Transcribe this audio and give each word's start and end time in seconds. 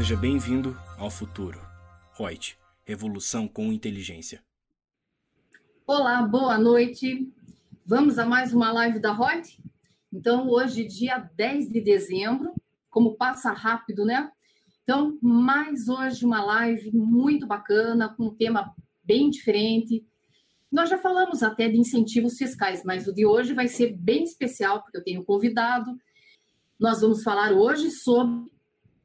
Seja 0.00 0.16
bem-vindo 0.16 0.74
ao 0.96 1.10
futuro. 1.10 1.60
Reut, 2.16 2.56
revolução 2.86 3.46
com 3.46 3.70
inteligência. 3.70 4.42
Olá, 5.86 6.22
boa 6.22 6.56
noite. 6.56 7.30
Vamos 7.84 8.18
a 8.18 8.24
mais 8.24 8.54
uma 8.54 8.72
live 8.72 8.98
da 8.98 9.12
Reut? 9.12 9.62
Então, 10.10 10.48
hoje, 10.48 10.84
dia 10.84 11.18
10 11.36 11.68
de 11.68 11.82
dezembro, 11.82 12.54
como 12.88 13.14
passa 13.14 13.52
rápido, 13.52 14.06
né? 14.06 14.32
Então, 14.82 15.18
mais 15.20 15.86
hoje 15.86 16.24
uma 16.24 16.42
live 16.42 16.90
muito 16.94 17.46
bacana, 17.46 18.08
com 18.08 18.28
um 18.28 18.34
tema 18.34 18.74
bem 19.04 19.28
diferente. 19.28 20.02
Nós 20.72 20.88
já 20.88 20.96
falamos 20.96 21.42
até 21.42 21.68
de 21.68 21.76
incentivos 21.76 22.38
fiscais, 22.38 22.82
mas 22.86 23.06
o 23.06 23.12
de 23.12 23.26
hoje 23.26 23.52
vai 23.52 23.68
ser 23.68 23.94
bem 23.98 24.24
especial, 24.24 24.80
porque 24.80 24.96
eu 24.96 25.04
tenho 25.04 25.22
convidado. 25.22 25.94
Nós 26.78 27.02
vamos 27.02 27.22
falar 27.22 27.52
hoje 27.52 27.90
sobre 27.90 28.48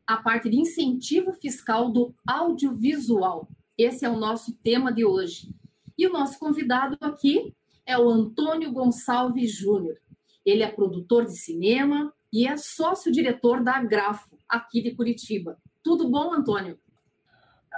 a 0.07 0.17
parte 0.17 0.49
de 0.49 0.57
incentivo 0.57 1.33
fiscal 1.33 1.91
do 1.91 2.13
audiovisual. 2.27 3.49
Esse 3.77 4.05
é 4.05 4.09
o 4.09 4.17
nosso 4.17 4.53
tema 4.57 4.91
de 4.93 5.03
hoje. 5.03 5.53
E 5.97 6.05
o 6.07 6.11
nosso 6.11 6.37
convidado 6.37 6.97
aqui 7.01 7.53
é 7.85 7.97
o 7.97 8.09
Antônio 8.09 8.71
Gonçalves 8.71 9.55
Júnior. 9.55 9.97
Ele 10.45 10.63
é 10.63 10.71
produtor 10.71 11.25
de 11.25 11.37
cinema 11.37 12.13
e 12.31 12.47
é 12.47 12.55
sócio-diretor 12.57 13.63
da 13.63 13.81
Grafo, 13.81 14.37
aqui 14.47 14.81
de 14.81 14.91
Curitiba. 14.91 15.57
Tudo 15.81 16.09
bom, 16.09 16.33
Antônio? 16.33 16.77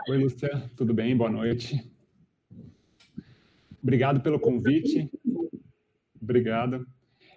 Oi, 0.09 0.18
Lúcia, 0.18 0.70
tudo 0.76 0.94
bem? 0.94 1.16
Boa 1.16 1.30
noite. 1.30 1.91
Obrigado 3.82 4.21
pelo 4.21 4.40
convite. 4.40 5.09
Obrigado. 6.21 6.85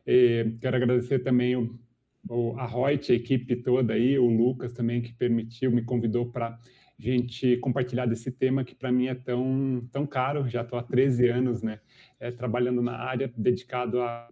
E 0.07 0.57
quero 0.61 0.77
agradecer 0.77 1.21
também 1.21 1.57
o 1.57 1.79
a 2.57 2.67
Reut, 2.67 3.11
a 3.11 3.15
equipe 3.15 3.57
toda 3.57 3.95
aí, 3.95 4.19
o 4.19 4.27
Lucas 4.27 4.73
também 4.73 5.01
que 5.01 5.13
permitiu, 5.13 5.71
me 5.71 5.83
convidou 5.83 6.31
para 6.31 6.59
gente 6.99 7.57
compartilhar 7.59 8.07
desse 8.07 8.31
tema 8.31 8.63
que 8.63 8.75
para 8.75 8.93
mim 8.93 9.07
é 9.07 9.15
tão, 9.15 9.89
tão 9.91 10.07
caro, 10.07 10.49
já 10.49 10.63
estou 10.63 10.79
há 10.79 10.83
13 10.83 11.29
anos, 11.29 11.63
né, 11.63 11.81
é, 12.19 12.31
trabalhando 12.31 12.83
na 12.83 12.97
área, 12.97 13.33
dedicado 13.37 14.01
a, 14.03 14.29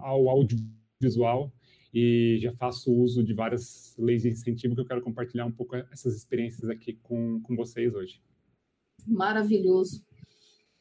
ao 0.00 0.28
audiovisual 0.28 1.52
e 1.92 2.38
já 2.40 2.52
faço 2.54 2.92
uso 2.92 3.22
de 3.22 3.34
várias 3.34 3.94
leis 3.98 4.22
de 4.22 4.30
incentivo 4.30 4.74
que 4.74 4.80
eu 4.80 4.86
quero 4.86 5.02
compartilhar 5.02 5.44
um 5.44 5.52
pouco 5.52 5.76
essas 5.76 6.16
experiências 6.16 6.68
aqui 6.68 6.94
com, 7.02 7.40
com 7.42 7.54
vocês 7.54 7.94
hoje. 7.94 8.20
Maravilhoso. 9.06 10.07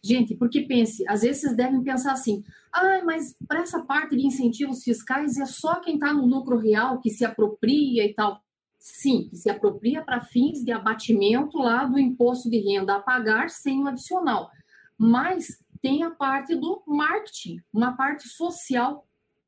Gente, 0.03 0.36
porque 0.36 0.62
pense, 0.62 1.08
às 1.08 1.22
vezes 1.22 1.42
vocês 1.42 1.58
devem 1.58 1.84
pensar 1.84 2.14
assim, 2.14 2.44
ah, 2.72 3.02
mas 3.03 3.36
para 3.48 3.62
essa 3.62 3.84
parte 3.84 4.16
de 4.16 4.26
incentivos 4.26 4.84
fiscais 4.84 5.38
é 5.38 5.45
só 5.45 5.80
quem 5.81 5.95
está 5.95 6.14
no 6.14 6.26
lucro 6.26 6.58
real 6.58 7.00
que 7.00 7.09
se 7.09 7.26
apropria 7.26 8.06
e 8.06 8.14
tal. 8.14 8.42
Sim, 8.80 9.28
que 9.30 9.36
se 9.36 9.50
apropria 9.50 10.04
para 10.04 10.22
fins 10.22 10.64
de 10.64 10.72
abatimento 10.72 11.58
lá 11.58 11.84
do 11.84 12.00
imposto 12.00 12.50
de 12.50 12.59
renda 12.59 12.95
a 12.95 13.02
pagar 13.02 13.50
sem 13.50 13.84
o 13.84 13.88
adicional. 13.88 14.50
Mas 14.98 15.64
tem 15.81 16.04
a 16.04 16.11
parte 16.11 16.56
do 16.56 16.84
marketing, 16.86 17.61
uma 17.73 17.95
parte 17.98 18.28
social 18.30 19.06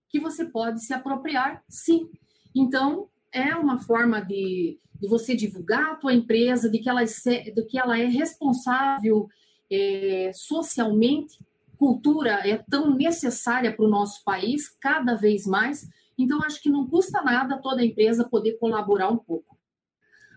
que 0.09 0.19
você 0.19 0.45
pode 0.45 0.83
se 0.83 0.93
apropriar, 0.93 1.63
sim. 1.69 2.09
Então, 2.55 3.07
é 3.31 3.55
uma 3.55 3.79
forma 3.79 4.19
de, 4.19 4.79
de 4.99 5.07
você 5.07 5.35
divulgar 5.35 5.91
a 5.91 5.95
tua 5.95 6.13
empresa, 6.13 6.69
de 6.69 6.79
que 6.79 6.89
ela, 6.89 7.03
de 7.03 7.65
que 7.67 7.77
ela 7.77 7.97
é 7.97 8.05
responsável 8.05 9.27
é, 9.71 10.31
socialmente, 10.33 11.37
cultura 11.77 12.47
é 12.47 12.57
tão 12.69 12.93
necessária 12.95 13.73
para 13.73 13.85
o 13.85 13.89
nosso 13.89 14.23
país, 14.23 14.67
cada 14.81 15.15
vez 15.15 15.45
mais. 15.45 15.87
Então, 16.17 16.43
acho 16.43 16.61
que 16.61 16.69
não 16.69 16.85
custa 16.87 17.21
nada 17.21 17.57
toda 17.61 17.81
a 17.81 17.85
empresa 17.85 18.27
poder 18.27 18.57
colaborar 18.57 19.09
um 19.09 19.17
pouco. 19.17 19.57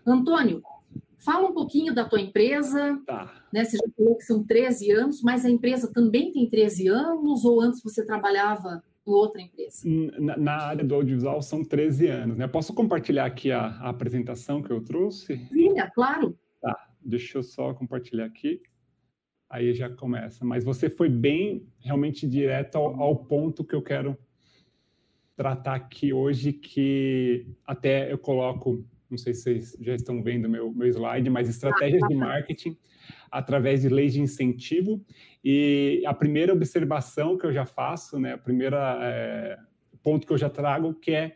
Antônio, 0.05 0.61
fala 1.19 1.49
um 1.49 1.53
pouquinho 1.53 1.93
da 1.93 2.05
tua 2.05 2.21
empresa. 2.21 2.97
Tá. 3.05 3.43
Né, 3.51 3.65
você 3.65 3.77
já 3.77 3.83
falou 3.95 4.15
que 4.15 4.23
são 4.23 4.43
13 4.43 4.91
anos, 4.91 5.21
mas 5.21 5.45
a 5.45 5.49
empresa 5.49 5.91
também 5.91 6.31
tem 6.31 6.49
13 6.49 6.87
anos 6.87 7.43
ou 7.43 7.59
antes 7.59 7.83
você 7.83 8.05
trabalhava 8.05 8.81
em 9.05 9.11
outra 9.11 9.41
empresa? 9.41 9.81
Na, 9.85 10.37
na 10.37 10.57
área 10.57 10.83
do 10.83 10.95
audiovisual 10.95 11.41
são 11.41 11.63
13 11.63 12.07
anos. 12.07 12.37
Né? 12.37 12.47
Posso 12.47 12.73
compartilhar 12.73 13.25
aqui 13.25 13.51
a, 13.51 13.65
a 13.65 13.89
apresentação 13.89 14.61
que 14.61 14.71
eu 14.71 14.81
trouxe? 14.81 15.37
Sim, 15.51 15.77
é 15.77 15.89
claro. 15.89 16.37
Tá, 16.61 16.87
deixa 17.03 17.37
eu 17.37 17.43
só 17.43 17.73
compartilhar 17.73 18.25
aqui 18.25 18.61
aí 19.53 19.71
já 19.71 19.87
começa. 19.87 20.43
Mas 20.43 20.63
você 20.63 20.89
foi 20.89 21.07
bem, 21.07 21.67
realmente 21.79 22.27
direto 22.27 22.75
ao, 22.75 22.99
ao, 22.99 23.15
ponto 23.15 23.63
que 23.63 23.75
eu 23.75 23.83
quero 23.83 24.17
tratar 25.35 25.75
aqui 25.75 26.11
hoje, 26.11 26.51
que 26.51 27.45
até 27.63 28.11
eu 28.11 28.17
coloco, 28.17 28.83
não 29.07 29.17
sei 29.17 29.35
se 29.35 29.43
vocês 29.43 29.77
já 29.79 29.93
estão 29.93 30.23
vendo 30.23 30.49
meu, 30.49 30.73
meu 30.73 30.87
slide, 30.87 31.29
mas 31.29 31.47
estratégias 31.47 32.01
de 32.07 32.15
marketing 32.15 32.75
através 33.31 33.83
de 33.83 33.89
leis 33.89 34.13
de 34.13 34.21
incentivo. 34.21 35.05
E 35.43 36.01
a 36.07 36.15
primeira 36.15 36.51
observação 36.51 37.37
que 37.37 37.45
eu 37.45 37.53
já 37.53 37.65
faço, 37.65 38.19
né, 38.19 38.33
a 38.33 38.37
primeira 38.39 38.97
é, 39.03 39.59
ponto 40.01 40.25
que 40.25 40.33
eu 40.33 40.37
já 40.37 40.49
trago, 40.49 40.95
que 40.95 41.11
é 41.11 41.35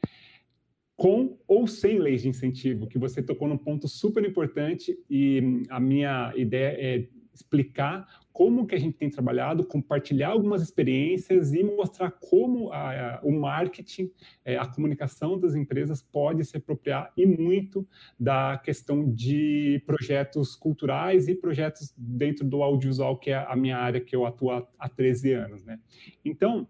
com 0.95 1.37
ou 1.47 1.67
sem 1.67 1.99
leis 1.99 2.23
de 2.23 2.29
incentivo, 2.29 2.87
que 2.87 2.97
você 2.97 3.21
tocou 3.21 3.47
num 3.47 3.57
ponto 3.57 3.87
super 3.87 4.25
importante 4.25 4.97
e 5.07 5.61
a 5.69 5.79
minha 5.79 6.33
ideia 6.35 6.75
é 6.79 7.07
explicar 7.37 8.07
como 8.31 8.67
que 8.67 8.75
a 8.75 8.79
gente 8.79 8.97
tem 8.97 9.09
trabalhado, 9.09 9.65
compartilhar 9.65 10.29
algumas 10.29 10.61
experiências 10.61 11.53
e 11.53 11.63
mostrar 11.63 12.11
como 12.11 12.71
a, 12.71 13.15
a, 13.15 13.21
o 13.23 13.31
marketing, 13.31 14.11
é, 14.45 14.57
a 14.57 14.65
comunicação 14.67 15.39
das 15.39 15.55
empresas 15.55 16.03
pode 16.03 16.45
se 16.45 16.55
apropriar 16.55 17.11
e 17.17 17.25
muito 17.25 17.87
da 18.19 18.57
questão 18.57 19.11
de 19.11 19.81
projetos 19.87 20.55
culturais 20.55 21.27
e 21.27 21.33
projetos 21.33 21.93
dentro 21.97 22.45
do 22.45 22.61
audiovisual, 22.61 23.17
que 23.17 23.31
é 23.31 23.37
a 23.37 23.55
minha 23.55 23.77
área 23.77 23.99
que 23.99 24.15
eu 24.15 24.25
atuo 24.25 24.51
há, 24.51 24.67
há 24.77 24.87
13 24.87 25.33
anos. 25.33 25.63
Né? 25.63 25.79
Então, 26.23 26.67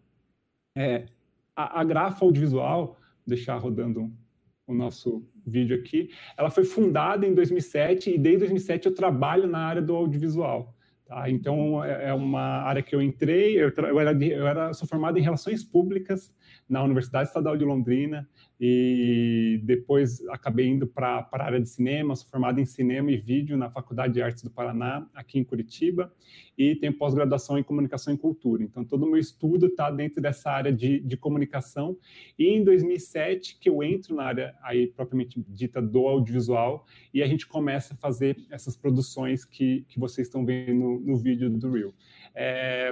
é, 0.74 1.08
a, 1.54 1.82
a 1.82 1.84
Grafa 1.84 2.24
Audiovisual, 2.24 2.98
deixar 3.26 3.58
rodando 3.58 4.10
o 4.66 4.74
nosso 4.74 5.28
vídeo 5.48 5.78
aqui. 5.78 6.10
Ela 6.38 6.50
foi 6.50 6.66
fundada 6.66 7.26
em 7.26 7.34
2007 7.34 8.12
e 8.12 8.18
desde 8.18 8.40
2007 8.40 8.88
eu 8.88 8.94
trabalho 8.94 9.48
na 9.48 9.60
área 9.60 9.82
do 9.82 9.96
audiovisual. 9.96 10.76
Tá? 11.06 11.30
Então, 11.30 11.84
é, 11.84 12.10
é 12.10 12.14
uma 12.14 12.64
área 12.64 12.82
que 12.82 12.94
eu 12.94 13.02
entrei, 13.02 13.56
eu, 13.56 13.70
eu, 13.70 14.00
era, 14.00 14.12
eu 14.12 14.46
era, 14.46 14.74
sou 14.74 14.88
formado 14.88 15.18
em 15.18 15.22
Relações 15.22 15.64
Públicas 15.64 16.34
na 16.70 16.84
Universidade 16.84 17.30
Estadual 17.30 17.56
de 17.56 17.64
Londrina 17.64 18.28
e 18.60 19.62
depois 19.64 20.26
acabei 20.30 20.68
indo 20.68 20.88
para 20.88 21.28
a 21.32 21.44
área 21.44 21.60
de 21.60 21.70
cinema, 21.70 22.16
sou 22.16 22.28
formado 22.30 22.60
em 22.60 22.66
Cinema 22.66 23.12
e 23.12 23.18
Vídeo 23.18 23.56
na 23.56 23.70
Faculdade 23.70 24.14
de 24.14 24.22
Artes 24.22 24.44
do 24.44 24.50
Paraná, 24.50 25.08
aqui 25.14 25.38
em 25.38 25.44
Curitiba, 25.44 26.12
e 26.58 26.76
tenho 26.76 26.98
pós-graduação 26.98 27.58
em 27.58 27.64
Comunicação 27.64 28.14
e 28.14 28.18
Cultura. 28.18 28.64
Então, 28.64 28.84
todo 28.84 29.06
o 29.06 29.12
meu 29.12 29.20
estudo 29.20 29.68
está 29.68 29.92
dentro 29.92 30.22
dessa 30.22 30.50
área 30.50 30.74
de, 30.74 31.00
de 31.00 31.16
comunicação. 31.16 31.98
E 32.38 32.48
em 32.48 32.64
2007 32.64 33.60
que 33.60 33.70
eu 33.70 33.84
entro 33.84 34.16
na 34.16 34.24
área 34.24 34.56
aí 34.64 34.88
propriamente 34.88 35.44
dita 35.48 35.82
do 35.82 36.08
audiovisual 36.08 36.86
e 37.14 37.22
a 37.22 37.28
gente 37.28 37.46
começa 37.48 37.94
a 37.94 37.98
fazer 37.98 38.38
essas 38.50 38.76
produções 38.76 39.46
que, 39.46 39.86
que 39.88 40.00
vocês 40.00 40.28
estão 40.28 40.44
vendo 40.44 41.00
no, 41.06 41.16
vídeo 41.18 41.50
do 41.50 41.72
Real. 41.72 41.94
É, 42.34 42.92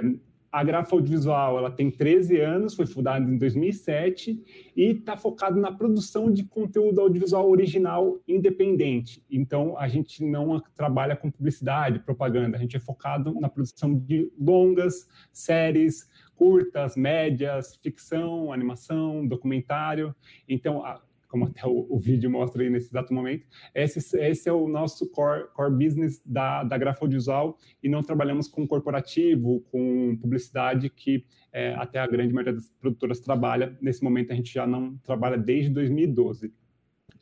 a 0.56 0.64
Grafa 0.64 0.96
Audiovisual 0.96 1.58
ela 1.58 1.70
tem 1.70 1.90
13 1.90 2.40
anos, 2.40 2.74
foi 2.74 2.86
fundada 2.86 3.30
em 3.30 3.36
2007 3.36 4.42
e 4.74 4.84
está 4.84 5.14
focado 5.14 5.60
na 5.60 5.70
produção 5.70 6.32
de 6.32 6.44
conteúdo 6.44 6.98
audiovisual 6.98 7.46
original 7.50 8.18
independente. 8.26 9.22
Então, 9.30 9.76
a 9.76 9.86
gente 9.86 10.24
não 10.24 10.58
trabalha 10.74 11.14
com 11.14 11.30
publicidade, 11.30 11.98
propaganda, 11.98 12.56
a 12.56 12.60
gente 12.60 12.74
é 12.74 12.80
focado 12.80 13.38
na 13.38 13.50
produção 13.50 13.94
de 13.98 14.32
longas, 14.40 15.06
séries, 15.30 16.08
curtas, 16.34 16.96
médias, 16.96 17.76
ficção, 17.82 18.50
animação, 18.50 19.26
documentário. 19.26 20.16
Então, 20.48 20.82
a, 20.82 21.02
como 21.28 21.46
até 21.46 21.66
o, 21.66 21.86
o, 21.88 21.98
vídeo 21.98 22.30
mostra 22.30 22.62
aí 22.62 22.70
nesse 22.70 22.88
exato 22.88 23.12
momento. 23.12 23.46
Esse, 23.74 24.18
esse 24.18 24.48
é 24.48 24.52
o 24.52 24.68
nosso 24.68 25.10
core, 25.10 25.48
core 25.54 25.72
business 25.72 26.22
da, 26.24 26.64
da 26.64 26.78
Grafa 26.78 27.04
Audiovisual 27.04 27.58
e 27.82 27.88
não 27.88 28.02
trabalhamos 28.02 28.48
com 28.48 28.66
corporativo, 28.66 29.60
com 29.70 30.16
publicidade, 30.20 30.88
que 30.90 31.24
é, 31.52 31.74
até 31.74 31.98
a 31.98 32.06
grande 32.06 32.32
maioria 32.32 32.54
das 32.54 32.68
produtoras 32.80 33.20
trabalha. 33.20 33.76
Nesse 33.80 34.02
momento, 34.02 34.32
a 34.32 34.36
gente 34.36 34.52
já 34.52 34.66
não 34.66 34.96
trabalha 34.98 35.38
desde 35.38 35.70
2012. 35.70 36.52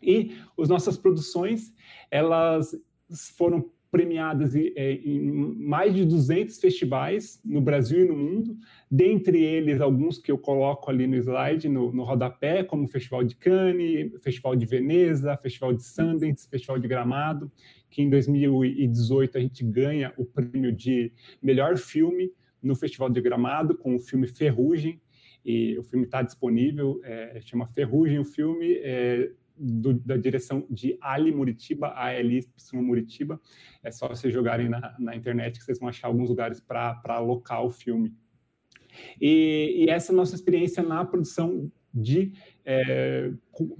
E 0.02 0.36
as 0.58 0.68
nossas 0.68 0.96
produções, 0.96 1.74
elas 2.10 2.74
foram 3.36 3.70
premiadas 3.94 4.56
é, 4.56 4.94
em 5.04 5.20
mais 5.20 5.94
de 5.94 6.04
200 6.04 6.58
festivais 6.58 7.40
no 7.44 7.60
Brasil 7.60 8.04
e 8.04 8.08
no 8.08 8.16
mundo, 8.16 8.58
dentre 8.90 9.40
eles 9.40 9.80
alguns 9.80 10.18
que 10.18 10.32
eu 10.32 10.36
coloco 10.36 10.90
ali 10.90 11.06
no 11.06 11.14
slide, 11.14 11.68
no, 11.68 11.92
no 11.92 12.02
rodapé, 12.02 12.64
como 12.64 12.86
o 12.86 12.88
Festival 12.88 13.22
de 13.22 13.36
Cannes, 13.36 14.10
Festival 14.20 14.56
de 14.56 14.66
Veneza, 14.66 15.36
Festival 15.36 15.72
de 15.74 15.84
Sundance, 15.84 16.48
Festival 16.50 16.80
de 16.80 16.88
Gramado, 16.88 17.52
que 17.88 18.02
em 18.02 18.10
2018 18.10 19.38
a 19.38 19.40
gente 19.40 19.62
ganha 19.62 20.12
o 20.16 20.24
prêmio 20.24 20.72
de 20.72 21.12
melhor 21.40 21.76
filme 21.76 22.32
no 22.60 22.74
Festival 22.74 23.08
de 23.08 23.20
Gramado 23.20 23.76
com 23.76 23.94
o 23.94 24.00
filme 24.00 24.26
Ferrugem, 24.26 25.00
e 25.44 25.78
o 25.78 25.84
filme 25.84 26.04
está 26.04 26.20
disponível, 26.20 27.00
é, 27.04 27.40
chama 27.42 27.68
Ferrugem 27.68 28.18
o 28.18 28.24
filme, 28.24 28.74
é, 28.82 29.30
do, 29.56 29.94
da 29.94 30.16
direção 30.16 30.66
de 30.68 30.98
Ali 31.00 31.32
Muritiba, 31.32 31.88
ALY 31.88 32.46
Muritiba. 32.74 33.40
É 33.82 33.90
só 33.90 34.08
vocês 34.08 34.32
jogarem 34.32 34.68
na, 34.68 34.94
na 34.98 35.16
internet 35.16 35.58
que 35.58 35.64
vocês 35.64 35.78
vão 35.78 35.88
achar 35.88 36.08
alguns 36.08 36.28
lugares 36.28 36.60
para 36.60 37.00
alocar 37.06 37.64
o 37.64 37.70
filme. 37.70 38.14
E, 39.20 39.84
e, 39.84 39.90
essa 39.90 40.12
é 40.12 40.14
a 40.14 40.16
nossa 40.16 40.34
experiência 40.34 40.82
na 40.82 41.04
produção 41.04 41.70
de 41.92 42.32
é, 42.64 43.32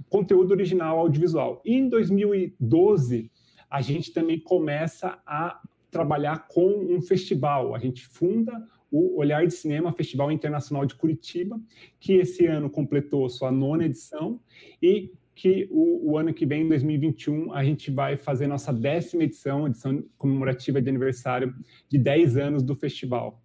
conteúdo 0.09 0.51
original 0.51 0.99
audiovisual. 0.99 1.61
E 1.65 1.75
em 1.75 1.89
2012, 1.89 3.31
a 3.69 3.81
gente 3.81 4.13
também 4.13 4.39
começa 4.39 5.19
a 5.25 5.61
trabalhar 5.91 6.47
com 6.47 6.67
um 6.67 7.01
festival. 7.01 7.75
A 7.75 7.79
gente 7.79 8.05
funda 8.05 8.65
o 8.91 9.17
Olhar 9.19 9.45
de 9.45 9.53
Cinema 9.53 9.91
Festival 9.91 10.31
Internacional 10.31 10.85
de 10.85 10.95
Curitiba, 10.95 11.59
que 11.99 12.13
esse 12.13 12.45
ano 12.45 12.69
completou 12.69 13.27
sua 13.29 13.51
nona 13.51 13.85
edição 13.85 14.39
e 14.81 15.11
que 15.35 15.67
o, 15.69 16.11
o, 16.11 16.17
ano 16.17 16.33
que 16.33 16.45
vem, 16.45 16.63
em 16.63 16.69
2021, 16.69 17.53
a 17.53 17.63
gente 17.63 17.91
vai 17.91 18.15
fazer 18.15 18.47
nossa 18.47 18.71
décima 18.71 19.23
edição, 19.23 19.67
edição 19.67 20.01
comemorativa 20.17 20.81
de 20.81 20.89
aniversário 20.89 21.53
de 21.89 21.97
10 21.97 22.37
anos 22.37 22.63
do 22.63 22.73
festival. 22.73 23.43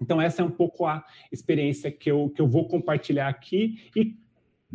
Então, 0.00 0.20
essa 0.20 0.42
é 0.42 0.44
um 0.44 0.50
pouco 0.50 0.86
a 0.86 1.04
experiência 1.30 1.90
que 1.90 2.10
eu, 2.10 2.30
que 2.30 2.42
eu 2.42 2.48
vou 2.48 2.66
compartilhar 2.66 3.28
aqui 3.28 3.90
e 3.94 4.18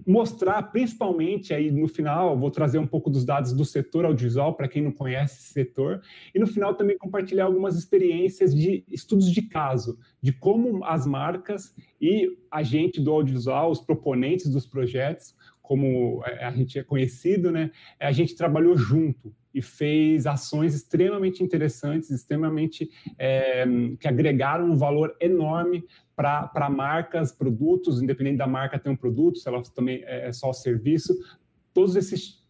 mostrar, 0.05 0.61
principalmente 0.63 1.53
aí 1.53 1.71
no 1.71 1.87
final, 1.87 2.37
vou 2.37 2.51
trazer 2.51 2.77
um 2.79 2.87
pouco 2.87 3.09
dos 3.09 3.23
dados 3.23 3.53
do 3.53 3.63
setor 3.63 4.05
audiovisual 4.05 4.53
para 4.53 4.67
quem 4.67 4.81
não 4.81 4.91
conhece 4.91 5.39
esse 5.39 5.53
setor, 5.53 6.01
e 6.33 6.39
no 6.39 6.47
final 6.47 6.75
também 6.75 6.97
compartilhar 6.97 7.45
algumas 7.45 7.77
experiências 7.77 8.53
de 8.53 8.83
estudos 8.89 9.31
de 9.31 9.43
caso, 9.43 9.97
de 10.21 10.33
como 10.33 10.83
as 10.83 11.05
marcas 11.05 11.73
e 12.01 12.37
a 12.51 12.61
gente 12.61 12.99
do 12.99 13.11
audiovisual, 13.11 13.71
os 13.71 13.79
proponentes 13.79 14.49
dos 14.49 14.65
projetos, 14.65 15.33
como 15.67 16.23
a 16.23 16.51
gente 16.51 16.79
é 16.79 16.83
conhecido, 16.83 17.51
né, 17.51 17.71
a 17.99 18.11
gente 18.11 18.35
trabalhou 18.35 18.77
junto 18.77 19.33
e 19.53 19.61
fez 19.61 20.27
ações 20.27 20.75
extremamente 20.75 21.41
interessantes, 21.41 22.09
extremamente 22.09 22.89
é, 23.17 23.65
que 23.99 24.07
agregaram 24.07 24.65
um 24.65 24.75
valor 24.75 25.15
enorme 25.19 25.85
para 26.15 26.69
marcas, 26.69 27.31
produtos, 27.31 28.01
independente 28.01 28.37
da 28.37 28.47
marca 28.47 28.77
ter 28.77 28.89
um 28.89 28.95
produto, 28.95 29.39
se 29.39 29.47
ela 29.47 29.61
também 29.73 30.03
é, 30.03 30.27
é 30.27 30.33
só 30.33 30.51
serviço, 30.51 31.13
todas 31.73 31.95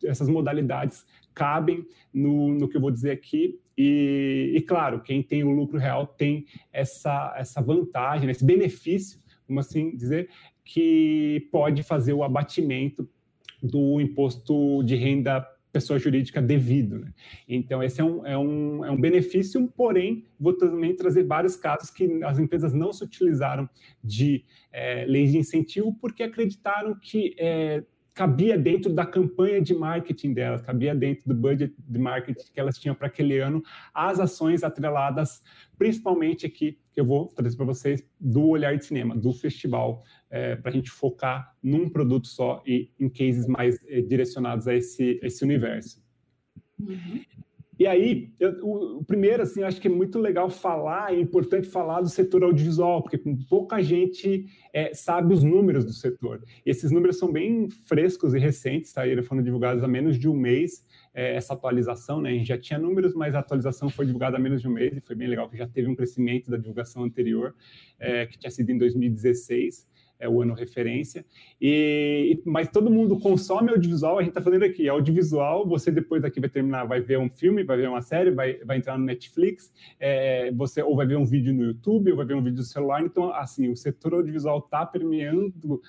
essas 0.03 0.29
modalidades 0.29 1.05
cabem 1.33 1.85
no, 2.13 2.53
no 2.53 2.67
que 2.69 2.77
eu 2.77 2.81
vou 2.81 2.91
dizer 2.91 3.11
aqui. 3.11 3.59
E, 3.77 4.53
e, 4.55 4.61
claro, 4.61 5.01
quem 5.01 5.21
tem 5.21 5.43
o 5.43 5.51
lucro 5.51 5.77
real 5.77 6.07
tem 6.07 6.45
essa, 6.71 7.35
essa 7.37 7.61
vantagem, 7.61 8.29
esse 8.29 8.45
benefício, 8.45 9.19
vamos 9.47 9.67
assim 9.67 9.95
dizer, 9.95 10.29
que 10.65 11.47
pode 11.51 11.83
fazer 11.83 12.13
o 12.13 12.23
abatimento 12.23 13.07
do 13.61 14.01
imposto 14.01 14.83
de 14.83 14.95
renda 14.95 15.47
pessoa 15.71 15.99
jurídica 15.99 16.41
devido. 16.41 16.99
Né? 16.99 17.13
Então, 17.49 17.83
esse 17.83 17.99
é 17.99 18.03
um, 18.03 18.25
é, 18.25 18.37
um, 18.37 18.85
é 18.85 18.91
um 18.91 18.99
benefício, 18.99 19.67
porém, 19.75 20.25
vou 20.39 20.53
também 20.53 20.95
trazer 20.95 21.23
vários 21.23 21.57
casos 21.57 21.89
que 21.89 22.23
as 22.23 22.39
empresas 22.39 22.73
não 22.73 22.93
se 22.93 23.03
utilizaram 23.03 23.69
de 24.01 24.45
é, 24.71 25.05
leis 25.05 25.33
de 25.33 25.37
incentivo 25.37 25.93
porque 25.99 26.23
acreditaram 26.23 26.97
que 26.97 27.35
é, 27.37 27.83
cabia 28.15 28.57
dentro 28.57 28.93
da 28.93 29.05
campanha 29.05 29.61
de 29.61 29.75
marketing 29.75 30.33
delas, 30.33 30.61
cabia 30.61 30.95
dentro 30.95 31.27
do 31.27 31.35
budget 31.35 31.75
de 31.77 31.99
marketing 31.99 32.45
que 32.51 32.59
elas 32.59 32.79
tinham 32.79 32.95
para 32.95 33.07
aquele 33.07 33.39
ano, 33.39 33.61
as 33.93 34.21
ações 34.21 34.63
atreladas, 34.63 35.43
principalmente 35.77 36.45
aqui, 36.45 36.79
que 36.93 37.01
eu 37.01 37.05
vou 37.05 37.27
trazer 37.27 37.57
para 37.57 37.65
vocês, 37.65 38.01
do 38.17 38.47
Olhar 38.47 38.77
de 38.77 38.85
Cinema, 38.85 39.13
do 39.17 39.33
festival, 39.33 40.01
é, 40.29 40.55
para 40.55 40.71
a 40.71 40.73
gente 40.73 40.89
focar 40.89 41.53
num 41.61 41.89
produto 41.89 42.27
só 42.27 42.63
e 42.65 42.89
em 42.97 43.09
cases 43.09 43.45
mais 43.47 43.77
é, 43.85 43.99
direcionados 44.01 44.65
a 44.65 44.73
esse, 44.73 45.19
esse 45.21 45.43
universo. 45.43 46.01
Uhum. 46.79 47.21
E 47.77 47.85
aí, 47.85 48.33
eu, 48.39 48.51
o, 48.61 48.99
o, 48.99 49.03
primeiro, 49.03 49.43
assim, 49.43 49.61
eu 49.61 49.67
acho 49.67 49.81
que 49.81 49.87
é 49.87 49.91
muito 49.91 50.17
legal 50.19 50.49
falar, 50.49 51.13
é 51.13 51.19
importante 51.19 51.67
falar 51.67 52.01
do 52.01 52.09
setor 52.09 52.43
audiovisual, 52.43 53.01
porque 53.01 53.17
pouca 53.49 53.81
gente 53.81 54.45
é, 54.73 54.93
sabe 54.93 55.33
os 55.33 55.43
números 55.43 55.83
do 55.85 55.91
setor. 55.91 56.41
E 56.65 56.69
esses 56.69 56.91
números 56.91 57.17
são 57.17 57.31
bem 57.31 57.69
frescos 57.69 58.33
e 58.33 58.39
recentes, 58.39 58.91
saíram, 58.91 59.23
foram 59.23 59.43
divulgados 59.43 59.83
há 59.83 59.87
menos 59.87 60.17
de 60.17 60.29
um 60.29 60.35
mês, 60.35 60.85
é, 61.13 61.35
essa 61.35 61.53
atualização, 61.53 62.21
né? 62.21 62.29
A 62.29 62.33
gente 62.33 62.47
já 62.47 62.57
tinha 62.57 62.79
números, 62.79 63.13
mas 63.13 63.35
a 63.35 63.39
atualização 63.39 63.89
foi 63.89 64.05
divulgada 64.05 64.37
há 64.37 64.39
menos 64.39 64.61
de 64.61 64.67
um 64.67 64.71
mês, 64.71 64.95
e 64.95 65.01
foi 65.01 65.15
bem 65.15 65.27
legal 65.27 65.49
que 65.49 65.57
já 65.57 65.67
teve 65.67 65.89
um 65.89 65.95
crescimento 65.95 66.49
da 66.49 66.57
divulgação 66.57 67.03
anterior, 67.03 67.53
é, 67.99 68.25
que 68.25 68.37
tinha 68.37 68.51
sido 68.51 68.69
em 68.69 68.77
2016 68.77 69.94
é 70.19 70.27
o 70.29 70.41
ano 70.41 70.53
referência. 70.53 71.25
E, 71.61 72.41
mas 72.45 72.69
todo 72.69 72.89
mundo 72.89 73.19
consome 73.19 73.69
audiovisual, 73.69 74.17
a 74.17 74.21
gente 74.21 74.29
está 74.29 74.41
falando 74.41 74.63
aqui, 74.63 74.87
audiovisual, 74.87 75.67
você 75.67 75.91
depois 75.91 76.21
daqui 76.21 76.39
vai 76.39 76.49
terminar, 76.49 76.85
vai 76.85 77.01
ver 77.01 77.19
um 77.19 77.29
filme, 77.29 77.63
vai 77.63 77.77
ver 77.77 77.89
uma 77.89 78.01
série, 78.01 78.31
vai, 78.31 78.55
vai 78.63 78.77
entrar 78.77 78.97
no 78.97 79.05
Netflix, 79.05 79.73
é, 79.99 80.51
você 80.51 80.81
ou 80.81 80.95
vai 80.95 81.05
ver 81.05 81.17
um 81.17 81.25
vídeo 81.25 81.53
no 81.53 81.63
YouTube, 81.63 82.11
ou 82.11 82.17
vai 82.17 82.25
ver 82.25 82.35
um 82.35 82.43
vídeo 82.43 82.57
no 82.57 82.63
celular, 82.63 83.01
então, 83.01 83.33
assim, 83.33 83.69
o 83.69 83.75
setor 83.75 84.13
audiovisual 84.13 84.59
está 84.59 84.85
permeando, 84.85 85.81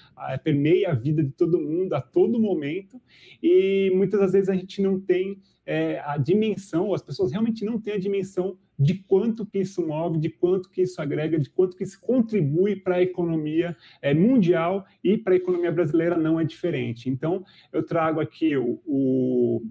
permeia 0.43 0.91
a 0.91 0.95
vida 0.95 1.23
de 1.23 1.31
todo 1.31 1.61
mundo 1.61 1.93
a 1.95 2.01
todo 2.01 2.41
momento, 2.41 3.01
e 3.43 3.93
muitas 3.95 4.21
das 4.21 4.33
vezes 4.33 4.49
a 4.49 4.55
gente 4.55 4.83
não 4.83 5.01
tem 5.01 5.39
é, 5.65 6.01
a 6.05 6.17
dimensão, 6.17 6.95
as 6.95 7.03
pessoas 7.03 7.33
realmente 7.33 7.65
não 7.65 7.81
têm 7.81 7.95
a 7.95 7.99
dimensão 7.99 8.57
de 8.79 8.95
quanto 8.95 9.47
que 9.47 9.59
isso 9.59 9.87
move, 9.87 10.19
de 10.19 10.29
quanto 10.29 10.71
que 10.71 10.83
isso 10.83 11.01
agrega, 11.01 11.39
de 11.39 11.51
quanto 11.51 11.77
que 11.77 11.85
isso 11.85 12.01
contribui 12.01 12.77
para 12.77 12.97
a 12.97 13.03
economia 13.03 13.77
é, 14.03 14.13
mundial 14.13 14.85
e 15.03 15.17
para 15.17 15.35
a 15.35 15.37
economia 15.37 15.73
brasileira 15.73 16.17
não 16.17 16.39
é 16.39 16.45
diferente. 16.45 17.09
Então, 17.09 17.45
eu 17.73 17.83
trago 17.83 18.21
aqui 18.21 18.57
o, 18.57 18.81
o, 18.85 19.63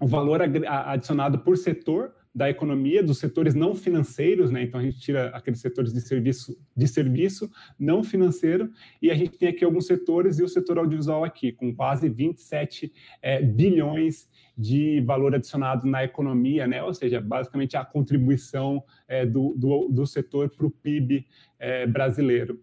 o 0.00 0.06
valor 0.06 0.40
adicionado 0.42 1.38
por 1.38 1.56
setor, 1.56 2.12
da 2.34 2.48
economia, 2.48 3.02
dos 3.02 3.18
setores 3.18 3.54
não 3.54 3.74
financeiros, 3.74 4.50
né? 4.50 4.62
Então 4.62 4.80
a 4.80 4.82
gente 4.82 4.98
tira 4.98 5.28
aqueles 5.28 5.60
setores 5.60 5.92
de 5.92 6.00
serviço, 6.00 6.56
de 6.74 6.88
serviço 6.88 7.50
não 7.78 8.02
financeiro, 8.02 8.70
e 9.02 9.10
a 9.10 9.14
gente 9.14 9.36
tem 9.36 9.48
aqui 9.48 9.64
alguns 9.64 9.86
setores 9.86 10.38
e 10.38 10.42
o 10.42 10.48
setor 10.48 10.78
audiovisual 10.78 11.24
aqui, 11.24 11.52
com 11.52 11.74
quase 11.74 12.08
27 12.08 12.90
é, 13.20 13.42
bilhões 13.42 14.30
de 14.56 15.00
valor 15.00 15.34
adicionado 15.34 15.86
na 15.86 16.04
economia, 16.04 16.66
né? 16.66 16.82
ou 16.82 16.92
seja, 16.92 17.20
basicamente 17.20 17.76
a 17.76 17.84
contribuição 17.84 18.82
é, 19.08 19.24
do, 19.24 19.54
do, 19.56 19.88
do, 19.88 20.06
setor 20.06 20.50
para 20.50 20.66
o 20.66 20.70
PIB 20.70 21.26
é, 21.58 21.86
brasileiro. 21.86 22.60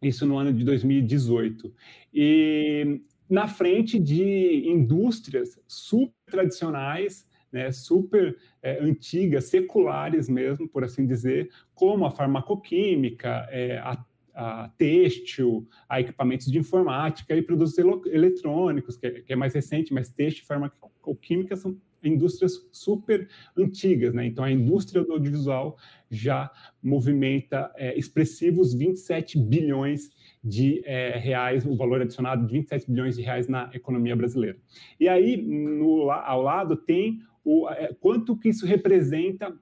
Isso 0.00 0.26
no 0.26 0.36
ano 0.36 0.52
de 0.52 0.64
2018. 0.64 1.72
E 2.12 3.00
na 3.28 3.48
frente 3.48 3.98
de 3.98 4.68
indústrias 4.68 5.58
super 5.66 6.12
tradicionais, 6.30 7.26
né, 7.52 7.70
super 7.70 8.36
é, 8.62 8.82
antigas, 8.82 9.44
seculares 9.44 10.28
mesmo, 10.28 10.68
por 10.68 10.82
assim 10.82 11.06
dizer, 11.06 11.50
como 11.74 12.04
a 12.04 12.10
farmacoquímica, 12.10 13.46
é, 13.50 13.78
a 13.78 14.02
a 14.34 14.70
têxtil, 14.78 15.66
a 15.88 16.00
equipamentos 16.00 16.46
de 16.50 16.58
informática 16.58 17.36
e 17.36 17.42
produtos 17.42 17.76
eletrônicos, 17.78 18.96
que 18.96 19.06
é, 19.06 19.10
que 19.20 19.32
é 19.32 19.36
mais 19.36 19.54
recente, 19.54 19.92
mas 19.92 20.08
têxtil 20.08 20.44
e 20.44 20.46
farmacoquímica 20.46 21.56
são 21.56 21.76
indústrias 22.02 22.68
super 22.72 23.28
antigas, 23.56 24.12
né? 24.12 24.26
Então 24.26 24.44
a 24.44 24.50
indústria 24.50 25.04
do 25.04 25.12
audiovisual 25.12 25.76
já 26.10 26.50
movimenta 26.82 27.70
é, 27.76 27.96
expressivos 27.96 28.74
27 28.74 29.38
bilhões 29.38 30.10
de 30.42 30.82
é, 30.84 31.16
reais, 31.18 31.64
o 31.64 31.76
valor 31.76 32.02
adicionado 32.02 32.46
de 32.46 32.52
27 32.52 32.90
bilhões 32.90 33.16
de 33.16 33.22
reais 33.22 33.46
na 33.46 33.70
economia 33.72 34.16
brasileira. 34.16 34.58
E 34.98 35.08
aí, 35.08 35.36
no, 35.36 36.10
ao 36.10 36.42
lado, 36.42 36.76
tem 36.76 37.20
o, 37.44 37.68
é, 37.70 37.94
quanto 38.00 38.36
que 38.36 38.48
isso 38.48 38.66
representa 38.66 39.54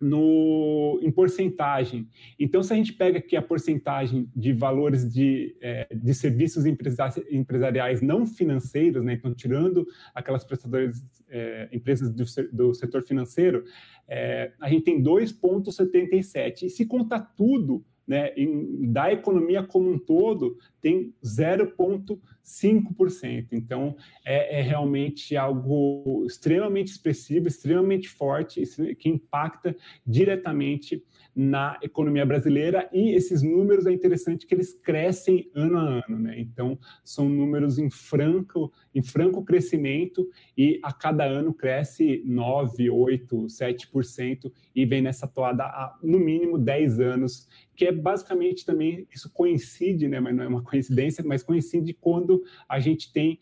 no, 0.00 1.00
em 1.02 1.10
porcentagem. 1.10 2.08
Então, 2.38 2.62
se 2.62 2.72
a 2.72 2.76
gente 2.76 2.92
pega 2.92 3.18
aqui 3.18 3.36
a 3.36 3.42
porcentagem 3.42 4.30
de 4.34 4.52
valores 4.52 5.10
de, 5.10 5.56
é, 5.60 5.88
de 5.94 6.14
serviços 6.14 6.64
empresariais 6.66 8.02
não 8.02 8.26
financeiros, 8.26 9.04
né, 9.04 9.14
então 9.14 9.34
tirando 9.34 9.86
aquelas 10.14 10.44
prestadoras, 10.44 11.04
é, 11.28 11.68
empresas 11.72 12.10
do, 12.10 12.24
do, 12.52 12.74
setor 12.74 13.02
financeiro, 13.02 13.64
é, 14.06 14.52
a 14.60 14.68
gente 14.68 14.84
tem 14.84 15.02
2,77. 15.02 16.62
E 16.64 16.70
se 16.70 16.84
contar 16.84 17.20
tudo, 17.36 17.84
né, 18.06 18.32
em, 18.36 18.92
da 18.92 19.10
economia 19.12 19.62
como 19.62 19.90
um 19.90 19.98
todo, 19.98 20.58
tem 20.80 21.12
0,5%. 21.24 23.48
Então, 23.52 23.96
é, 24.24 24.60
é, 24.60 24.62
realmente 24.62 25.36
algo 25.36 26.24
extremamente 26.26 26.92
expressivo, 26.92 27.48
extremamente 27.48 28.08
forte, 28.08 28.62
que 28.94 29.08
impacta 29.08 29.76
diretamente 30.06 31.02
na 31.36 31.78
economia 31.82 32.24
brasileira. 32.24 32.88
E 32.90 33.10
esses 33.14 33.42
números 33.42 33.86
é 33.86 33.92
interessante 33.92 34.46
que 34.46 34.54
eles 34.54 34.72
crescem 34.72 35.50
ano 35.54 35.76
a 35.76 36.02
ano. 36.06 36.18
Né? 36.18 36.40
Então, 36.40 36.78
são 37.04 37.28
números 37.28 37.78
em 37.78 37.90
franco, 37.90 38.72
em 38.94 39.02
franco 39.02 39.44
crescimento 39.44 40.26
e 40.56 40.80
a 40.82 40.92
cada 40.92 41.24
ano 41.24 41.52
cresce 41.52 42.22
9, 42.24 42.88
8, 42.88 43.36
7% 43.46 44.50
e 44.74 44.86
vem 44.86 45.02
nessa 45.02 45.28
toada 45.28 45.64
há, 45.64 45.98
no 46.02 46.18
mínimo, 46.18 46.56
10 46.56 47.00
anos 47.00 47.46
que 47.76 47.84
é 47.84 47.92
basicamente 47.92 48.64
também, 48.64 49.06
isso 49.14 49.30
coincide, 49.30 50.08
né, 50.08 50.18
mas 50.18 50.34
não 50.34 50.42
é 50.42 50.48
uma 50.48 50.62
coincidência, 50.62 51.22
mas 51.22 51.42
coincide 51.42 51.92
quando 51.92 52.42
a 52.66 52.80
gente 52.80 53.12
tem 53.12 53.38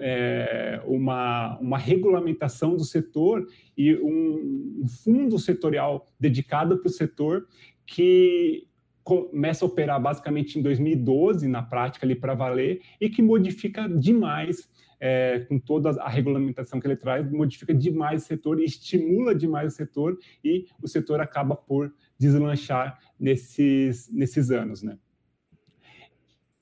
é, 0.00 0.80
uma, 0.84 1.58
uma 1.58 1.78
regulamentação 1.78 2.76
do 2.76 2.84
setor 2.84 3.46
e 3.76 3.94
um, 3.96 4.82
um 4.82 4.88
fundo 4.88 5.38
setorial 5.38 6.06
dedicado 6.18 6.78
para 6.78 6.88
o 6.88 6.92
setor 6.92 7.46
que 7.86 8.66
começa 9.04 9.64
a 9.64 9.68
operar 9.68 10.02
basicamente 10.02 10.58
em 10.58 10.62
2012 10.62 11.46
na 11.46 11.62
prática 11.62 12.04
ali 12.04 12.16
para 12.16 12.34
valer 12.34 12.82
e 13.00 13.08
que 13.08 13.22
modifica 13.22 13.88
demais 13.88 14.68
é, 14.98 15.40
com 15.48 15.58
toda 15.58 15.90
a 16.02 16.08
regulamentação 16.08 16.80
que 16.80 16.86
ele 16.86 16.96
traz, 16.96 17.30
modifica 17.30 17.74
demais 17.74 18.24
o 18.24 18.26
setor, 18.26 18.60
estimula 18.60 19.34
demais 19.34 19.74
o 19.74 19.76
setor 19.76 20.18
e 20.42 20.66
o 20.82 20.88
setor 20.88 21.20
acaba 21.20 21.54
por 21.54 21.94
deslanchar 22.18 22.98
nesses, 23.18 24.12
nesses 24.12 24.50
anos, 24.50 24.82
né? 24.82 24.98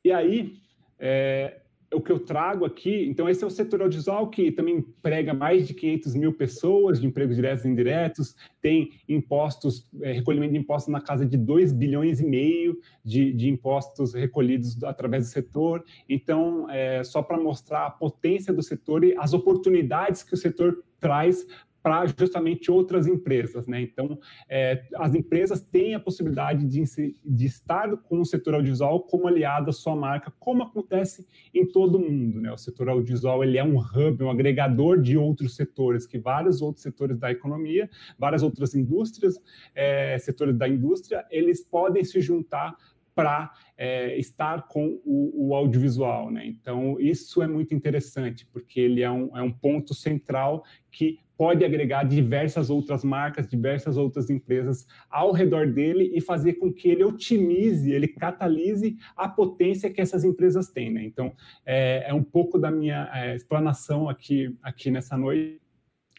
E 0.04 0.12
aí, 0.12 0.56
é, 0.98 1.62
que 2.04 2.12
eu 2.12 2.18
trago 2.18 2.64
aqui, 2.64 3.06
então 3.08 3.28
esse 3.28 3.42
é 3.42 3.46
o 3.46 3.50
setor 3.50 3.82
audiovisual 3.82 4.28
que 4.28 4.52
também 4.52 4.76
emprega 4.76 5.34
mais 5.34 5.66
de 5.66 5.74
500 5.74 6.14
mil 6.14 6.32
pessoas 6.32 7.00
de 7.00 7.06
empregos 7.06 7.34
diretos 7.34 7.64
e 7.64 7.68
indiretos, 7.68 8.36
tem 8.60 8.90
impostos, 9.08 9.88
é, 10.02 10.12
recolhimento 10.12 10.52
de 10.52 10.58
impostos 10.58 10.92
na 10.92 11.00
casa 11.00 11.26
de 11.26 11.36
2 11.36 11.72
bilhões 11.72 12.20
e 12.20 12.26
meio 12.26 12.78
de, 13.04 13.32
de 13.32 13.48
impostos 13.48 14.14
recolhidos 14.14 14.82
através 14.84 15.24
do 15.24 15.32
setor. 15.32 15.84
Então, 16.08 16.68
é, 16.70 17.02
só 17.02 17.22
para 17.22 17.38
mostrar 17.38 17.86
a 17.86 17.90
potência 17.90 18.52
do 18.52 18.62
setor 18.62 19.02
e 19.02 19.16
as 19.16 19.32
oportunidades 19.32 20.22
que 20.22 20.34
o 20.34 20.36
setor 20.36 20.84
traz 21.00 21.46
para 21.84 22.06
justamente 22.06 22.70
outras 22.70 23.06
empresas. 23.06 23.66
Né? 23.66 23.82
Então, 23.82 24.18
é, 24.48 24.86
as 24.96 25.14
empresas 25.14 25.60
têm 25.60 25.94
a 25.94 26.00
possibilidade 26.00 26.64
de, 26.64 26.82
de, 27.22 27.44
estar 27.44 27.94
com 27.98 28.22
o 28.22 28.24
setor 28.24 28.54
audiovisual 28.54 29.02
como 29.02 29.28
aliado 29.28 29.68
à 29.68 29.72
sua 29.72 29.94
marca, 29.94 30.32
como 30.40 30.62
acontece 30.62 31.28
em 31.52 31.66
todo 31.66 31.96
o 31.96 32.00
mundo. 32.00 32.40
Né? 32.40 32.50
O 32.50 32.56
setor 32.56 32.88
audiovisual 32.88 33.44
ele 33.44 33.58
é 33.58 33.64
um 33.64 33.76
hub, 33.76 34.24
um 34.24 34.30
agregador 34.30 34.98
de 34.98 35.18
outros 35.18 35.56
setores, 35.56 36.06
que 36.06 36.18
vários 36.18 36.62
outros 36.62 36.82
setores 36.82 37.18
da 37.18 37.30
economia, 37.30 37.90
várias 38.18 38.42
outras 38.42 38.74
indústrias, 38.74 39.38
é, 39.74 40.16
setores 40.18 40.56
da 40.56 40.66
indústria, 40.66 41.26
eles 41.30 41.62
podem 41.62 42.02
se 42.02 42.18
juntar 42.18 42.74
para 43.14 43.52
é, 43.76 44.18
estar 44.18 44.66
com 44.68 45.00
o, 45.04 45.48
o, 45.48 45.54
audiovisual. 45.54 46.30
Né? 46.30 46.46
Então, 46.46 46.98
isso 46.98 47.42
é 47.42 47.46
muito 47.46 47.74
interessante, 47.74 48.46
porque 48.46 48.80
ele 48.80 49.02
é 49.02 49.10
um, 49.10 49.36
é 49.36 49.42
um 49.42 49.52
ponto 49.52 49.94
central 49.94 50.64
que 50.90 51.18
pode 51.36 51.64
agregar 51.64 52.04
diversas 52.04 52.70
outras 52.70 53.04
marcas, 53.04 53.48
diversas 53.48 53.96
outras 53.96 54.30
empresas 54.30 54.86
ao 55.10 55.32
redor 55.32 55.66
dele 55.66 56.12
e 56.14 56.20
fazer 56.20 56.54
com 56.54 56.72
que 56.72 56.88
ele 56.88 57.04
otimize, 57.04 57.90
ele 57.90 58.08
catalise 58.08 58.96
a 59.16 59.28
potência 59.28 59.90
que 59.90 60.00
essas 60.00 60.24
empresas 60.24 60.68
têm. 60.68 60.92
Né? 60.92 61.04
Então, 61.04 61.32
é, 61.66 62.04
é 62.08 62.14
um 62.14 62.22
pouco 62.22 62.58
da 62.58 62.70
minha 62.70 63.10
é, 63.12 63.34
explanação 63.34 64.08
aqui, 64.08 64.56
aqui 64.62 64.90
nessa 64.90 65.16
noite 65.16 65.63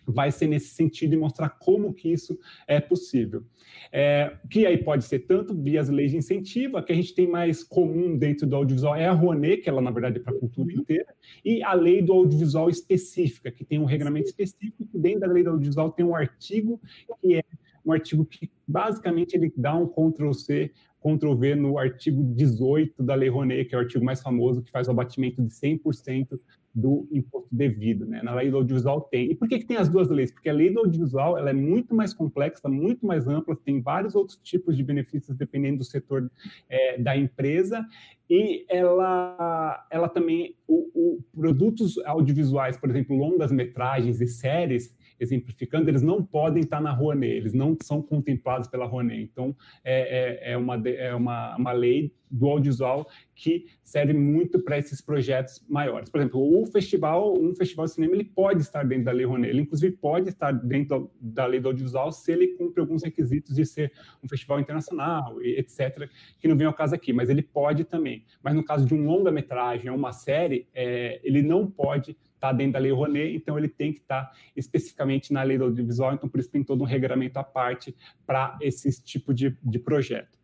vai 0.08 0.32
ser 0.32 0.48
nesse 0.48 0.70
sentido 0.70 1.14
e 1.14 1.18
mostrar 1.18 1.50
como 1.50 1.94
que 1.94 2.12
isso 2.12 2.38
é 2.68 2.80
possível. 2.80 3.44
É, 3.92 4.38
que 4.50 4.66
aí 4.66 4.78
pode 4.78 5.06
ser 5.06 5.20
tanto 5.20 5.54
via 5.54 5.82
as 5.82 5.90
leis 5.90 6.12
de 6.12 6.18
incentivo, 6.18 6.78
a 6.78 6.84
que 6.84 6.92
a 6.92 6.96
gente 6.96 7.14
tem 7.14 7.28
mais 7.28 7.64
comum 7.64 8.18
dentro 8.18 8.48
do 8.48 8.56
audiovisual 8.56 8.96
é 8.96 9.08
a 9.08 9.12
Rouanet, 9.12 9.62
que 9.62 9.70
ela, 9.70 9.82
na 9.82 9.92
verdade, 9.92 10.18
é 10.18 10.22
para 10.22 10.36
a 10.36 10.40
cultura 10.40 10.74
uhum. 10.74 10.82
inteira, 10.82 11.14
e 11.44 11.64
a 11.64 11.74
lei 11.74 12.02
do 12.02 12.14
audiovisual 12.14 12.70
específica, 12.70 13.52
que 13.52 13.64
tem 13.64 13.80
um 13.80 13.86
regulamento 13.86 14.28
específico, 14.28 14.86
que 14.86 14.98
dentro 14.98 15.22
da 15.22 15.28
lei 15.28 15.44
do 15.44 15.52
audiovisual 15.52 15.92
tem 15.92 16.06
um 16.06 16.16
artigo 16.16 16.80
que 17.22 17.36
é 17.36 17.44
um 17.86 17.92
artigo 17.92 18.26
que 18.26 18.50
basicamente 18.68 19.36
ele 19.36 19.54
dá 19.56 19.76
um 19.76 19.88
Ctrl-C 19.88 20.72
Ctrl-V 21.06 21.56
no 21.56 21.78
artigo 21.78 22.24
18 22.24 23.04
da 23.04 23.14
Lei 23.14 23.30
Rouanet, 23.30 23.66
que 23.66 23.76
é 23.76 23.78
o 23.78 23.82
artigo 23.82 24.04
mais 24.04 24.22
famoso, 24.22 24.64
que 24.64 24.72
faz 24.72 24.88
o 24.88 24.92
abatimento 24.92 25.40
de 25.40 25.54
100% 25.54 26.40
do 26.76 27.08
imposto 27.10 27.48
devido, 27.50 28.06
né? 28.06 28.22
Na 28.22 28.36
lei 28.36 28.52
do 28.52 28.58
audiovisual 28.58 29.02
tem. 29.02 29.32
E 29.32 29.36
por 29.36 29.48
que, 29.48 29.60
que 29.60 29.66
tem 29.66 29.78
as 29.78 29.88
duas 29.88 30.10
leis? 30.10 30.30
Porque 30.30 30.50
a 30.50 30.54
lei 30.54 30.70
do 30.70 30.82
audiovisual 30.82 31.38
ela 31.38 31.50
é 31.50 31.54
muito 31.54 31.96
mais 31.96 32.14
complexa, 32.14 32.68
muito 32.68 33.06
mais 33.06 33.28
ampla, 33.28 33.56
tem 33.56 33.82
vários 33.82 34.14
outros 34.14 34.38
tipos 34.44 34.76
de 34.76 34.84
benefícios 34.84 35.38
dependendo 35.38 35.78
do 35.78 35.86
setor 35.86 36.30
é, 36.70 36.98
da 36.98 37.16
empresa 37.16 37.86
e 38.30 38.66
ela, 38.68 39.86
ela 39.90 40.10
também, 40.10 40.56
o, 40.68 40.90
o, 40.94 41.24
produtos 41.34 41.98
audiovisuais, 42.00 42.76
por 42.76 42.90
exemplo, 42.90 43.16
longas 43.16 43.52
metragens 43.52 44.20
e 44.20 44.28
séries, 44.28 44.94
exemplificando, 45.20 45.90
eles 45.90 46.02
não 46.02 46.24
podem 46.24 46.64
estar 46.64 46.82
na 46.82 46.92
Rouanet, 46.92 47.36
eles 47.36 47.54
não 47.54 47.76
são 47.82 48.02
contemplados 48.02 48.68
pela 48.68 48.86
Rouanet. 48.86 49.22
Então, 49.22 49.56
é, 49.84 50.50
é, 50.50 50.54
é, 50.54 50.58
uma, 50.58 50.76
é 50.88 51.14
uma, 51.16 51.56
uma 51.56 51.72
lei 51.72 52.14
do 52.30 52.48
audiovisual 52.48 53.08
que 53.34 53.66
serve 53.84 54.14
muito 54.14 54.60
para 54.60 54.78
esses 54.78 55.02
projetos 55.02 55.64
maiores. 55.70 56.10
Por 56.10 56.20
exemplo, 56.20 56.62
o 56.62 56.66
festival, 56.66 57.34
um 57.40 57.56
festival 57.56 57.86
de 57.86 57.92
cinema, 57.92 58.14
ele 58.14 58.24
pode 58.24 58.62
estar 58.62 58.84
dentro 58.84 59.06
da 59.06 59.12
Lei 59.12 59.26
Rouanet, 59.26 59.50
ele 59.50 59.62
inclusive 59.62 59.96
pode 59.98 60.30
estar 60.30 60.52
dentro 60.52 61.12
da 61.20 61.46
Lei 61.46 61.60
do 61.60 61.70
Audiovisual 61.70 62.12
se 62.12 62.32
ele 62.32 62.48
cumpre 62.50 62.82
alguns 62.82 63.04
requisitos 63.04 63.56
de 63.56 63.66
ser 63.66 63.92
um 64.24 64.28
festival 64.28 64.60
internacional, 64.60 65.42
etc., 65.42 66.10
que 66.40 66.48
não 66.48 66.58
vem 66.58 66.68
ao 66.68 66.74
caso 66.74 66.96
aqui, 66.96 67.14
mas 67.14 67.30
ele 67.30 67.42
pode 67.42 67.84
também. 67.84 68.26
Mas 68.44 68.54
no 68.54 68.64
caso 68.64 68.86
de 68.86 68.94
um 68.94 69.06
longa-metragem 69.06 69.90
uma 69.90 70.12
série, 70.12 70.68
é, 70.74 71.20
ele 71.24 71.42
não 71.42 71.70
pode 71.70 72.18
estar 72.46 72.54
dentro 72.54 72.74
da 72.74 72.80
Lei 72.80 72.92
Rouanet, 72.92 73.36
então 73.36 73.58
ele 73.58 73.68
tem 73.68 73.92
que 73.92 74.00
estar 74.00 74.32
especificamente 74.56 75.34
na 75.34 75.44
Lei 75.44 75.58
do 75.58 75.66
Audiovisual, 75.66 76.14
então 76.14 76.30
por 76.30 76.40
isso 76.40 76.50
tem 76.50 76.64
todo 76.64 76.82
um 76.82 76.86
regramento 76.86 77.38
à 77.38 77.44
parte 77.44 77.96
para 78.26 78.58
esse 78.62 79.04
tipo 79.04 79.34
de, 79.34 79.58
de 79.64 79.80
projeto. 79.80 80.38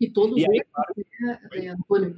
E 0.00 0.10
todos 0.10 0.36
e 0.36 0.40
aí, 0.40 0.56
eles, 0.56 0.66
claro, 0.72 0.94
né, 1.20 1.40
é, 1.52 1.68
Antônio, 1.68 2.16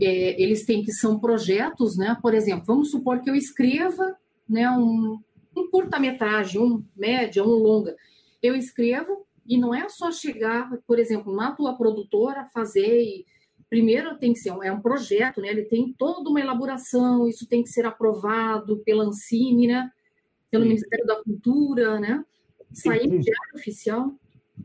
é, 0.00 0.42
eles 0.42 0.64
têm 0.64 0.82
que 0.82 0.92
são 0.92 1.20
projetos, 1.20 1.96
né? 1.96 2.16
Por 2.20 2.34
exemplo, 2.34 2.64
vamos 2.66 2.90
supor 2.90 3.20
que 3.20 3.28
eu 3.28 3.34
escreva 3.34 4.16
né, 4.48 4.68
um, 4.70 5.20
um 5.56 5.70
curta-metragem, 5.70 6.60
um 6.60 6.82
média, 6.96 7.44
um 7.44 7.48
longa. 7.48 7.94
Eu 8.42 8.56
escrevo 8.56 9.26
e 9.46 9.58
não 9.58 9.74
é 9.74 9.88
só 9.88 10.10
chegar, 10.10 10.70
por 10.86 10.98
exemplo, 10.98 11.34
na 11.34 11.52
tua 11.52 11.76
produtora, 11.76 12.48
fazer 12.52 13.02
e 13.02 13.26
primeiro 13.70 14.18
tem 14.18 14.32
que 14.32 14.40
ser 14.40 14.50
um, 14.50 14.62
é 14.62 14.70
um 14.70 14.80
projeto, 14.80 15.40
né? 15.40 15.48
Ele 15.48 15.62
tem 15.62 15.94
toda 15.96 16.28
uma 16.28 16.40
elaboração, 16.40 17.26
isso 17.28 17.48
tem 17.48 17.62
que 17.62 17.70
ser 17.70 17.86
aprovado 17.86 18.78
pela 18.84 19.04
Ancine, 19.04 19.68
né? 19.68 19.90
Pelo 20.50 20.64
Sim. 20.64 20.68
Ministério 20.70 21.06
da 21.06 21.22
Cultura, 21.22 22.00
né? 22.00 22.24
Sair 22.72 23.06
no 23.06 23.20
diário 23.20 23.54
oficial 23.54 24.12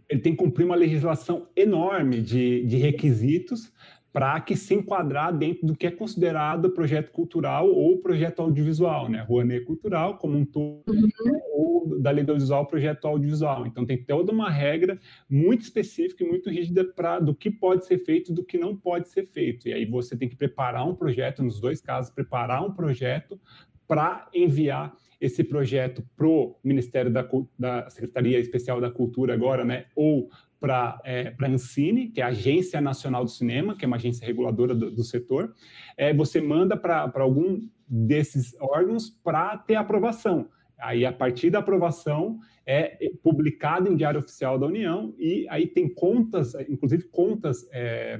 ele 0.10 0.20
tem 0.20 0.34
que 0.34 0.44
cumprir 0.44 0.66
uma 0.66 0.76
legislação 0.76 1.48
enorme 1.56 2.22
de, 2.22 2.64
de 2.66 2.78
requisitos 2.78 3.72
para 4.16 4.40
que 4.40 4.56
se 4.56 4.74
enquadrar 4.74 5.38
dentro 5.38 5.68
do 5.68 5.76
que 5.76 5.86
é 5.86 5.92
considerado 5.92 6.70
projeto 6.70 7.12
cultural 7.12 7.70
ou 7.70 7.98
projeto 7.98 8.42
audiovisual, 8.42 9.10
né? 9.10 9.22
Rouanet 9.28 9.66
Cultural 9.66 10.18
como 10.18 10.38
um 10.38 10.46
todo, 10.46 10.82
uhum. 10.88 11.42
ou 11.52 12.00
da 12.00 12.12
lei 12.12 12.24
do 12.24 12.32
audiovisual, 12.32 12.66
projeto 12.66 13.10
audiovisual. 13.10 13.68
Então 13.68 13.86
tem 13.86 14.02
toda 14.02 14.32
uma 14.32 14.50
regra 14.50 14.98
muito 15.30 15.64
específica 15.64 16.24
e 16.24 16.30
muito 16.30 16.50
rígida 16.50 16.86
para 16.86 17.20
do 17.20 17.36
que 17.36 17.52
pode 17.52 17.86
ser 17.86 18.06
feito 18.06 18.32
e 18.32 18.34
do 18.34 18.42
que 18.42 18.58
não 18.58 18.74
pode 18.74 19.10
ser 19.10 19.28
feito. 19.28 19.68
E 19.68 19.74
aí 19.74 19.86
você 19.86 20.16
tem 20.16 20.30
que 20.30 20.38
preparar 20.38 20.88
um 20.88 20.96
projeto, 20.96 21.44
nos 21.44 21.60
dois 21.60 21.82
casos, 21.82 22.10
preparar 22.10 22.66
um 22.66 22.72
projeto 22.72 23.38
para 23.86 24.30
enviar 24.34 24.96
esse 25.20 25.44
projeto 25.44 26.04
para 26.16 26.28
o 26.28 26.56
Ministério 26.64 27.12
da, 27.12 27.28
da, 27.58 27.90
Secretaria 27.90 28.40
Especial 28.40 28.80
da 28.80 28.90
Cultura 28.90 29.34
agora, 29.34 29.66
né, 29.66 29.86
ou 29.96 30.30
para 30.60 31.00
é, 31.04 31.36
a 31.40 31.48
Ancine, 31.48 32.10
que 32.10 32.22
é 32.22 32.24
a 32.24 32.28
Agência 32.28 32.82
Nacional 32.82 33.24
do 33.24 33.30
Cinema, 33.30 33.76
que 33.76 33.86
é 33.86 33.88
uma 33.88 33.98
agência 33.98 34.26
reguladora 34.26 34.74
do, 34.74 34.92
do 34.92 35.04
setor, 35.04 35.54
é, 35.98 36.14
você 36.14 36.42
manda 36.42 36.76
para 36.78 37.12
algum 37.16 37.68
desses 37.88 38.56
órgãos 38.60 39.10
para 39.10 39.58
ter 39.58 39.76
aprovação. 39.76 40.50
Aí, 40.78 41.06
a 41.06 41.14
partir 41.14 41.50
da 41.50 41.60
aprovação, 41.60 42.40
é 42.66 43.12
publicado 43.22 43.92
em 43.92 43.96
Diário 43.96 44.20
Oficial 44.20 44.58
da 44.58 44.66
União 44.66 45.14
e 45.20 45.48
aí 45.50 45.68
tem 45.68 45.94
contas, 45.94 46.56
inclusive 46.68 47.04
contas, 47.10 47.68
é, 47.72 48.20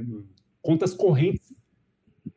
contas 0.62 0.94
correntes 0.94 1.56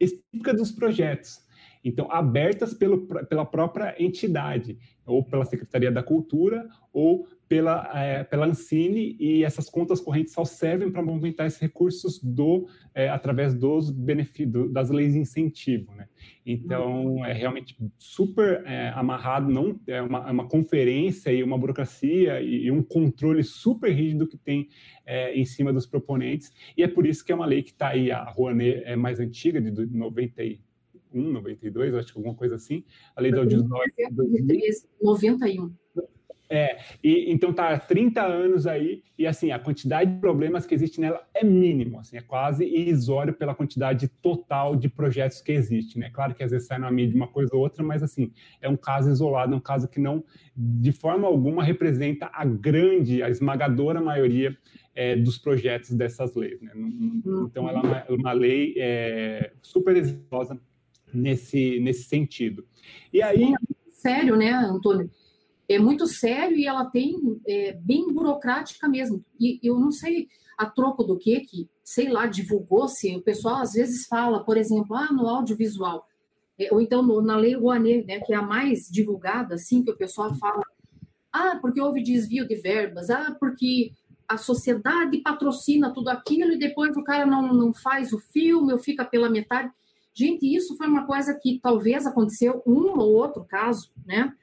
específicas 0.01 0.57
dos 0.57 0.73
projetos. 0.73 1.47
Então, 1.85 2.11
abertas 2.11 2.75
pelo, 2.75 3.07
pela 3.27 3.45
própria 3.45 3.95
entidade, 4.03 4.79
ou 5.07 5.25
pela 5.25 5.45
Secretaria 5.45 5.91
da 5.91 6.03
Cultura, 6.03 6.67
ou 6.93 7.27
pela, 7.49 7.91
é, 7.95 8.25
pela 8.25 8.47
Ancine, 8.47 9.17
e 9.19 9.43
essas 9.43 9.71
contas 9.71 10.01
correntes 10.01 10.33
só 10.33 10.45
servem 10.45 10.91
para 10.91 11.03
movimentar 11.03 11.47
esses 11.47 11.59
recursos 11.59 12.23
do, 12.23 12.69
é, 12.95 13.09
através 13.09 13.55
dos 13.55 13.91
benefícios, 13.91 14.73
das 14.73 14.91
leis 14.91 15.15
de 15.15 15.19
incentivo. 15.19 15.93
Né? 15.95 16.07
Então, 16.45 17.25
é 17.25 17.33
realmente 17.33 17.77
super 17.99 18.63
é, 18.67 18.91
amarrado, 18.91 19.51
não 19.51 19.81
é 19.87 20.03
uma, 20.03 20.29
é 20.29 20.31
uma, 20.31 20.49
conferência 20.49 21.33
e 21.33 21.43
uma 21.43 21.57
burocracia 21.57 22.41
e, 22.41 22.67
e, 22.67 22.71
um 22.71 22.83
controle 22.83 23.43
super 23.43 23.91
rígido 23.93 24.27
que 24.27 24.37
tem 24.37 24.69
em 25.33 25.45
cima 25.47 25.73
dos 25.73 25.87
proponentes, 25.87 26.53
e 26.77 26.83
é 26.83 26.89
por 26.89 27.07
isso 27.07 27.25
que 27.25 27.33
é 27.33 27.35
uma 27.35 27.47
lei 27.47 27.63
que 27.63 27.71
está 27.71 27.89
aí, 27.89 28.11
a 28.11 28.23
Rouanet 28.25 28.83
é 28.85 28.95
mais 28.95 29.19
antiga, 29.19 29.59
de 29.59 29.87
90 29.87 30.43
91, 31.15 31.33
92, 31.33 31.95
acho 31.95 32.13
que 32.13 32.19
alguma 32.19 32.35
coisa 32.35 32.57
assim. 32.57 32.85
A 33.17 33.21
lei 33.21 33.33
do 33.33 33.41
audiovisual. 33.41 33.81
91. 35.03 35.75
É, 36.51 36.79
e, 37.05 37.31
então 37.31 37.53
tá 37.53 37.71
há 37.71 37.79
30 37.79 38.23
anos 38.23 38.67
aí, 38.67 39.03
e 39.19 39.27
assim, 39.27 39.51
a 39.51 39.59
quantidade 39.59 40.13
de 40.13 40.19
problemas 40.19 40.65
que 40.65 40.75
existe 40.75 41.01
nela 41.01 41.23
é 41.35 41.45
mínimo, 41.45 41.99
assim, 41.99 42.17
é 42.17 42.23
quase 42.23 42.65
irrisório 42.65 43.35
pela 43.35 43.55
quantidade 43.55 44.09
total 44.09 44.75
de 44.75 44.89
projetos 44.89 45.43
que 45.43 45.53
existe, 45.53 45.99
né? 45.99 46.09
Claro 46.11 46.35
que 46.35 46.43
às 46.43 46.51
vezes 46.51 46.67
sai 46.67 46.79
na 46.79 46.91
mídia 46.91 47.17
uma 47.17 47.29
coisa 47.29 47.55
ou 47.55 47.61
outra, 47.61 47.85
mas 47.85 48.03
assim, 48.03 48.33
é 48.63 48.69
um 48.69 48.77
caso 48.77 49.11
isolado, 49.11 49.53
é 49.53 49.57
um 49.57 49.61
caso 49.61 49.89
que 49.89 50.01
não, 50.01 50.25
de 50.57 50.93
forma 50.93 51.27
alguma, 51.27 51.63
representa 51.63 52.31
a 52.33 52.45
grande, 52.45 53.23
a 53.23 53.29
esmagadora 53.29 54.01
maioria 54.01 54.57
é, 54.95 55.17
dos 55.17 55.37
projetos 55.37 55.91
dessas 55.91 56.35
leis, 56.35 56.61
né? 56.63 56.73
Então 57.45 57.69
ela 57.69 57.81
é 57.81 57.83
uma, 57.83 58.21
uma 58.21 58.33
lei 58.33 58.75
é, 58.79 59.53
super 59.61 59.97
exitosa 59.97 60.59
nesse, 61.13 61.79
nesse 61.81 62.05
sentido. 62.05 62.65
E 63.13 63.21
aí... 63.23 63.53
Sério, 63.91 64.37
né, 64.37 64.51
Antônio? 64.51 65.11
É 65.69 65.79
muito 65.79 66.07
sério 66.07 66.57
e 66.57 66.67
ela 66.67 66.87
tem 66.87 67.17
é, 67.47 67.73
bem 67.73 68.13
burocrática 68.13 68.89
mesmo. 68.89 69.25
E 69.39 69.61
eu 69.63 69.79
não 69.79 69.93
sei 69.93 70.29
a 70.57 70.67
troco 70.67 71.05
do 71.05 71.17
que 71.17 71.41
que, 71.41 71.69
sei 71.85 72.09
lá, 72.09 72.27
divulgou-se. 72.27 73.15
O 73.15 73.23
pessoal 73.23 73.57
às 73.57 73.75
vezes 73.75 74.07
fala, 74.07 74.43
por 74.45 74.57
exemplo, 74.57 74.97
ah, 74.97 75.13
no 75.13 75.29
audiovisual, 75.29 76.07
é, 76.59 76.73
ou 76.73 76.81
então 76.81 77.03
no, 77.03 77.23
na 77.23 77.37
Lei 77.37 77.55
Rouanet, 77.55 78.05
né, 78.07 78.19
que 78.19 78.33
é 78.33 78.37
a 78.37 78.43
mais 78.43 78.89
divulgada, 78.91 79.55
assim, 79.55 79.85
que 79.85 79.91
o 79.91 79.97
pessoal 79.97 80.35
fala, 80.35 80.63
ah, 81.33 81.59
porque 81.61 81.81
houve 81.81 82.03
desvio 82.03 82.49
de 82.49 82.57
verbas, 82.57 83.11
ah, 83.11 83.37
porque 83.39 83.93
a 84.27 84.37
sociedade 84.37 85.19
patrocina 85.19 85.93
tudo 85.93 86.09
aquilo 86.09 86.53
e 86.53 86.59
depois 86.59 86.97
o 86.97 87.05
cara 87.05 87.25
não, 87.25 87.55
não 87.55 87.73
faz 87.73 88.13
o 88.13 88.19
filme 88.19 88.73
ou 88.73 88.79
fica 88.79 89.05
pela 89.05 89.31
metade. 89.31 89.71
Gente, 90.13 90.45
isso 90.53 90.77
foi 90.77 90.87
uma 90.87 91.07
coisa 91.07 91.39
que 91.41 91.61
talvez 91.63 92.07
aconteceu 92.07 92.63
um 92.67 92.99
ou 92.99 93.15
outro 93.15 93.45
caso, 93.45 93.91
né? 94.05 94.35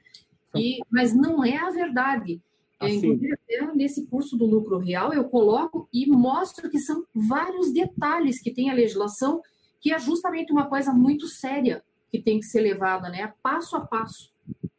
E, 0.58 0.80
mas 0.90 1.14
não 1.14 1.44
é 1.44 1.56
a 1.56 1.70
verdade. 1.70 2.40
Assim. 2.78 2.96
Inclusive, 2.96 3.38
nesse 3.74 4.06
curso 4.06 4.36
do 4.36 4.44
lucro 4.44 4.78
real, 4.78 5.12
eu 5.12 5.24
coloco 5.24 5.88
e 5.92 6.06
mostro 6.06 6.68
que 6.68 6.78
são 6.78 7.04
vários 7.14 7.72
detalhes 7.72 8.40
que 8.40 8.52
tem 8.52 8.70
a 8.70 8.74
legislação, 8.74 9.40
que 9.80 9.92
é 9.92 9.98
justamente 9.98 10.52
uma 10.52 10.66
coisa 10.66 10.92
muito 10.92 11.26
séria 11.26 11.82
que 12.10 12.20
tem 12.20 12.38
que 12.38 12.46
ser 12.46 12.60
levada, 12.60 13.08
né? 13.08 13.32
Passo 13.42 13.76
a 13.76 13.80
passo 13.80 14.35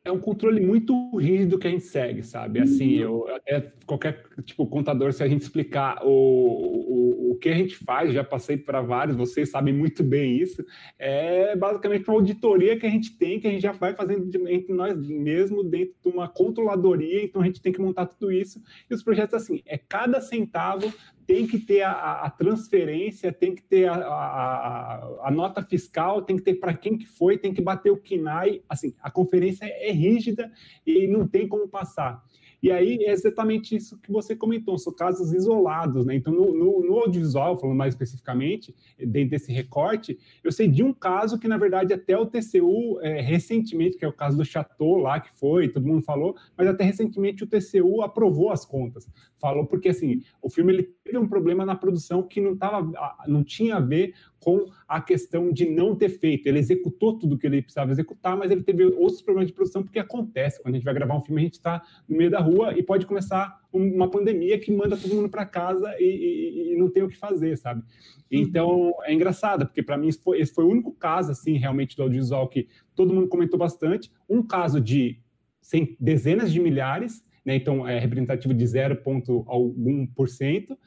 é 0.07 0.11
um 0.11 0.19
controle 0.19 0.61
muito 0.61 1.15
rígido 1.17 1.59
que 1.59 1.67
a 1.67 1.69
gente 1.69 1.83
segue, 1.83 2.23
sabe? 2.23 2.61
Assim, 2.61 3.03
uhum. 3.03 3.25
eu, 3.27 3.39
é, 3.45 3.71
qualquer 3.85 4.23
tipo 4.45 4.65
contador, 4.65 5.11
se 5.11 5.21
a 5.21 5.27
gente 5.27 5.41
explicar 5.41 6.01
o, 6.03 6.09
o, 6.09 7.31
o 7.31 7.35
que 7.35 7.49
a 7.49 7.53
gente 7.53 7.75
faz, 7.75 8.13
já 8.13 8.23
passei 8.23 8.57
para 8.57 8.81
vários, 8.81 9.17
vocês 9.17 9.49
sabem 9.49 9.73
muito 9.73 10.03
bem 10.03 10.37
isso, 10.37 10.65
é 10.97 11.55
basicamente 11.55 12.07
uma 12.07 12.15
auditoria 12.15 12.79
que 12.79 12.85
a 12.85 12.89
gente 12.89 13.17
tem, 13.17 13.39
que 13.39 13.47
a 13.47 13.51
gente 13.51 13.61
já 13.61 13.73
vai 13.73 13.93
fazendo 13.93 14.47
entre 14.47 14.73
nós 14.73 14.97
mesmos, 15.07 15.69
dentro 15.69 15.95
de 16.01 16.09
uma 16.09 16.27
controladoria, 16.27 17.23
então 17.23 17.41
a 17.41 17.45
gente 17.45 17.61
tem 17.61 17.73
que 17.73 17.81
montar 17.81 18.05
tudo 18.05 18.31
isso. 18.31 18.61
E 18.89 18.93
os 18.93 19.03
projetos, 19.03 19.33
assim, 19.35 19.61
é 19.65 19.77
cada 19.77 20.21
centavo 20.21 20.91
tem 21.27 21.45
que 21.45 21.59
ter 21.59 21.81
a, 21.81 22.21
a 22.21 22.29
transferência, 22.29 23.33
tem 23.33 23.53
que 23.53 23.61
ter 23.61 23.89
a, 23.89 23.95
a, 23.95 25.27
a, 25.27 25.31
nota 25.31 25.61
fiscal, 25.61 26.21
tem 26.21 26.37
que 26.37 26.41
ter 26.41 26.53
para 26.55 26.73
quem 26.73 26.97
que 26.97 27.05
foi, 27.05 27.37
tem 27.37 27.53
que 27.53 27.61
bater 27.61 27.91
o 27.91 27.97
KINAI. 27.97 28.61
Assim, 28.69 28.95
a 29.01 29.11
conferência 29.11 29.65
é 29.65 29.91
rígida 29.91 30.49
e 30.85 31.05
não 31.05 31.27
tem 31.27 31.45
como 31.45 31.67
passar. 31.67 32.23
E 32.61 32.71
aí 32.71 32.97
é 33.03 33.11
exatamente 33.11 33.75
isso 33.75 33.99
que 33.99 34.11
você 34.11 34.35
comentou, 34.35 34.77
são 34.77 34.93
casos 34.93 35.31
isolados, 35.31 36.05
né? 36.05 36.15
Então, 36.15 36.33
no, 36.33 36.53
no, 36.53 36.81
no, 36.81 36.99
audiovisual, 36.99 37.57
falando 37.57 37.77
mais 37.77 37.93
especificamente, 37.93 38.75
dentro 38.97 39.29
desse 39.29 39.51
recorte, 39.51 40.17
eu 40.43 40.51
sei 40.51 40.67
de 40.67 40.83
um 40.83 40.91
caso 40.91 41.37
que, 41.37 41.47
na 41.47 41.57
verdade, 41.57 41.93
até 41.93 42.17
o 42.17 42.25
TCU, 42.25 42.99
é, 43.01 43.21
recentemente, 43.21 43.97
que 43.97 44.05
é 44.05 44.07
o 44.07 44.13
caso 44.13 44.37
do 44.37 44.45
Chateau 44.45 44.97
lá, 44.97 45.19
que 45.19 45.29
foi, 45.37 45.69
todo 45.69 45.85
mundo 45.85 46.03
falou, 46.03 46.35
mas 46.57 46.67
até 46.67 46.83
recentemente 46.83 47.43
o 47.43 47.47
TCU 47.47 48.01
aprovou 48.01 48.51
as 48.51 48.65
contas. 48.65 49.07
Falou 49.39 49.67
porque, 49.67 49.89
assim, 49.89 50.23
o 50.41 50.49
filme 50.49 50.73
ele 50.73 50.83
teve 51.03 51.17
um 51.17 51.27
problema 51.27 51.63
na 51.63 51.75
produção 51.75 52.23
que 52.23 52.41
não, 52.41 52.57
tava, 52.57 52.91
não 53.27 53.43
tinha 53.43 53.75
a 53.75 53.79
ver 53.79 54.13
com 54.39 54.65
a 54.87 55.01
questão 55.01 55.51
de 55.51 55.67
não 55.69 55.95
ter 55.95 56.09
feito. 56.09 56.47
Ele 56.47 56.59
executou 56.59 57.17
tudo 57.17 57.37
que 57.37 57.45
ele 57.47 57.61
precisava 57.61 57.91
executar, 57.91 58.37
mas 58.37 58.51
ele 58.51 58.63
teve 58.63 58.85
outros 58.85 59.21
problemas 59.21 59.47
de 59.47 59.53
produção, 59.53 59.83
porque 59.83 59.99
acontece. 59.99 60.61
Quando 60.61 60.75
a 60.75 60.77
gente 60.77 60.85
vai 60.85 60.93
gravar 60.93 61.17
um 61.17 61.21
filme, 61.21 61.41
a 61.41 61.43
gente 61.43 61.55
está 61.55 61.81
no 62.07 62.17
meio 62.17 62.29
da 62.29 62.39
rua 62.39 62.77
e 62.77 62.83
pode 62.83 63.05
começar 63.05 63.61
uma 63.71 64.09
pandemia 64.09 64.57
que 64.59 64.71
manda 64.71 64.97
todo 64.97 65.13
mundo 65.13 65.29
para 65.29 65.45
casa 65.45 65.93
e, 65.99 66.03
e, 66.03 66.73
e, 66.73 66.77
não 66.77 66.89
tem 66.89 67.03
o 67.03 67.09
que 67.09 67.17
fazer, 67.17 67.57
sabe? 67.57 67.83
Então, 68.31 68.93
é 69.03 69.13
engraçado, 69.13 69.65
porque 69.65 69.83
para 69.83 69.97
mim 69.97 70.07
esse 70.07 70.19
foi, 70.19 70.39
esse 70.39 70.53
foi 70.53 70.63
o 70.63 70.69
único 70.69 70.91
caso, 70.93 71.31
assim, 71.31 71.57
realmente, 71.57 71.95
do 71.95 72.03
audiovisual 72.03 72.47
que 72.47 72.67
todo 72.95 73.13
mundo 73.13 73.27
comentou 73.27 73.59
bastante. 73.59 74.11
Um 74.29 74.41
caso 74.41 74.79
de 74.81 75.19
sem, 75.61 75.95
dezenas 75.99 76.51
de 76.51 76.59
milhares, 76.59 77.25
né? 77.45 77.55
então 77.55 77.87
é 77.87 77.99
representativo 77.99 78.53
de 78.53 78.65
0, 78.65 79.01
algum 79.47 80.05
por 80.07 80.29
cento, 80.29 80.77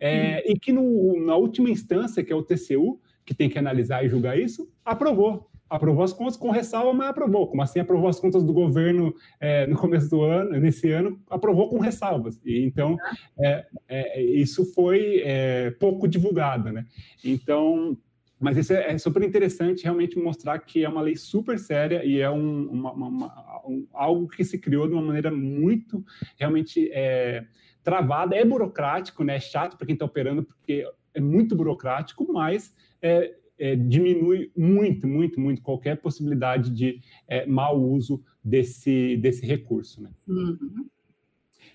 é, 0.00 0.50
e 0.50 0.58
que 0.58 0.72
no, 0.72 1.24
na 1.24 1.36
última 1.36 1.68
instância, 1.68 2.24
que 2.24 2.32
é 2.32 2.36
o 2.36 2.42
TCU, 2.42 2.98
que 3.24 3.34
tem 3.34 3.48
que 3.48 3.58
analisar 3.58 4.04
e 4.04 4.08
julgar 4.08 4.38
isso, 4.38 4.68
aprovou. 4.84 5.48
Aprovou 5.68 6.02
as 6.02 6.12
contas 6.12 6.36
com 6.36 6.50
ressalva, 6.50 6.92
mas 6.92 7.10
aprovou. 7.10 7.46
Como 7.46 7.62
assim 7.62 7.78
aprovou 7.78 8.08
as 8.08 8.18
contas 8.18 8.42
do 8.42 8.52
governo 8.52 9.14
é, 9.38 9.68
no 9.68 9.76
começo 9.76 10.10
do 10.10 10.22
ano, 10.22 10.58
nesse 10.58 10.90
ano, 10.90 11.20
aprovou 11.30 11.68
com 11.68 11.78
ressalvas. 11.78 12.40
E, 12.44 12.64
então, 12.64 12.96
é, 13.38 13.66
é, 13.88 14.20
isso 14.20 14.64
foi 14.74 15.22
é, 15.24 15.70
pouco 15.78 16.08
divulgado, 16.08 16.72
né? 16.72 16.86
Então, 17.22 17.96
mas 18.40 18.56
isso 18.56 18.72
é, 18.72 18.94
é, 18.94 18.98
super 18.98 19.22
interessante 19.22 19.84
realmente 19.84 20.18
mostrar 20.18 20.58
que 20.58 20.82
é 20.82 20.88
uma 20.88 21.02
lei 21.02 21.14
super 21.14 21.58
séria 21.58 22.02
e 22.02 22.18
é 22.18 22.30
um, 22.30 22.68
uma, 22.70 22.92
uma, 22.92 23.62
um, 23.68 23.86
algo 23.92 24.26
que 24.26 24.42
se 24.42 24.58
criou 24.58 24.88
de 24.88 24.94
uma 24.94 25.02
maneira 25.02 25.30
muito 25.30 26.02
realmente 26.38 26.90
é, 26.90 27.44
travada. 27.90 28.36
É 28.36 28.44
burocrático, 28.44 29.24
né? 29.24 29.36
É 29.36 29.40
chato 29.40 29.76
para 29.76 29.86
quem 29.86 29.94
está 29.94 30.04
operando, 30.04 30.44
porque 30.44 30.88
é 31.12 31.20
muito 31.20 31.56
burocrático, 31.56 32.32
mas 32.32 32.72
é, 33.02 33.34
é, 33.58 33.74
diminui 33.74 34.52
muito, 34.56 35.08
muito, 35.08 35.40
muito 35.40 35.60
qualquer 35.60 35.96
possibilidade 36.00 36.70
de 36.70 37.00
é, 37.26 37.44
mau 37.46 37.82
uso 37.82 38.22
desse, 38.44 39.16
desse 39.16 39.44
recurso. 39.44 40.02
Né? 40.02 40.10
Uhum. 40.28 40.86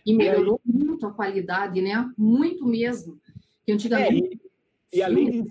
E 0.06 0.16
melhorou 0.16 0.62
aí, 0.66 0.74
muito 0.74 1.06
a 1.06 1.12
qualidade, 1.12 1.82
né? 1.82 2.10
Muito 2.18 2.66
mesmo. 2.66 3.20
Que 3.66 3.74
antigamente 3.74 4.40
é, 4.94 4.96
e, 4.96 5.00
e 5.00 5.04
além 5.04 5.30
de 5.32 5.44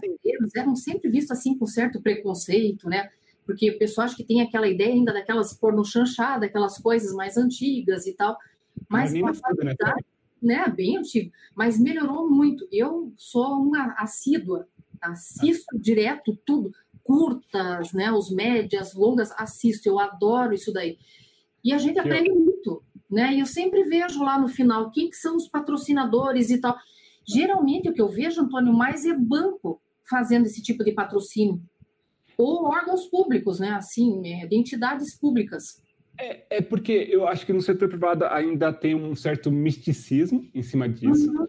eram 0.56 0.76
sempre 0.76 1.10
vistos 1.10 1.36
assim 1.36 1.58
com 1.58 1.66
certo 1.66 2.00
preconceito, 2.00 2.88
né? 2.88 3.10
Porque 3.44 3.70
o 3.70 3.78
pessoal 3.78 4.06
acha 4.06 4.16
que 4.16 4.24
tem 4.24 4.40
aquela 4.40 4.66
ideia 4.66 4.94
ainda 4.94 5.12
daquelas 5.12 5.52
porno 5.52 5.84
chanchada, 5.84 6.46
aquelas 6.46 6.78
coisas 6.78 7.12
mais 7.12 7.36
antigas 7.36 8.06
e 8.06 8.14
tal. 8.14 8.38
Mas, 8.88 9.12
Mas 9.12 9.42
a 9.42 9.48
né? 9.48 9.54
qualidade, 9.54 9.96
né? 9.96 10.13
Né? 10.44 10.66
Bem 10.68 10.98
antigo. 10.98 11.32
Mas 11.54 11.78
melhorou 11.78 12.30
muito. 12.30 12.66
Eu 12.70 13.12
sou 13.16 13.62
uma 13.62 13.94
assídua 13.98 14.68
assisto 15.00 15.78
direto 15.78 16.38
tudo, 16.44 16.72
curtas, 17.02 17.92
né, 17.92 18.10
os 18.10 18.30
médias, 18.30 18.94
longas, 18.94 19.30
assisto, 19.32 19.88
eu 19.88 19.98
adoro 19.98 20.54
isso 20.54 20.72
daí. 20.72 20.98
E 21.62 21.72
a 21.72 21.78
gente 21.78 21.98
aprende 21.98 22.30
muito, 22.30 22.82
né? 23.10 23.34
E 23.34 23.40
eu 23.40 23.46
sempre 23.46 23.84
vejo 23.84 24.22
lá 24.22 24.38
no 24.38 24.48
final 24.48 24.90
quem 24.90 25.08
que 25.08 25.16
são 25.16 25.36
os 25.36 25.48
patrocinadores 25.48 26.50
e 26.50 26.60
tal. 26.60 26.76
Geralmente 27.26 27.88
o 27.88 27.92
que 27.92 28.02
eu 28.02 28.08
vejo, 28.08 28.42
Antônio, 28.42 28.72
mais 28.72 29.04
é 29.06 29.14
banco 29.14 29.80
fazendo 30.08 30.46
esse 30.46 30.62
tipo 30.62 30.84
de 30.84 30.92
patrocínio. 30.92 31.62
Ou 32.36 32.64
órgãos 32.64 33.06
públicos, 33.06 33.60
né? 33.60 33.70
Assim, 33.70 34.26
é, 34.26 34.46
de 34.46 34.56
entidades 34.56 35.14
públicas. 35.14 35.82
É, 36.18 36.58
é, 36.58 36.60
porque 36.60 36.92
eu 37.10 37.26
acho 37.26 37.44
que 37.44 37.52
no 37.52 37.60
setor 37.60 37.88
privado 37.88 38.24
ainda 38.26 38.72
tem 38.72 38.94
um 38.94 39.14
certo 39.14 39.50
misticismo 39.50 40.48
em 40.54 40.62
cima 40.62 40.88
disso. 40.88 41.30
Uhum. 41.30 41.46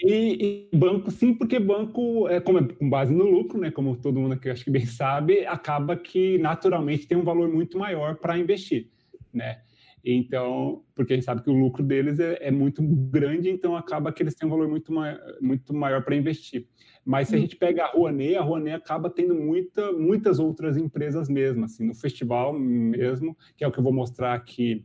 E, 0.00 0.68
e, 0.72 0.76
banco, 0.76 1.10
sim, 1.10 1.32
porque 1.32 1.58
banco, 1.58 2.28
é, 2.28 2.40
como 2.40 2.58
é 2.58 2.62
com 2.62 2.88
base 2.88 3.12
no 3.12 3.24
lucro, 3.24 3.58
né, 3.58 3.70
como 3.70 3.96
todo 3.96 4.20
mundo 4.20 4.34
aqui 4.34 4.50
acho 4.50 4.64
que 4.64 4.70
bem 4.70 4.86
sabe, 4.86 5.46
acaba 5.46 5.96
que 5.96 6.36
naturalmente 6.38 7.06
tem 7.06 7.16
um 7.16 7.24
valor 7.24 7.48
muito 7.48 7.78
maior 7.78 8.16
para 8.16 8.38
investir, 8.38 8.88
né? 9.32 9.60
Então, 10.04 10.82
porque 10.94 11.14
a 11.14 11.16
gente 11.16 11.24
sabe 11.24 11.42
que 11.42 11.48
o 11.48 11.54
lucro 11.54 11.82
deles 11.82 12.20
é, 12.20 12.36
é, 12.40 12.50
muito 12.50 12.82
grande, 12.82 13.48
então 13.48 13.74
acaba 13.74 14.12
que 14.12 14.22
eles 14.22 14.34
têm 14.34 14.46
um 14.46 14.50
valor 14.50 14.68
muito, 14.68 14.92
mai 14.92 15.18
muito 15.40 15.72
maior 15.72 16.04
para 16.04 16.14
investir. 16.14 16.66
Mas 17.02 17.28
se 17.28 17.34
a 17.34 17.38
hum. 17.38 17.40
gente 17.40 17.56
pega 17.56 17.84
a 17.84 17.90
Rouanet, 17.92 18.36
a 18.36 18.42
Rouanet 18.42 18.76
acaba 18.76 19.08
tendo 19.08 19.34
muita, 19.34 19.92
muitas 19.92 20.38
outras 20.38 20.76
empresas 20.76 21.28
mesmo, 21.28 21.64
assim, 21.64 21.86
no 21.86 21.94
festival 21.94 22.52
mesmo, 22.52 23.36
que 23.56 23.64
é 23.64 23.66
o 23.66 23.72
que 23.72 23.78
eu 23.78 23.82
vou 23.82 23.92
mostrar 23.92 24.34
aqui 24.34 24.84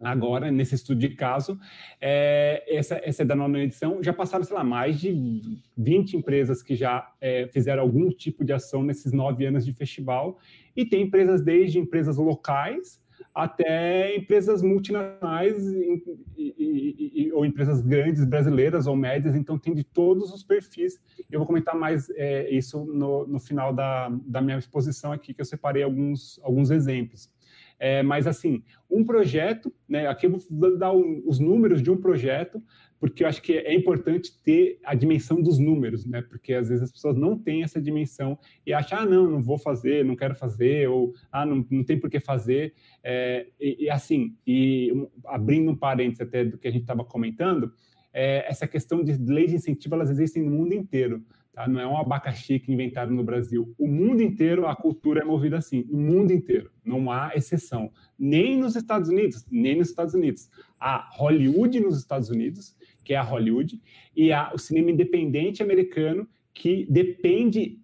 agora, 0.00 0.50
nesse 0.50 0.74
estudo 0.74 0.98
de 0.98 1.10
caso, 1.10 1.58
é, 2.00 2.64
essa, 2.66 3.00
essa 3.04 3.22
é 3.22 3.24
da 3.24 3.36
nona 3.36 3.60
edição, 3.60 4.02
já 4.02 4.12
passaram, 4.12 4.44
sei 4.44 4.56
lá, 4.56 4.64
mais 4.64 5.00
de 5.00 5.40
20 5.76 6.16
empresas 6.16 6.62
que 6.62 6.74
já 6.74 7.08
é, 7.20 7.46
fizeram 7.48 7.82
algum 7.82 8.10
tipo 8.10 8.44
de 8.44 8.52
ação 8.52 8.82
nesses 8.82 9.12
nove 9.12 9.46
anos 9.46 9.64
de 9.64 9.72
festival, 9.72 10.38
e 10.74 10.84
tem 10.84 11.02
empresas 11.02 11.40
desde 11.40 11.78
empresas 11.78 12.16
locais 12.16 13.01
até 13.34 14.14
empresas 14.14 14.60
multinacionais 14.62 15.66
e, 15.66 16.02
e, 16.36 17.12
e, 17.14 17.32
ou 17.32 17.46
empresas 17.46 17.80
grandes 17.80 18.24
brasileiras 18.24 18.86
ou 18.86 18.94
médias, 18.94 19.34
então 19.34 19.58
tem 19.58 19.74
de 19.74 19.84
todos 19.84 20.32
os 20.32 20.42
perfis. 20.42 21.00
Eu 21.30 21.38
vou 21.38 21.46
comentar 21.46 21.74
mais 21.74 22.10
é, 22.10 22.50
isso 22.50 22.84
no, 22.84 23.26
no 23.26 23.40
final 23.40 23.72
da, 23.72 24.10
da 24.26 24.42
minha 24.42 24.58
exposição 24.58 25.12
aqui, 25.12 25.32
que 25.32 25.40
eu 25.40 25.46
separei 25.46 25.82
alguns, 25.82 26.38
alguns 26.42 26.70
exemplos. 26.70 27.30
É, 27.78 28.02
mas, 28.02 28.26
assim, 28.26 28.62
um 28.88 29.04
projeto, 29.04 29.72
né, 29.88 30.06
aqui 30.06 30.26
eu 30.26 30.30
vou 30.30 30.78
dar 30.78 30.92
os 30.92 31.40
números 31.40 31.82
de 31.82 31.90
um 31.90 31.96
projeto, 31.96 32.62
porque 33.02 33.24
eu 33.24 33.26
acho 33.26 33.42
que 33.42 33.54
é 33.54 33.74
importante 33.74 34.32
ter 34.44 34.78
a 34.84 34.94
dimensão 34.94 35.42
dos 35.42 35.58
números, 35.58 36.06
né? 36.06 36.22
Porque 36.22 36.54
às 36.54 36.68
vezes 36.68 36.84
as 36.84 36.92
pessoas 36.92 37.16
não 37.16 37.36
têm 37.36 37.64
essa 37.64 37.82
dimensão 37.82 38.38
e 38.64 38.72
acham, 38.72 39.00
ah, 39.00 39.04
não, 39.04 39.28
não 39.28 39.42
vou 39.42 39.58
fazer, 39.58 40.04
não 40.04 40.14
quero 40.14 40.36
fazer, 40.36 40.88
ou 40.88 41.12
ah, 41.32 41.44
não, 41.44 41.66
não 41.68 41.82
tem 41.82 41.98
por 41.98 42.08
que 42.08 42.20
fazer. 42.20 42.74
É, 43.02 43.48
e, 43.60 43.86
e, 43.86 43.90
assim, 43.90 44.36
e 44.46 44.92
abrindo 45.24 45.72
um 45.72 45.76
parênteses 45.76 46.20
até 46.20 46.44
do 46.44 46.56
que 46.56 46.68
a 46.68 46.70
gente 46.70 46.82
estava 46.82 47.04
comentando, 47.04 47.72
é, 48.14 48.48
essa 48.48 48.68
questão 48.68 49.02
de 49.02 49.14
leis 49.14 49.50
de 49.50 49.56
incentivo, 49.56 49.96
elas 49.96 50.08
existem 50.08 50.40
no 50.40 50.52
mundo 50.52 50.72
inteiro. 50.72 51.24
Tá? 51.52 51.66
Não 51.66 51.80
é 51.80 51.86
um 51.86 51.98
abacaxi 51.98 52.60
que 52.60 52.72
inventaram 52.72 53.10
no 53.10 53.24
Brasil. 53.24 53.74
O 53.76 53.88
mundo 53.88 54.22
inteiro, 54.22 54.64
a 54.68 54.76
cultura 54.76 55.22
é 55.22 55.24
movida 55.24 55.58
assim. 55.58 55.84
No 55.90 55.98
mundo 55.98 56.32
inteiro. 56.32 56.70
Não 56.84 57.10
há 57.10 57.32
exceção. 57.34 57.90
Nem 58.16 58.56
nos 58.56 58.76
Estados 58.76 59.08
Unidos, 59.08 59.44
nem 59.50 59.76
nos 59.76 59.88
Estados 59.88 60.14
Unidos. 60.14 60.48
Há 60.78 61.10
Hollywood 61.16 61.80
nos 61.80 61.98
Estados 61.98 62.30
Unidos 62.30 62.76
que 63.04 63.14
é 63.14 63.16
a 63.16 63.22
Hollywood, 63.22 63.80
e 64.14 64.32
a, 64.32 64.52
o 64.54 64.58
cinema 64.58 64.90
independente 64.90 65.62
americano, 65.62 66.28
que 66.54 66.86
depende 66.90 67.78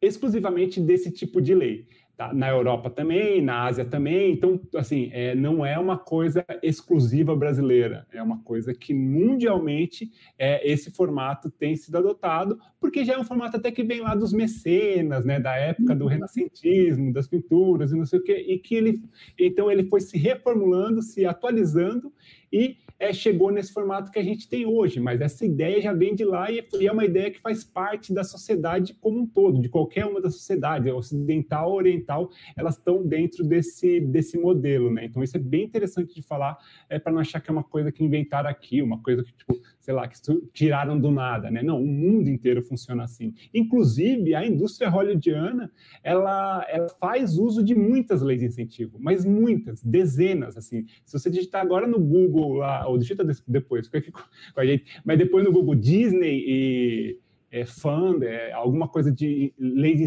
exclusivamente 0.00 0.80
desse 0.80 1.10
tipo 1.12 1.40
de 1.40 1.54
lei. 1.54 1.86
Tá? 2.16 2.32
Na 2.32 2.50
Europa 2.50 2.90
também, 2.90 3.40
na 3.40 3.64
Ásia 3.64 3.84
também. 3.84 4.32
Então, 4.32 4.60
assim, 4.76 5.08
é, 5.12 5.34
não 5.34 5.64
é 5.64 5.78
uma 5.78 5.96
coisa 5.96 6.44
exclusiva 6.62 7.34
brasileira, 7.34 8.06
é 8.12 8.22
uma 8.22 8.42
coisa 8.42 8.74
que 8.74 8.92
mundialmente 8.92 10.10
é, 10.38 10.70
esse 10.70 10.90
formato 10.90 11.50
tem 11.50 11.74
sido 11.74 11.96
adotado, 11.96 12.58
porque 12.78 13.04
já 13.04 13.14
é 13.14 13.18
um 13.18 13.24
formato 13.24 13.56
até 13.56 13.72
que 13.72 13.82
vem 13.82 14.00
lá 14.00 14.14
dos 14.14 14.32
mecenas, 14.32 15.24
né, 15.24 15.40
da 15.40 15.56
época 15.56 15.94
do 15.94 16.06
renascentismo, 16.06 17.12
das 17.12 17.26
pinturas 17.26 17.92
e 17.92 17.96
não 17.96 18.04
sei 18.04 18.18
o 18.18 18.22
quê, 18.22 18.44
e 18.46 18.58
que 18.58 18.74
ele, 18.74 19.02
então 19.38 19.70
ele 19.70 19.84
foi 19.84 20.00
se 20.00 20.18
reformulando, 20.18 21.00
se 21.00 21.24
atualizando 21.24 22.12
e 22.52 22.76
é, 23.02 23.12
chegou 23.12 23.50
nesse 23.50 23.72
formato 23.72 24.12
que 24.12 24.18
a 24.18 24.22
gente 24.22 24.48
tem 24.48 24.64
hoje, 24.64 25.00
mas 25.00 25.20
essa 25.20 25.44
ideia 25.44 25.80
já 25.80 25.92
vem 25.92 26.14
de 26.14 26.24
lá 26.24 26.48
e 26.52 26.64
é 26.86 26.92
uma 26.92 27.04
ideia 27.04 27.32
que 27.32 27.40
faz 27.40 27.64
parte 27.64 28.14
da 28.14 28.22
sociedade 28.22 28.94
como 28.94 29.20
um 29.20 29.26
todo, 29.26 29.60
de 29.60 29.68
qualquer 29.68 30.06
uma 30.06 30.20
das 30.20 30.34
sociedades, 30.34 30.92
ocidental, 30.92 31.72
oriental, 31.72 32.30
elas 32.56 32.76
estão 32.76 33.04
dentro 33.04 33.42
desse, 33.42 33.98
desse 33.98 34.38
modelo, 34.38 34.88
né? 34.92 35.06
Então 35.06 35.20
isso 35.20 35.36
é 35.36 35.40
bem 35.40 35.64
interessante 35.64 36.14
de 36.14 36.22
falar, 36.22 36.56
é 36.88 36.98
para 36.98 37.10
não 37.10 37.18
achar 37.18 37.40
que 37.40 37.50
é 37.50 37.52
uma 37.52 37.64
coisa 37.64 37.90
que 37.90 38.04
inventaram 38.04 38.48
aqui, 38.48 38.80
uma 38.80 39.02
coisa 39.02 39.24
que, 39.24 39.32
tipo, 39.32 39.60
sei 39.82 39.92
lá, 39.92 40.06
que 40.06 40.16
tiraram 40.52 40.98
do 40.98 41.10
nada, 41.10 41.50
né? 41.50 41.60
Não, 41.60 41.82
o 41.82 41.86
mundo 41.86 42.30
inteiro 42.30 42.62
funciona 42.62 43.02
assim. 43.02 43.34
Inclusive, 43.52 44.32
a 44.32 44.46
indústria 44.46 44.88
hollywoodiana, 44.88 45.70
ela, 46.04 46.64
ela 46.70 46.88
faz 47.00 47.36
uso 47.36 47.64
de 47.64 47.74
muitas 47.74 48.22
leis 48.22 48.40
de 48.40 48.46
incentivo, 48.46 48.96
mas 49.00 49.24
muitas, 49.24 49.82
dezenas, 49.82 50.56
assim. 50.56 50.86
Se 51.04 51.18
você 51.18 51.28
digitar 51.28 51.60
agora 51.60 51.86
no 51.88 51.98
Google, 51.98 52.54
lá, 52.54 52.86
ou 52.86 52.96
digita 52.96 53.26
depois, 53.46 53.86
fica 53.86 53.98
aqui 53.98 54.12
com 54.12 54.60
a 54.60 54.64
gente, 54.64 54.84
mas 55.04 55.18
depois 55.18 55.44
no 55.44 55.52
Google 55.52 55.74
Disney 55.74 56.44
e 56.46 57.18
é, 57.50 57.66
fund, 57.66 58.22
é, 58.22 58.52
alguma 58.52 58.86
coisa 58.86 59.10
de 59.10 59.52
lei 59.58 59.96
de 59.96 60.04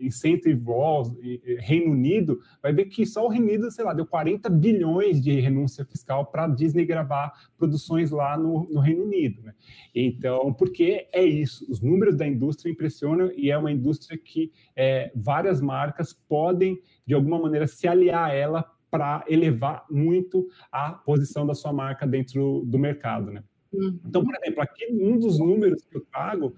incentive 0.00 0.62
laws, 0.64 1.12
Reino 1.60 1.92
Unido, 1.92 2.38
vai 2.62 2.72
ver 2.72 2.86
que 2.86 3.04
só 3.06 3.24
o 3.24 3.28
Reino 3.28 3.46
Unido, 3.46 3.70
sei 3.70 3.84
lá, 3.84 3.92
deu 3.92 4.06
40 4.06 4.48
bilhões 4.50 5.20
de 5.20 5.38
renúncia 5.40 5.84
fiscal 5.84 6.26
para 6.26 6.44
a 6.44 6.48
Disney 6.48 6.84
gravar 6.84 7.32
produções 7.56 8.10
lá 8.10 8.36
no, 8.36 8.68
no 8.70 8.80
Reino 8.80 9.04
Unido. 9.04 9.42
Né? 9.42 9.54
Então, 9.94 10.52
porque 10.52 11.08
é 11.12 11.24
isso, 11.24 11.66
os 11.70 11.80
números 11.80 12.16
da 12.16 12.26
indústria 12.26 12.70
impressionam 12.70 13.30
e 13.36 13.50
é 13.50 13.58
uma 13.58 13.72
indústria 13.72 14.18
que 14.18 14.52
é, 14.76 15.10
várias 15.14 15.60
marcas 15.60 16.12
podem, 16.12 16.80
de 17.06 17.14
alguma 17.14 17.38
maneira, 17.38 17.66
se 17.66 17.86
aliar 17.86 18.30
a 18.30 18.34
ela 18.34 18.64
para 18.90 19.24
elevar 19.28 19.84
muito 19.90 20.48
a 20.72 20.92
posição 20.92 21.46
da 21.46 21.54
sua 21.54 21.72
marca 21.72 22.06
dentro 22.06 22.62
do 22.64 22.78
mercado, 22.78 23.30
né? 23.30 23.42
Então, 23.72 24.24
por 24.24 24.34
exemplo, 24.36 24.62
aqui 24.62 24.86
um 24.90 25.18
dos 25.18 25.38
números 25.38 25.84
que 25.84 25.96
eu 25.96 26.06
trago 26.10 26.54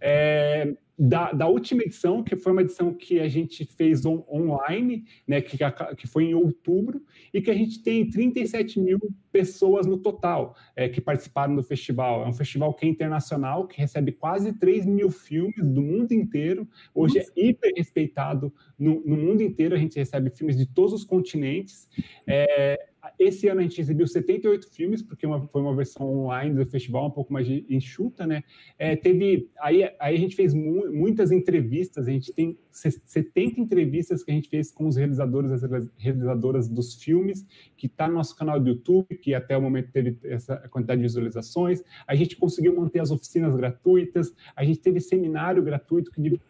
é 0.00 0.74
da, 0.98 1.32
da, 1.32 1.48
última 1.48 1.82
edição, 1.82 2.22
que 2.22 2.36
foi 2.36 2.52
uma 2.52 2.62
edição 2.62 2.94
que 2.94 3.18
a 3.18 3.28
gente 3.28 3.64
fez 3.64 4.06
on, 4.06 4.24
online, 4.30 5.04
né, 5.26 5.40
que, 5.40 5.58
que 5.96 6.06
foi 6.06 6.24
em 6.24 6.34
outubro, 6.34 7.02
e 7.32 7.42
que 7.42 7.50
a 7.50 7.54
gente 7.54 7.82
tem 7.82 8.08
37 8.08 8.78
mil 8.78 9.00
pessoas 9.32 9.86
no 9.86 9.98
total 9.98 10.54
é, 10.76 10.88
que 10.88 11.00
participaram 11.00 11.56
do 11.56 11.62
festival. 11.64 12.24
É 12.24 12.28
um 12.28 12.32
festival 12.32 12.72
que 12.74 12.86
é 12.86 12.88
internacional, 12.88 13.66
que 13.66 13.76
recebe 13.76 14.12
quase 14.12 14.52
3 14.52 14.86
mil 14.86 15.10
filmes 15.10 15.66
do 15.66 15.82
mundo 15.82 16.12
inteiro. 16.12 16.68
Hoje 16.94 17.18
Nossa. 17.18 17.32
é 17.36 17.46
hiper 17.48 17.72
respeitado 17.76 18.54
no, 18.78 19.02
no, 19.04 19.16
mundo 19.16 19.42
inteiro, 19.42 19.74
a 19.74 19.78
gente 19.78 19.98
recebe 19.98 20.30
filmes 20.30 20.56
de 20.56 20.66
todos 20.66 20.92
os 20.92 21.04
continentes. 21.04 21.88
É, 22.24 22.93
esse 23.18 23.48
ano 23.48 23.60
a 23.60 23.62
gente 23.62 23.80
exibiu 23.80 24.06
78 24.06 24.68
filmes, 24.70 25.02
porque 25.02 25.26
uma, 25.26 25.46
foi 25.48 25.62
uma 25.62 25.74
versão 25.74 26.06
online 26.06 26.54
do 26.54 26.66
festival, 26.66 27.06
um 27.06 27.10
pouco 27.10 27.32
mais 27.32 27.48
enxuta, 27.48 28.26
né? 28.26 28.42
É, 28.78 28.96
teve, 28.96 29.50
aí, 29.60 29.84
aí 30.00 30.14
a 30.14 30.18
gente 30.18 30.34
fez 30.34 30.52
mu 30.52 30.92
muitas 30.92 31.30
entrevistas, 31.30 32.08
a 32.08 32.10
gente 32.10 32.32
tem 32.32 32.58
70 32.70 33.60
entrevistas 33.60 34.24
que 34.24 34.30
a 34.30 34.34
gente 34.34 34.48
fez 34.48 34.70
com 34.70 34.86
os 34.86 34.96
realizadores, 34.96 35.50
as 35.50 35.88
realizadoras 35.96 36.68
dos 36.68 36.94
filmes, 36.94 37.46
que 37.76 37.86
está 37.86 38.08
no 38.08 38.14
nosso 38.14 38.36
canal 38.36 38.58
do 38.58 38.68
YouTube, 38.68 39.16
que 39.16 39.34
até 39.34 39.56
o 39.56 39.62
momento 39.62 39.92
teve 39.92 40.18
essa 40.24 40.56
quantidade 40.68 41.00
de 41.00 41.06
visualizações. 41.06 41.82
A 42.06 42.14
gente 42.14 42.36
conseguiu 42.36 42.74
manter 42.74 43.00
as 43.00 43.10
oficinas 43.10 43.54
gratuitas, 43.54 44.34
a 44.56 44.64
gente 44.64 44.80
teve 44.80 45.00
seminário 45.00 45.62
gratuito 45.62 46.10
que 46.10 46.40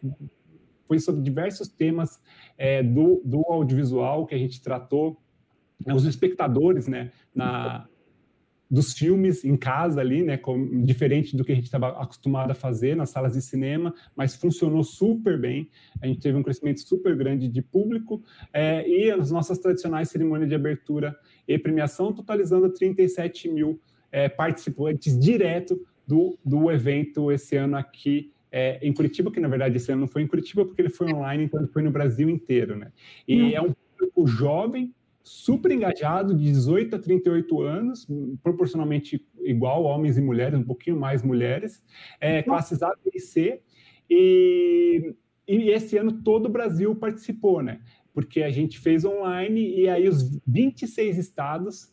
foi 0.87 0.99
sobre 0.99 1.21
diversos 1.21 1.67
temas 1.67 2.21
é, 2.57 2.81
do, 2.81 3.21
do 3.25 3.43
audiovisual 3.47 4.25
que 4.25 4.35
a 4.35 4.37
gente 4.37 4.61
tratou 4.61 5.19
os 5.93 6.05
espectadores, 6.05 6.87
né, 6.87 7.11
na, 7.33 7.87
dos 8.69 8.93
filmes 8.93 9.43
em 9.43 9.55
casa 9.55 10.01
ali, 10.01 10.23
né, 10.23 10.37
com, 10.37 10.83
diferente 10.83 11.35
do 11.35 11.43
que 11.43 11.51
a 11.51 11.55
gente 11.55 11.65
estava 11.65 11.89
acostumado 12.01 12.51
a 12.51 12.55
fazer 12.55 12.95
nas 12.95 13.09
salas 13.09 13.33
de 13.33 13.41
cinema, 13.41 13.93
mas 14.15 14.35
funcionou 14.35 14.83
super 14.83 15.39
bem. 15.39 15.69
A 16.01 16.07
gente 16.07 16.19
teve 16.19 16.37
um 16.37 16.43
crescimento 16.43 16.81
super 16.81 17.15
grande 17.15 17.47
de 17.47 17.61
público 17.61 18.23
é, 18.51 18.87
e 18.87 19.11
as 19.11 19.31
nossas 19.31 19.59
tradicionais 19.59 20.09
cerimônias 20.09 20.49
de 20.49 20.55
abertura 20.55 21.15
e 21.47 21.57
premiação, 21.57 22.11
totalizando 22.11 22.69
37 22.69 23.49
mil 23.49 23.79
é, 24.11 24.27
participantes 24.27 25.17
direto 25.19 25.79
do, 26.07 26.37
do 26.43 26.71
evento 26.71 27.31
esse 27.31 27.55
ano 27.55 27.77
aqui 27.77 28.31
é, 28.51 28.79
em 28.81 28.93
Curitiba, 28.93 29.31
que 29.31 29.39
na 29.39 29.47
verdade 29.47 29.75
esse 29.75 29.91
ano 29.91 30.01
não 30.01 30.07
foi 30.07 30.21
em 30.21 30.27
Curitiba 30.27 30.65
porque 30.65 30.81
ele 30.81 30.89
foi 30.89 31.13
online, 31.13 31.43
então 31.43 31.59
ele 31.59 31.67
foi 31.67 31.81
no 31.81 31.91
Brasil 31.91 32.29
inteiro, 32.29 32.75
né? 32.75 32.91
E 33.27 33.43
hum. 33.43 33.51
é 33.53 33.61
um 33.61 33.73
público 33.73 34.27
jovem, 34.27 34.93
super 35.25 35.71
engajado, 35.71 36.35
de 36.35 36.43
18 36.51 36.97
a 36.97 36.99
38 36.99 37.61
anos, 37.63 38.07
proporcionalmente 38.43 39.25
igual 39.41 39.83
homens 39.83 40.19
e 40.19 40.21
mulheres, 40.21 40.59
um 40.59 40.63
pouquinho 40.63 40.99
mais 40.99 41.23
mulheres, 41.23 41.83
é, 42.21 42.43
classes 42.43 42.83
A, 42.83 42.89
B 42.89 43.11
e 43.15 43.19
C, 43.19 43.59
e, 44.07 45.15
e 45.47 45.71
esse 45.71 45.97
ano 45.97 46.21
todo 46.21 46.45
o 46.45 46.51
Brasil 46.51 46.95
participou, 46.95 47.63
né? 47.63 47.81
Porque 48.13 48.43
a 48.43 48.51
gente 48.51 48.77
fez 48.77 49.03
online 49.03 49.75
e 49.75 49.89
aí 49.89 50.07
os 50.07 50.39
26 50.45 51.17
estados 51.17 51.91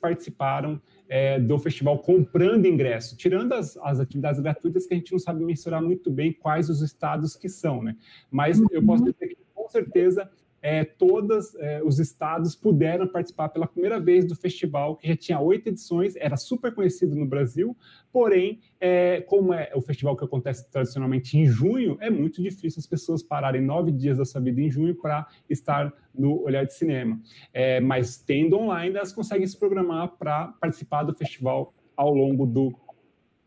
participaram 0.00 0.80
é, 1.10 1.38
do 1.38 1.58
festival 1.58 1.98
comprando 1.98 2.64
ingresso, 2.64 3.18
tirando 3.18 3.52
as, 3.52 3.76
as, 3.82 4.00
atividades 4.00 4.40
gratuitas 4.40 4.86
que 4.86 4.94
a 4.94 4.96
gente 4.96 5.12
não 5.12 5.18
sabe 5.18 5.44
mensurar 5.44 5.82
muito 5.82 6.10
bem 6.10 6.32
quais 6.32 6.70
os 6.70 6.80
estados 6.80 7.36
que 7.36 7.50
são, 7.50 7.82
né? 7.82 7.96
Mas 8.30 8.58
eu 8.70 8.82
posso 8.82 9.04
uhum. 9.04 9.10
dizer 9.10 9.28
que 9.28 9.36
com 9.54 9.68
certeza 9.68 10.30
é, 10.62 10.84
todos 10.84 11.54
é, 11.56 11.82
os 11.82 11.98
estados 11.98 12.54
puderam 12.54 13.06
participar 13.08 13.48
pela 13.48 13.66
primeira 13.66 13.98
vez 13.98 14.26
do 14.26 14.36
festival, 14.36 14.96
que 14.96 15.08
já 15.08 15.16
tinha 15.16 15.40
oito 15.40 15.68
edições, 15.68 16.16
era 16.16 16.36
super 16.36 16.74
conhecido 16.74 17.14
no 17.16 17.26
Brasil, 17.26 17.76
porém, 18.12 18.60
é, 18.78 19.22
como 19.22 19.54
é 19.54 19.70
o 19.74 19.80
festival 19.80 20.16
que 20.16 20.24
acontece 20.24 20.70
tradicionalmente 20.70 21.38
em 21.38 21.46
junho, 21.46 21.96
é 22.00 22.10
muito 22.10 22.42
difícil 22.42 22.78
as 22.78 22.86
pessoas 22.86 23.22
pararem 23.22 23.62
nove 23.62 23.90
dias 23.90 24.18
da 24.18 24.24
sua 24.24 24.40
vida 24.40 24.60
em 24.60 24.70
junho 24.70 24.94
para 24.94 25.26
estar 25.48 25.92
no 26.14 26.42
Olhar 26.42 26.66
de 26.66 26.74
Cinema. 26.74 27.18
É, 27.52 27.80
mas 27.80 28.18
tendo 28.18 28.58
online, 28.58 28.96
elas 28.96 29.12
conseguem 29.12 29.46
se 29.46 29.58
programar 29.58 30.16
para 30.18 30.48
participar 30.60 31.04
do 31.04 31.14
festival 31.14 31.72
ao 31.96 32.12
longo 32.12 32.44
do, 32.44 32.74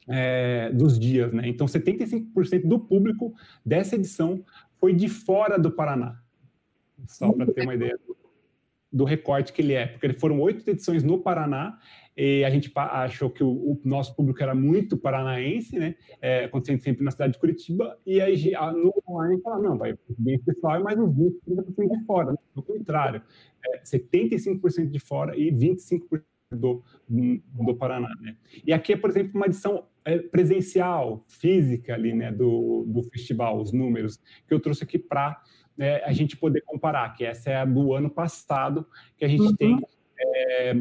é, 0.07 0.71
dos 0.71 0.97
dias, 0.97 1.31
né? 1.31 1.47
Então, 1.47 1.67
75% 1.67 2.67
do 2.67 2.79
público 2.79 3.33
dessa 3.65 3.95
edição 3.95 4.43
foi 4.79 4.93
de 4.93 5.07
fora 5.07 5.57
do 5.57 5.71
Paraná 5.71 6.22
só 7.07 7.31
para 7.31 7.51
ter 7.51 7.63
uma 7.63 7.75
ideia 7.75 7.97
do, 8.91 9.03
recorte 9.05 9.51
que 9.51 9.61
ele 9.61 9.73
é, 9.73 9.87
porque 9.87 10.13
foram 10.13 10.39
oito 10.41 10.67
edições 10.69 11.03
no 11.03 11.19
Paraná, 11.19 11.79
e 12.15 12.43
a 12.43 12.49
gente 12.49 12.71
achou 12.75 13.29
que 13.29 13.43
o, 13.43 13.49
o 13.49 13.81
nosso 13.83 14.15
público 14.15 14.41
era 14.43 14.53
muito 14.53 14.95
paranaense, 14.95 15.79
né, 15.79 15.95
é, 16.21 16.45
acontecendo 16.45 16.81
sempre 16.81 17.03
na 17.03 17.11
cidade 17.11 17.33
de 17.33 17.39
Curitiba, 17.39 17.97
e 18.05 18.21
aí 18.21 18.51
no 18.73 18.93
online 19.07 19.41
fala, 19.41 19.59
não, 19.59 19.77
vai 19.77 19.95
bem 20.17 20.39
pessoal, 20.39 20.75
é 20.75 20.79
mais 20.79 20.99
uns 20.99 21.15
20, 21.15 21.39
30% 21.49 21.99
de 21.99 22.05
fora, 22.05 22.31
né? 22.31 22.37
ao 22.55 22.63
contrário, 22.63 23.21
é, 23.65 23.81
75% 23.81 24.89
de 24.89 24.99
fora 24.99 25.35
e 25.35 25.51
25% 25.51 26.21
do, 26.51 26.83
do 27.09 27.75
Paraná, 27.75 28.13
né? 28.21 28.37
E 28.65 28.71
aqui 28.71 28.93
é, 28.93 28.97
por 28.97 29.09
exemplo, 29.09 29.31
uma 29.35 29.47
edição 29.47 29.87
é, 30.05 30.17
presencial, 30.19 31.23
física 31.27 31.93
ali, 31.93 32.13
né, 32.13 32.31
do, 32.31 32.85
do 32.87 33.03
festival, 33.03 33.59
os 33.59 33.71
números 33.71 34.19
que 34.47 34.53
eu 34.53 34.59
trouxe 34.59 34.83
aqui 34.83 34.99
para 34.99 35.41
né, 35.77 36.03
a 36.03 36.11
gente 36.11 36.37
poder 36.37 36.61
comparar, 36.61 37.09
que 37.13 37.25
essa 37.25 37.49
é 37.49 37.55
a 37.57 37.65
do 37.65 37.93
ano 37.93 38.09
passado, 38.09 38.85
que 39.17 39.25
a 39.25 39.27
gente 39.27 39.43
uhum. 39.43 39.55
tem. 39.55 39.79
É, 40.17 40.75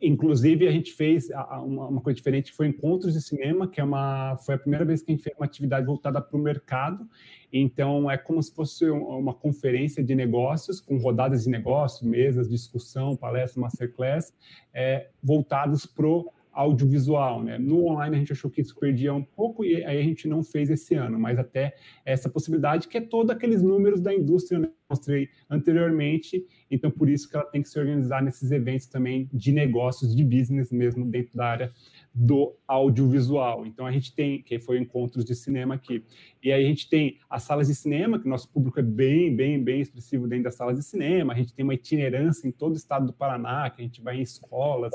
inclusive, 0.00 0.66
a 0.66 0.72
gente 0.72 0.92
fez 0.92 1.28
uma, 1.30 1.86
uma, 1.88 2.00
coisa 2.00 2.16
diferente, 2.16 2.52
foi 2.52 2.66
encontros 2.66 3.12
de 3.12 3.20
cinema, 3.20 3.68
que 3.68 3.80
é 3.80 3.84
uma, 3.84 4.36
foi 4.38 4.54
a 4.54 4.58
primeira 4.58 4.84
vez 4.84 5.02
que 5.02 5.12
a 5.12 5.14
gente 5.14 5.22
fez 5.22 5.36
uma 5.36 5.46
atividade 5.46 5.86
voltada 5.86 6.20
para 6.20 6.36
o 6.36 6.40
mercado. 6.40 7.08
Então, 7.52 8.10
é 8.10 8.16
como 8.16 8.42
se 8.42 8.54
fosse 8.54 8.88
uma 8.88 9.34
conferência 9.34 10.02
de 10.02 10.14
negócios, 10.14 10.80
com 10.80 10.96
rodadas 10.96 11.44
de 11.44 11.50
negócios, 11.50 12.02
mesas, 12.02 12.48
discussão, 12.48 13.16
palestra, 13.16 13.60
masterclass, 13.60 14.32
é, 14.72 15.08
voltados 15.22 15.86
para 15.86 16.06
o 16.06 16.32
audiovisual, 16.52 17.42
né? 17.42 17.58
No 17.58 17.86
online 17.86 18.16
a 18.16 18.18
gente 18.18 18.32
achou 18.32 18.50
que 18.50 18.60
isso 18.60 18.78
perdia 18.78 19.12
um 19.12 19.22
pouco 19.22 19.64
e 19.64 19.84
aí 19.84 19.98
a 19.98 20.02
gente 20.02 20.28
não 20.28 20.42
fez 20.42 20.70
esse 20.70 20.94
ano, 20.94 21.18
mas 21.18 21.38
até 21.38 21.74
essa 22.04 22.28
possibilidade 22.28 22.88
que 22.88 22.98
é 22.98 23.00
todos 23.00 23.30
aqueles 23.30 23.62
números 23.62 24.00
da 24.00 24.14
indústria 24.14 24.58
né? 24.58 24.68
mostrei 24.88 25.30
anteriormente, 25.48 26.44
então 26.70 26.90
por 26.90 27.08
isso 27.08 27.28
que 27.28 27.34
ela 27.34 27.46
tem 27.46 27.62
que 27.62 27.68
se 27.68 27.78
organizar 27.78 28.22
nesses 28.22 28.50
eventos 28.50 28.86
também 28.86 29.28
de 29.32 29.50
negócios, 29.50 30.14
de 30.14 30.22
business 30.22 30.70
mesmo 30.70 31.06
dentro 31.06 31.36
da 31.36 31.46
área 31.46 31.72
do 32.14 32.54
audiovisual. 32.68 33.64
Então 33.66 33.86
a 33.86 33.92
gente 33.92 34.14
tem, 34.14 34.42
que 34.42 34.58
foi 34.58 34.78
encontros 34.78 35.24
de 35.24 35.34
cinema 35.34 35.74
aqui. 35.74 36.04
E 36.42 36.52
aí 36.52 36.64
a 36.64 36.68
gente 36.68 36.88
tem 36.88 37.18
as 37.28 37.42
salas 37.44 37.68
de 37.68 37.74
cinema, 37.74 38.18
que 38.18 38.28
nosso 38.28 38.50
público 38.50 38.78
é 38.78 38.82
bem, 38.82 39.34
bem, 39.34 39.62
bem 39.62 39.80
expressivo 39.80 40.28
dentro 40.28 40.44
das 40.44 40.54
salas 40.54 40.76
de 40.76 40.84
cinema. 40.84 41.32
A 41.32 41.36
gente 41.36 41.54
tem 41.54 41.64
uma 41.64 41.74
itinerância 41.74 42.46
em 42.46 42.50
todo 42.50 42.72
o 42.72 42.76
estado 42.76 43.06
do 43.06 43.12
Paraná, 43.12 43.70
que 43.70 43.80
a 43.80 43.84
gente 43.84 44.02
vai 44.02 44.18
em 44.18 44.22
escolas 44.22 44.92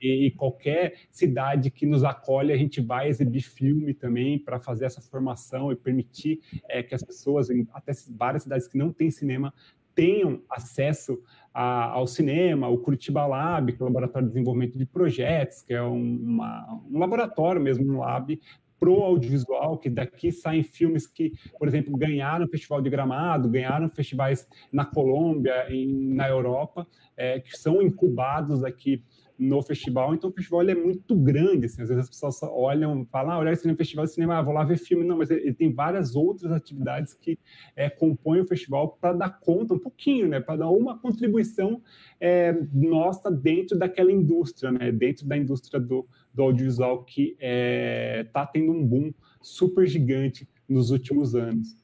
e, 0.00 0.26
e 0.26 0.30
qualquer 0.32 0.94
cidade 1.10 1.70
que 1.70 1.86
nos 1.86 2.04
acolhe, 2.04 2.52
a 2.52 2.56
gente 2.56 2.80
vai 2.80 3.08
exibir 3.08 3.42
filme 3.42 3.94
também 3.94 4.38
para 4.38 4.60
fazer 4.60 4.84
essa 4.84 5.00
formação 5.00 5.72
e 5.72 5.76
permitir 5.76 6.40
é, 6.68 6.82
que 6.82 6.94
as 6.94 7.02
pessoas, 7.02 7.48
até 7.72 7.92
várias 8.10 8.42
cidades 8.42 8.68
que 8.68 8.76
não 8.76 8.92
têm 8.92 9.10
cinema, 9.10 9.54
tenham 9.94 10.42
acesso 10.48 11.20
a, 11.60 11.86
ao 11.86 12.06
cinema, 12.06 12.68
o 12.68 12.78
Curitiba 12.78 13.26
Lab, 13.26 13.72
que 13.72 13.82
é 13.82 13.84
o 13.84 13.88
Laboratório 13.88 14.28
de 14.28 14.32
Desenvolvimento 14.32 14.78
de 14.78 14.86
Projetos, 14.86 15.60
que 15.62 15.74
é 15.74 15.82
um, 15.82 16.16
uma, 16.16 16.80
um 16.88 17.00
laboratório 17.00 17.60
mesmo, 17.60 17.92
um 17.92 17.98
lab 17.98 18.40
pro 18.78 19.02
audiovisual, 19.02 19.76
que 19.76 19.90
daqui 19.90 20.30
saem 20.30 20.62
filmes 20.62 21.04
que, 21.04 21.32
por 21.58 21.66
exemplo, 21.66 21.96
ganharam 21.96 22.46
o 22.46 22.48
Festival 22.48 22.80
de 22.80 22.88
Gramado, 22.88 23.48
ganharam 23.48 23.88
festivais 23.88 24.48
na 24.72 24.84
Colômbia, 24.84 25.66
em, 25.68 26.14
na 26.14 26.28
Europa, 26.28 26.86
é, 27.16 27.40
que 27.40 27.58
são 27.58 27.82
incubados 27.82 28.62
aqui 28.62 29.02
no 29.38 29.62
festival, 29.62 30.14
então 30.14 30.30
o 30.30 30.32
festival 30.32 30.62
é 30.62 30.74
muito 30.74 31.14
grande, 31.14 31.66
assim, 31.66 31.80
às 31.80 31.88
vezes 31.88 32.04
as 32.04 32.10
pessoas 32.10 32.42
olham, 32.42 33.06
falam, 33.06 33.32
ah, 33.32 33.38
olha 33.38 33.52
esse 33.52 33.72
festival 33.76 34.04
de 34.04 34.12
cinema, 34.12 34.36
ah, 34.36 34.42
vou 34.42 34.52
lá 34.52 34.64
ver 34.64 34.78
filme, 34.78 35.04
não, 35.04 35.16
mas 35.16 35.30
ele, 35.30 35.54
tem 35.54 35.72
várias 35.72 36.16
outras 36.16 36.50
atividades 36.50 37.14
que 37.14 37.38
é, 37.76 37.88
compõem 37.88 38.40
o 38.40 38.46
festival 38.46 38.98
para 39.00 39.12
dar 39.12 39.38
conta 39.38 39.74
um 39.74 39.78
pouquinho, 39.78 40.26
né, 40.26 40.40
para 40.40 40.56
dar 40.56 40.70
uma 40.70 40.98
contribuição 40.98 41.80
é, 42.20 42.52
nossa 42.72 43.30
dentro 43.30 43.78
daquela 43.78 44.10
indústria, 44.10 44.72
né, 44.72 44.90
dentro 44.90 45.24
da 45.26 45.36
indústria 45.36 45.78
do, 45.78 46.04
do 46.34 46.42
audiovisual 46.42 47.04
que 47.04 47.30
está 47.30 47.36
é, 47.40 48.24
tá 48.32 48.44
tendo 48.44 48.72
um 48.72 48.84
boom 48.84 49.14
super 49.40 49.86
gigante 49.86 50.48
nos 50.68 50.90
últimos 50.90 51.36
anos. 51.36 51.76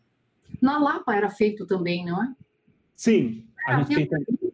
Na 0.61 0.79
Lapa 0.79 1.15
era 1.15 1.31
feito 1.31 1.67
também, 1.67 2.05
não 2.05 2.21
é? 2.23 2.35
Sim, 2.97 3.45
a 3.67 3.77
ah, 3.77 3.83
gente 3.83 4.09
tem 4.09 4.09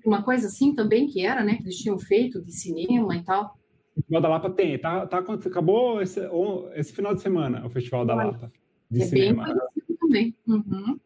uma 0.04 0.22
coisa 0.22 0.46
assim 0.46 0.74
também 0.74 1.06
que 1.06 1.24
era, 1.24 1.42
né? 1.44 1.56
Que 1.56 1.62
eles 1.62 1.76
tinham 1.76 1.98
feito 1.98 2.42
de 2.42 2.52
cinema 2.52 3.16
e 3.16 3.22
tal. 3.22 3.58
O 3.96 4.00
Festival 4.00 4.22
da 4.22 4.28
Lapa 4.28 4.50
tem, 4.50 4.78
tá, 4.78 5.06
tá 5.06 5.18
acabou 5.18 6.00
esse, 6.00 6.20
esse 6.74 6.92
final 6.92 7.14
de 7.14 7.20
semana 7.20 7.66
o 7.66 7.70
Festival 7.70 8.06
da 8.06 8.14
Lapa 8.14 8.52
de 8.90 9.02
é 9.02 9.06
cinema. 9.06 9.44
Bem 9.44 9.96
também. 10.00 10.36
Uhum. 10.46 10.98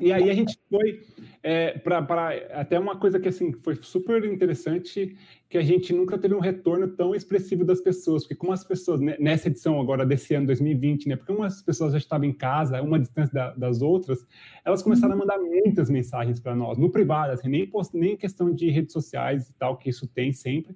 E 0.00 0.12
aí 0.12 0.30
a 0.30 0.34
gente 0.34 0.58
foi 0.68 1.02
é, 1.42 1.78
para 1.78 2.30
até 2.52 2.78
uma 2.78 2.96
coisa 2.96 3.18
que 3.18 3.28
assim 3.28 3.52
foi 3.62 3.76
super 3.80 4.24
interessante 4.24 5.16
que 5.48 5.58
a 5.58 5.62
gente 5.62 5.92
nunca 5.92 6.16
teve 6.16 6.34
um 6.34 6.40
retorno 6.40 6.88
tão 6.88 7.14
expressivo 7.14 7.64
das 7.64 7.80
pessoas, 7.80 8.22
porque 8.22 8.34
como 8.34 8.52
as 8.52 8.64
pessoas 8.64 9.00
né, 9.00 9.16
nessa 9.20 9.48
edição 9.48 9.78
agora 9.78 10.06
desse 10.06 10.34
ano 10.34 10.46
2020, 10.46 11.08
né, 11.08 11.16
porque 11.16 11.32
umas 11.32 11.60
pessoas 11.60 11.92
já 11.92 11.98
estavam 11.98 12.26
em 12.26 12.32
casa, 12.32 12.80
uma 12.80 12.98
distância 12.98 13.34
da, 13.34 13.52
das 13.52 13.82
outras, 13.82 14.26
elas 14.64 14.82
começaram 14.82 15.12
a 15.12 15.16
mandar 15.16 15.38
muitas 15.38 15.90
mensagens 15.90 16.40
para 16.40 16.56
nós 16.56 16.78
no 16.78 16.90
privado, 16.90 17.32
assim, 17.32 17.48
nem 17.48 17.66
post, 17.66 17.94
nem 17.94 18.16
questão 18.16 18.54
de 18.54 18.70
redes 18.70 18.92
sociais 18.92 19.50
e 19.50 19.54
tal 19.54 19.76
que 19.76 19.90
isso 19.90 20.06
tem 20.06 20.32
sempre, 20.32 20.74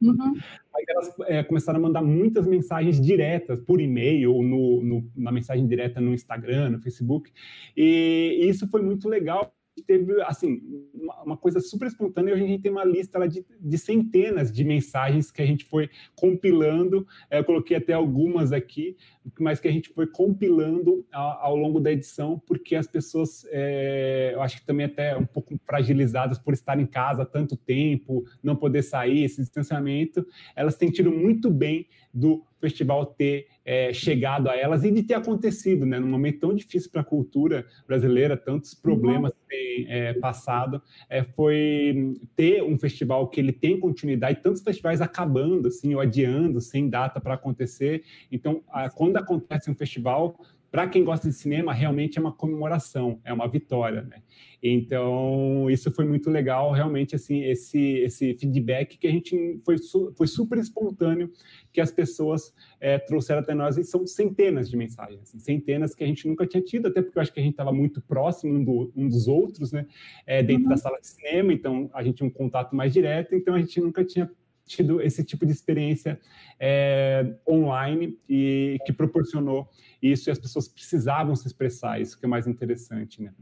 Uhum. 0.00 0.34
Aí 0.74 0.84
elas 0.88 1.14
é, 1.26 1.42
começaram 1.42 1.78
a 1.78 1.82
mandar 1.82 2.02
muitas 2.02 2.46
mensagens 2.46 3.00
diretas 3.00 3.60
por 3.60 3.80
e-mail 3.80 4.34
ou 4.34 4.42
no, 4.42 4.82
no, 4.82 5.10
na 5.16 5.32
mensagem 5.32 5.66
direta 5.66 6.00
no 6.00 6.12
Instagram, 6.12 6.70
no 6.70 6.80
Facebook. 6.80 7.32
E, 7.76 8.38
e 8.40 8.48
isso 8.48 8.68
foi 8.68 8.82
muito 8.82 9.08
legal 9.08 9.52
teve, 9.82 10.20
assim, 10.22 10.60
uma, 10.94 11.22
uma, 11.22 11.36
coisa 11.36 11.60
super 11.60 11.86
espontânea. 11.86 12.32
Hoje 12.32 12.44
a 12.44 12.46
gente 12.46 12.62
tem 12.62 12.72
uma 12.72 12.84
lista 12.84 13.18
lá, 13.18 13.26
de, 13.26 13.44
de, 13.60 13.78
centenas 13.78 14.50
de 14.50 14.64
mensagens 14.64 15.30
que 15.30 15.42
a 15.42 15.46
gente 15.46 15.64
foi 15.64 15.90
compilando. 16.14 17.06
É, 17.30 17.38
eu 17.38 17.44
coloquei 17.44 17.76
até 17.76 17.92
algumas 17.92 18.52
aqui, 18.52 18.96
mas 19.38 19.60
que 19.60 19.68
a 19.68 19.72
gente 19.72 19.88
foi 19.90 20.06
compilando 20.06 21.04
ao, 21.12 21.42
ao 21.42 21.56
longo 21.56 21.80
da 21.80 21.92
edição, 21.92 22.40
porque 22.46 22.76
as 22.76 22.86
pessoas, 22.86 23.46
é, 23.50 24.32
eu 24.34 24.42
acho 24.42 24.60
que 24.60 24.66
também 24.66 24.86
até 24.86 25.16
um 25.16 25.26
pouco 25.26 25.58
fragilizadas 25.64 26.38
por 26.38 26.54
estar 26.54 26.78
em 26.78 26.86
casa 26.86 27.24
tanto 27.24 27.56
tempo, 27.56 28.24
não 28.42 28.56
poder 28.56 28.82
sair, 28.82 29.24
esse 29.24 29.40
distanciamento, 29.40 30.26
elas 30.54 30.74
sentiram 30.74 31.12
muito 31.12 31.50
bem 31.50 31.86
do 32.12 32.44
festival 32.60 33.06
ter 33.06 33.46
é, 33.64 33.92
chegado 33.92 34.48
a 34.48 34.56
elas 34.56 34.84
e 34.84 34.90
de 34.90 35.02
ter 35.02 35.14
acontecido, 35.14 35.84
né? 35.84 35.98
Num 35.98 36.08
momento 36.08 36.40
tão 36.40 36.54
difícil 36.54 36.90
para 36.90 37.00
a 37.00 37.04
cultura 37.04 37.66
brasileira, 37.86 38.36
tantos 38.36 38.74
problemas 38.74 39.32
uhum. 39.32 39.38
têm 39.48 39.86
é, 39.88 40.14
passado, 40.14 40.80
é, 41.10 41.22
foi 41.22 42.14
ter 42.34 42.62
um 42.62 42.78
festival 42.78 43.28
que 43.28 43.40
ele 43.40 43.52
tem 43.52 43.78
continuidade, 43.78 44.40
tantos 44.42 44.62
festivais 44.62 45.00
acabando, 45.00 45.68
assim, 45.68 45.94
ou 45.94 46.00
adiando, 46.00 46.60
sem 46.60 46.88
data 46.88 47.20
para 47.20 47.34
acontecer. 47.34 48.02
Então, 48.30 48.62
a, 48.68 48.88
quando 48.88 49.15
acontece 49.18 49.70
um 49.70 49.74
festival, 49.74 50.38
para 50.70 50.88
quem 50.88 51.04
gosta 51.04 51.28
de 51.28 51.34
cinema, 51.34 51.72
realmente 51.72 52.18
é 52.18 52.20
uma 52.20 52.32
comemoração, 52.32 53.20
é 53.24 53.32
uma 53.32 53.48
vitória, 53.48 54.02
né? 54.02 54.22
Então, 54.62 55.70
isso 55.70 55.90
foi 55.92 56.04
muito 56.04 56.28
legal, 56.28 56.72
realmente, 56.72 57.14
assim, 57.14 57.44
esse, 57.44 57.78
esse 58.00 58.34
feedback 58.34 58.98
que 58.98 59.06
a 59.06 59.10
gente 59.10 59.60
foi, 59.64 59.76
foi 60.14 60.26
super 60.26 60.58
espontâneo, 60.58 61.30
que 61.72 61.80
as 61.80 61.90
pessoas 61.90 62.52
é, 62.80 62.98
trouxeram 62.98 63.40
até 63.40 63.54
nós, 63.54 63.78
e 63.78 63.84
são 63.84 64.06
centenas 64.06 64.68
de 64.68 64.76
mensagens, 64.76 65.22
assim, 65.22 65.38
centenas 65.38 65.94
que 65.94 66.02
a 66.02 66.06
gente 66.06 66.26
nunca 66.28 66.46
tinha 66.46 66.62
tido, 66.62 66.88
até 66.88 67.00
porque 67.00 67.16
eu 67.16 67.22
acho 67.22 67.32
que 67.32 67.40
a 67.40 67.42
gente 67.42 67.52
estava 67.52 67.72
muito 67.72 68.02
próximo 68.02 68.54
um, 68.54 68.64
do, 68.64 68.92
um, 68.96 69.08
dos 69.08 69.28
outros, 69.28 69.72
né, 69.72 69.86
é, 70.26 70.42
dentro 70.42 70.64
uhum. 70.64 70.70
da 70.70 70.76
sala 70.76 71.00
de 71.00 71.06
cinema, 71.06 71.52
então 71.52 71.88
a 71.94 72.02
gente 72.02 72.16
tinha 72.16 72.26
um 72.26 72.32
contato 72.32 72.74
mais 72.74 72.92
direto, 72.92 73.34
então 73.34 73.54
a 73.54 73.58
gente 73.58 73.80
nunca 73.80 74.04
tinha 74.04 74.30
tido 74.66 75.00
esse 75.00 75.24
tipo 75.24 75.46
de 75.46 75.52
experiência 75.52 76.20
é, 76.58 77.34
online 77.48 78.18
e 78.28 78.78
que 78.84 78.92
proporcionou 78.92 79.68
isso 80.02 80.28
e 80.28 80.30
as 80.30 80.38
pessoas 80.38 80.68
precisavam 80.68 81.34
se 81.36 81.46
expressar, 81.46 82.00
isso 82.00 82.18
que 82.18 82.26
é 82.26 82.28
mais 82.28 82.46
interessante, 82.46 83.22
né? 83.22 83.32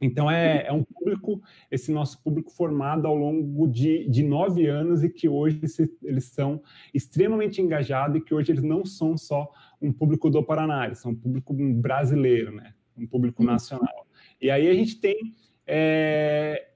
Então, 0.00 0.28
é, 0.28 0.66
é, 0.66 0.72
um 0.72 0.82
público, 0.82 1.40
esse 1.70 1.92
nosso 1.92 2.20
público 2.24 2.50
formado 2.50 3.06
ao 3.06 3.14
longo 3.14 3.68
de, 3.68 4.08
de 4.08 4.24
nove 4.24 4.66
anos 4.66 5.04
e 5.04 5.08
que 5.08 5.28
hoje 5.28 5.60
eles 6.02 6.24
são 6.24 6.60
extremamente 6.92 7.62
engajados 7.62 8.16
e 8.16 8.20
que 8.20 8.34
hoje 8.34 8.50
eles 8.50 8.64
não 8.64 8.84
são 8.84 9.16
só 9.16 9.48
um 9.80 9.92
público 9.92 10.28
do 10.28 10.42
Paraná, 10.42 10.86
eles 10.86 10.98
são 10.98 11.12
um 11.12 11.14
público 11.14 11.54
brasileiro, 11.54 12.50
né? 12.50 12.74
um 12.96 13.06
público 13.06 13.44
nacional. 13.44 14.06
E 14.40 14.50
aí 14.50 14.68
a 14.68 14.74
gente 14.74 15.00
tem, 15.00 15.16
é, 15.66 16.71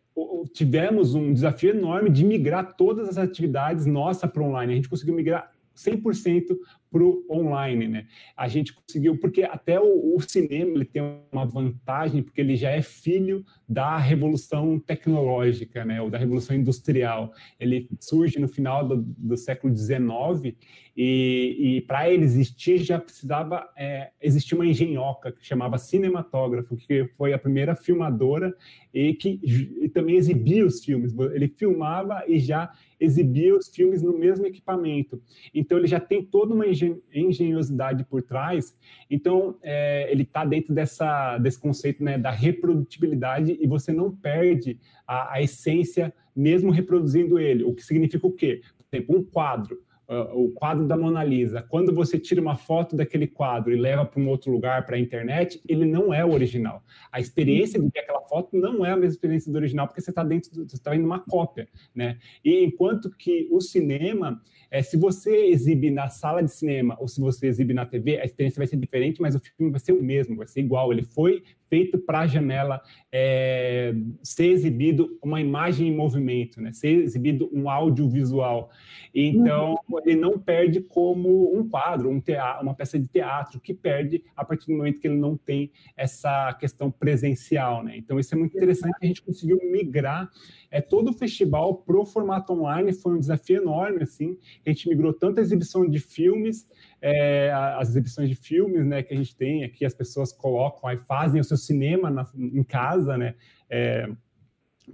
tivemos 0.52 1.14
um 1.14 1.32
desafio 1.32 1.70
enorme 1.70 2.10
de 2.10 2.24
migrar 2.24 2.76
todas 2.76 3.08
as 3.08 3.18
atividades 3.18 3.86
nossa 3.86 4.26
para 4.26 4.42
online. 4.42 4.72
A 4.72 4.76
gente 4.76 4.88
conseguiu 4.88 5.14
migrar 5.14 5.50
100% 5.76 6.56
para 6.90 7.02
o 7.02 7.24
online, 7.30 7.88
né? 7.88 8.06
A 8.36 8.48
gente 8.48 8.72
conseguiu, 8.72 9.18
porque 9.18 9.42
até 9.42 9.80
o, 9.80 10.16
o, 10.16 10.20
cinema 10.20 10.72
ele 10.72 10.84
tem 10.84 11.02
uma 11.32 11.44
vantagem, 11.44 12.22
porque 12.22 12.40
ele 12.40 12.56
já 12.56 12.70
é 12.70 12.82
filho 12.82 13.44
da 13.68 13.96
revolução 13.98 14.78
tecnológica, 14.78 15.84
né? 15.84 16.00
Ou 16.00 16.10
da 16.10 16.18
revolução 16.18 16.56
industrial. 16.56 17.32
Ele 17.58 17.88
surge 18.00 18.38
no 18.38 18.48
final 18.48 18.86
do, 18.86 18.96
do 18.96 19.36
século 19.36 19.76
XIX 19.76 20.56
e, 20.96 21.76
e 21.76 21.80
para 21.82 22.10
ele 22.10 22.24
existir 22.24 22.78
já 22.78 22.98
precisava 22.98 23.68
é, 23.76 24.10
existir 24.20 24.54
uma 24.54 24.66
engenhoca 24.66 25.30
que 25.30 25.44
chamava 25.44 25.76
cinematógrafo, 25.76 26.76
que 26.76 27.04
foi 27.16 27.34
a 27.34 27.38
primeira 27.38 27.76
filmadora 27.76 28.54
e 28.94 29.12
que 29.12 29.38
e 29.82 29.88
também 29.90 30.16
exibia 30.16 30.64
os 30.64 30.82
filmes. 30.82 31.14
Ele 31.34 31.48
filmava 31.48 32.24
e 32.26 32.38
já 32.38 32.72
exibia 32.98 33.54
os 33.54 33.68
filmes 33.68 34.02
no 34.02 34.18
mesmo 34.18 34.46
equipamento. 34.46 35.20
Então 35.54 35.76
ele 35.76 35.86
já 35.86 36.00
tem 36.00 36.24
toda 36.24 36.54
uma 36.54 36.66
engenhosidade 37.12 38.04
por 38.04 38.22
trás. 38.22 38.76
Então, 39.10 39.56
é, 39.62 40.10
ele 40.10 40.22
está 40.22 40.44
dentro 40.44 40.74
dessa, 40.74 41.38
desse 41.38 41.58
conceito 41.58 42.02
né, 42.02 42.18
da 42.18 42.30
reprodutibilidade 42.30 43.56
e 43.60 43.66
você 43.66 43.92
não 43.92 44.10
perde 44.10 44.78
a, 45.06 45.34
a 45.34 45.42
essência 45.42 46.12
mesmo 46.34 46.70
reproduzindo 46.70 47.38
ele. 47.38 47.64
O 47.64 47.74
que 47.74 47.82
significa 47.82 48.26
o 48.26 48.32
quê? 48.32 48.60
Por 48.76 48.96
exemplo, 48.96 49.18
um 49.18 49.24
quadro. 49.24 49.85
O 50.08 50.50
quadro 50.52 50.86
da 50.86 50.96
Mona 50.96 51.24
Lisa, 51.24 51.62
quando 51.62 51.92
você 51.92 52.18
tira 52.18 52.40
uma 52.40 52.56
foto 52.56 52.94
daquele 52.94 53.26
quadro 53.26 53.72
e 53.72 53.76
leva 53.76 54.04
para 54.04 54.20
um 54.20 54.28
outro 54.28 54.52
lugar, 54.52 54.86
para 54.86 54.96
a 54.96 55.00
internet, 55.00 55.60
ele 55.68 55.84
não 55.84 56.14
é 56.14 56.24
o 56.24 56.32
original. 56.32 56.82
A 57.10 57.18
experiência 57.18 57.80
de 57.80 57.88
ver 57.88 58.00
aquela 58.00 58.20
foto 58.22 58.56
não 58.56 58.86
é 58.86 58.92
a 58.92 58.96
mesma 58.96 59.14
experiência 59.14 59.50
do 59.50 59.56
original, 59.56 59.88
porque 59.88 60.00
você 60.00 60.10
está 60.10 60.22
dentro, 60.22 60.50
você 60.54 60.76
está 60.76 60.92
vendo 60.92 61.04
uma 61.04 61.18
cópia, 61.18 61.68
né? 61.94 62.18
E 62.44 62.64
enquanto 62.64 63.10
que 63.10 63.48
o 63.50 63.60
cinema, 63.60 64.40
é, 64.70 64.80
se 64.80 64.96
você 64.96 65.46
exibe 65.46 65.90
na 65.90 66.08
sala 66.08 66.40
de 66.40 66.52
cinema 66.52 66.96
ou 67.00 67.08
se 67.08 67.20
você 67.20 67.48
exibe 67.48 67.74
na 67.74 67.84
TV, 67.84 68.20
a 68.20 68.24
experiência 68.24 68.58
vai 68.58 68.66
ser 68.68 68.76
diferente, 68.76 69.20
mas 69.20 69.34
o 69.34 69.40
filme 69.40 69.72
vai 69.72 69.80
ser 69.80 69.92
o 69.92 70.02
mesmo, 70.02 70.36
vai 70.36 70.46
ser 70.46 70.60
igual. 70.60 70.92
Ele 70.92 71.02
foi 71.02 71.42
feito 71.68 71.98
para 71.98 72.20
a 72.20 72.26
janela 72.26 72.80
é, 73.12 73.94
ser 74.22 74.46
exibido 74.46 75.18
uma 75.22 75.40
imagem 75.40 75.88
em 75.88 75.96
movimento, 75.96 76.60
né? 76.60 76.72
ser 76.72 77.02
exibido 77.02 77.50
um 77.52 77.68
audiovisual. 77.68 78.70
Então, 79.14 79.76
uhum. 79.88 79.98
ele 80.04 80.16
não 80.16 80.38
perde 80.38 80.80
como 80.80 81.56
um 81.56 81.68
quadro, 81.68 82.10
um 82.10 82.20
teatro, 82.20 82.62
uma 82.62 82.74
peça 82.74 82.98
de 82.98 83.08
teatro, 83.08 83.60
que 83.60 83.72
perde 83.72 84.22
a 84.36 84.44
partir 84.44 84.66
do 84.66 84.76
momento 84.76 85.00
que 85.00 85.08
ele 85.08 85.16
não 85.16 85.36
tem 85.36 85.70
essa 85.96 86.52
questão 86.54 86.90
presencial. 86.90 87.82
Né? 87.82 87.96
Então, 87.96 88.18
isso 88.18 88.34
é 88.34 88.38
muito 88.38 88.56
interessante, 88.56 88.94
a 89.00 89.06
gente 89.06 89.22
conseguiu 89.22 89.58
migrar 89.70 90.30
é, 90.76 90.80
todo 90.82 91.08
o 91.08 91.12
festival 91.14 91.76
para 91.76 91.96
o 91.98 92.04
formato 92.04 92.52
online, 92.52 92.92
foi 92.92 93.14
um 93.14 93.18
desafio 93.18 93.62
enorme, 93.62 94.02
assim, 94.02 94.36
a 94.64 94.68
gente 94.68 94.86
migrou 94.90 95.10
tanto 95.10 95.38
a 95.38 95.42
exibição 95.42 95.88
de 95.88 95.98
filmes, 95.98 96.68
é, 97.00 97.50
as 97.50 97.88
exibições 97.88 98.28
de 98.28 98.34
filmes 98.34 98.84
né, 98.84 99.02
que 99.02 99.14
a 99.14 99.16
gente 99.16 99.34
tem 99.34 99.64
aqui, 99.64 99.86
as 99.86 99.94
pessoas 99.94 100.32
colocam 100.32 100.90
e 100.90 100.98
fazem 100.98 101.40
o 101.40 101.44
seu 101.44 101.56
cinema 101.56 102.10
na, 102.10 102.30
em 102.34 102.62
casa, 102.62 103.16
né, 103.16 103.34
é, 103.70 104.06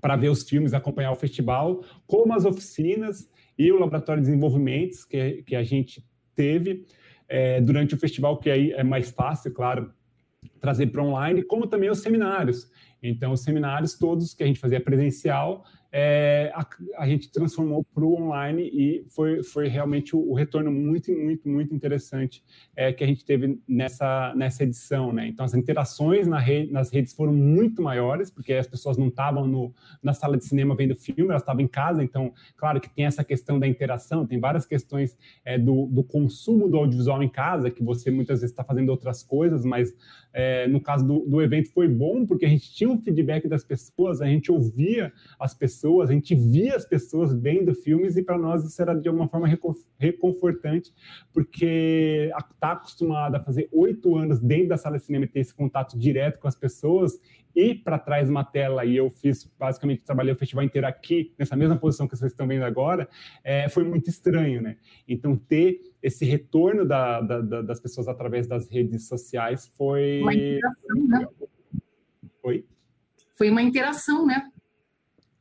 para 0.00 0.14
ver 0.14 0.28
os 0.28 0.48
filmes, 0.48 0.72
acompanhar 0.72 1.10
o 1.10 1.16
festival, 1.16 1.82
como 2.06 2.32
as 2.32 2.44
oficinas 2.44 3.28
e 3.58 3.72
o 3.72 3.78
laboratório 3.80 4.22
de 4.22 4.28
desenvolvimentos 4.28 5.04
que, 5.04 5.42
que 5.42 5.56
a 5.56 5.64
gente 5.64 6.06
teve 6.32 6.86
é, 7.28 7.60
durante 7.60 7.92
o 7.92 7.98
festival, 7.98 8.38
que 8.38 8.48
aí 8.48 8.70
é 8.70 8.84
mais 8.84 9.10
fácil, 9.10 9.52
claro, 9.52 9.92
trazer 10.60 10.86
para 10.86 11.02
online, 11.02 11.42
como 11.42 11.66
também 11.66 11.90
os 11.90 11.98
seminários. 11.98 12.70
Então, 13.02 13.32
os 13.32 13.42
seminários 13.42 13.94
todos 13.94 14.34
que 14.34 14.42
a 14.42 14.46
gente 14.46 14.60
fazia 14.60 14.80
presencial, 14.80 15.64
é, 15.94 16.50
a, 16.54 16.66
a, 16.96 17.06
gente 17.06 17.30
transformou 17.30 17.84
para 17.84 18.02
o 18.02 18.14
online 18.14 18.62
e 18.62 19.04
foi, 19.10 19.42
foi 19.42 19.68
realmente 19.68 20.16
o, 20.16 20.30
o, 20.30 20.32
retorno 20.32 20.72
muito, 20.72 21.12
muito, 21.12 21.46
muito 21.46 21.74
interessante 21.74 22.42
é, 22.74 22.90
que 22.94 23.04
a 23.04 23.06
gente 23.06 23.26
teve 23.26 23.60
nessa, 23.68 24.32
nessa 24.34 24.62
edição. 24.64 25.12
Né? 25.12 25.28
Então, 25.28 25.44
as 25.44 25.52
interações 25.52 26.26
na 26.26 26.42
nas 26.70 26.90
redes 26.90 27.12
foram 27.12 27.34
muito 27.34 27.82
maiores, 27.82 28.30
porque 28.30 28.54
as 28.54 28.66
pessoas 28.66 28.96
não 28.96 29.08
estavam 29.08 29.72
na 30.02 30.14
sala 30.14 30.38
de 30.38 30.44
cinema 30.46 30.74
vendo 30.74 30.96
filme, 30.96 31.28
elas 31.28 31.42
estavam 31.42 31.60
em 31.60 31.68
casa. 31.68 32.02
Então, 32.02 32.32
claro 32.56 32.80
que 32.80 32.88
tem 32.88 33.04
essa 33.04 33.22
questão 33.22 33.60
da 33.60 33.66
interação, 33.66 34.26
tem 34.26 34.40
várias 34.40 34.64
questões 34.64 35.16
é, 35.44 35.58
do, 35.58 35.86
do 35.86 36.02
consumo 36.02 36.70
do 36.70 36.78
audiovisual 36.78 37.22
em 37.22 37.28
casa, 37.28 37.70
que 37.70 37.82
você 37.82 38.10
muitas 38.10 38.40
vezes 38.40 38.52
está 38.52 38.64
fazendo 38.64 38.88
outras 38.88 39.22
coisas, 39.22 39.62
mas 39.62 39.94
é, 40.32 40.66
no 40.66 40.80
caso 40.80 41.06
do, 41.06 41.20
do 41.20 41.42
evento 41.42 41.70
foi 41.72 41.88
bom, 41.88 42.24
porque 42.24 42.46
a 42.46 42.48
gente 42.48 42.72
tinha 42.72 42.88
um 42.88 42.98
feedback 42.98 43.46
das 43.48 43.64
pessoas, 43.64 44.20
a 44.20 44.26
gente 44.26 44.50
ouvia 44.50 45.12
as 45.38 45.54
pessoas, 45.54 46.10
a 46.10 46.12
gente 46.12 46.34
via 46.34 46.74
as 46.76 46.86
pessoas 46.86 47.34
vendo 47.34 47.74
filmes, 47.74 48.16
e 48.16 48.22
para 48.22 48.38
nós 48.38 48.64
isso 48.64 48.80
era 48.80 48.94
de 48.94 49.08
alguma 49.08 49.28
forma 49.28 49.48
reconfortante, 49.98 50.92
porque 51.32 52.30
está 52.52 52.72
acostumado 52.72 53.34
a 53.36 53.40
fazer 53.40 53.68
oito 53.72 54.16
anos 54.16 54.40
dentro 54.40 54.68
da 54.68 54.76
sala 54.76 54.98
de 54.98 55.04
cinema 55.04 55.24
e 55.24 55.28
ter 55.28 55.40
esse 55.40 55.54
contato 55.54 55.98
direto 55.98 56.38
com 56.38 56.48
as 56.48 56.56
pessoas, 56.56 57.20
e 57.54 57.74
para 57.74 57.98
trás 57.98 58.28
uma 58.28 58.44
tela, 58.44 58.84
e 58.84 58.96
eu 58.96 59.10
fiz, 59.10 59.50
basicamente, 59.58 60.04
trabalhei 60.04 60.32
o 60.32 60.36
festival 60.36 60.64
inteiro 60.64 60.86
aqui, 60.86 61.32
nessa 61.38 61.56
mesma 61.56 61.76
posição 61.76 62.08
que 62.08 62.16
vocês 62.16 62.32
estão 62.32 62.46
vendo 62.46 62.64
agora, 62.64 63.08
é, 63.44 63.68
foi 63.68 63.84
muito 63.84 64.08
estranho, 64.08 64.62
né? 64.62 64.76
Então, 65.06 65.36
ter 65.36 65.80
esse 66.02 66.24
retorno 66.24 66.84
da, 66.84 67.20
da, 67.20 67.40
da, 67.40 67.62
das 67.62 67.80
pessoas 67.80 68.08
através 68.08 68.46
das 68.46 68.68
redes 68.68 69.06
sociais 69.06 69.70
foi. 69.76 70.20
Uma 70.22 70.34
interação, 70.34 71.08
né? 71.08 71.28
Oi? 72.42 72.66
Foi 73.34 73.50
uma 73.50 73.62
interação, 73.62 74.26
né? 74.26 74.50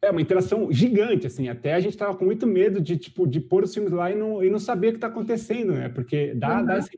É 0.01 0.09
uma 0.09 0.21
interação 0.21 0.71
gigante, 0.71 1.27
assim. 1.27 1.47
Até 1.47 1.75
a 1.75 1.79
gente 1.79 1.93
estava 1.93 2.15
com 2.15 2.25
muito 2.25 2.47
medo 2.47 2.81
de, 2.81 2.97
tipo, 2.97 3.27
de 3.27 3.39
pôr 3.39 3.63
os 3.63 3.73
filmes 3.73 3.91
lá 3.91 4.11
e 4.11 4.15
não, 4.15 4.43
e 4.43 4.49
não 4.49 4.57
saber 4.57 4.87
o 4.87 4.91
que 4.91 4.97
está 4.97 5.07
acontecendo, 5.07 5.73
né? 5.73 5.89
Porque 5.89 6.33
dá, 6.33 6.59
uhum. 6.59 6.65
dá 6.65 6.75
essa 6.77 6.89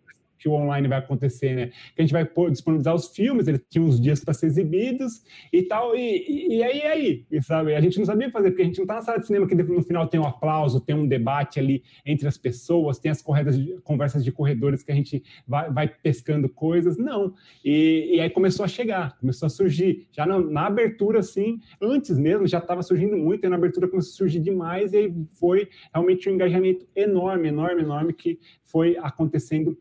que 0.44 0.50
o 0.50 0.54
online 0.54 0.90
vai 0.90 0.98
acontecer, 0.98 1.56
né? 1.56 1.68
Que 1.96 2.02
a 2.02 2.02
gente 2.02 2.12
vai 2.12 2.28
disponibilizar 2.52 2.94
os 2.94 3.08
filmes, 3.08 3.48
eles 3.48 3.62
tinham 3.70 3.88
uns 3.88 4.00
dias 4.00 4.22
para 4.22 4.34
ser 4.34 4.48
exibidos 4.48 5.24
e 5.54 5.64
tal, 5.64 5.96
e, 5.96 6.58
e, 6.58 6.62
aí, 6.62 6.80
e 6.80 6.82
aí, 6.82 7.26
e, 7.32 7.42
sabe? 7.42 7.74
A 7.74 7.80
gente 7.80 7.98
não 7.98 8.06
sabia 8.06 8.30
fazer, 8.30 8.50
porque 8.50 8.62
a 8.62 8.66
gente 8.66 8.78
não 8.78 8.84
está 8.84 8.96
na 8.96 9.02
sala 9.02 9.20
de 9.20 9.28
cinema 9.28 9.48
que 9.48 9.56
no 9.56 9.82
final 9.82 10.06
tem 10.06 10.20
um 10.20 10.26
aplauso, 10.26 10.82
tem 10.82 10.94
um 10.94 11.08
debate 11.08 11.60
ali 11.60 11.82
entre 12.06 12.28
as 12.28 12.38
pessoas, 12.38 13.00
tem 13.00 13.10
as 13.10 13.24
de, 13.56 13.80
conversas 13.84 14.22
de 14.22 14.34
corredores 14.34 14.84
que 14.84 14.92
a 14.92 14.96
gente 14.96 15.24
vai, 15.48 15.72
vai 15.72 15.88
pescando 15.88 16.50
coisas, 16.50 16.98
não. 16.98 17.34
E, 17.64 18.16
e, 18.16 18.20
aí 18.20 18.30
começou 18.30 18.66
a 18.66 18.68
chegar, 18.68 19.18
começou 19.20 19.46
a 19.46 19.50
surgir, 19.50 20.08
já 20.12 20.26
na, 20.26 20.40
na 20.40 20.68
abertura, 20.68 21.20
assim, 21.20 21.62
antes 21.82 22.20
mesmo, 22.20 22.46
já 22.46 22.58
estava 22.58 22.84
surgindo 22.84 23.16
muito, 23.16 23.46
e 23.46 23.50
na 23.50 23.56
abertura 23.56 23.88
começou 23.88 24.12
a 24.12 24.18
surgir 24.18 24.42
demais, 24.42 24.92
e 24.92 24.98
aí 24.98 25.14
foi 25.40 25.70
realmente 25.94 26.30
um 26.30 26.34
engajamento 26.34 26.86
enorme, 26.94 27.48
enorme, 27.48 27.82
enorme 27.82 28.12
que 28.12 28.38
foi 28.66 28.98
acontecendo 28.98 29.78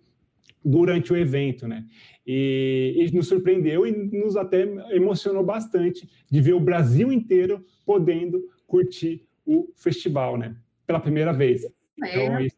durante 0.64 1.12
o 1.12 1.16
evento, 1.16 1.66
né? 1.66 1.84
E, 2.26 2.94
e, 2.96 3.14
nos 3.14 3.28
surpreendeu 3.28 3.86
e 3.86 3.92
nos 3.92 4.36
até 4.36 4.62
emocionou 4.94 5.44
bastante 5.44 6.08
de 6.30 6.40
ver 6.40 6.52
o 6.52 6.60
Brasil 6.60 7.12
inteiro 7.12 7.64
podendo 7.84 8.48
curtir 8.66 9.26
o 9.44 9.68
festival, 9.76 10.36
né? 10.36 10.56
Pela 10.86 11.00
primeira 11.00 11.32
vez. 11.32 11.64
É. 11.64 11.70
Então, 11.96 12.36
é 12.36 12.46
isso... 12.46 12.56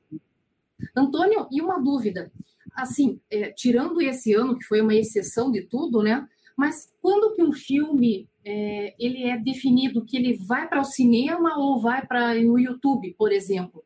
Antônio, 0.96 1.46
e 1.50 1.62
uma 1.62 1.80
dúvida. 1.80 2.30
Assim, 2.74 3.20
é, 3.30 3.50
tirando 3.52 4.00
esse 4.02 4.34
ano, 4.34 4.58
que 4.58 4.64
foi 4.64 4.80
uma 4.80 4.94
exceção 4.94 5.50
de 5.50 5.62
tudo, 5.62 6.02
né? 6.02 6.26
Mas 6.56 6.92
quando 7.00 7.34
que 7.34 7.42
um 7.42 7.52
filme 7.52 8.28
é, 8.44 8.94
ele 8.98 9.24
é 9.24 9.38
definido 9.38 10.04
que 10.04 10.16
ele 10.16 10.36
vai 10.46 10.68
para 10.68 10.80
o 10.80 10.84
cinema 10.84 11.58
ou 11.58 11.80
vai 11.80 12.06
para 12.06 12.34
o 12.34 12.58
YouTube, 12.58 13.14
por 13.16 13.32
exemplo? 13.32 13.82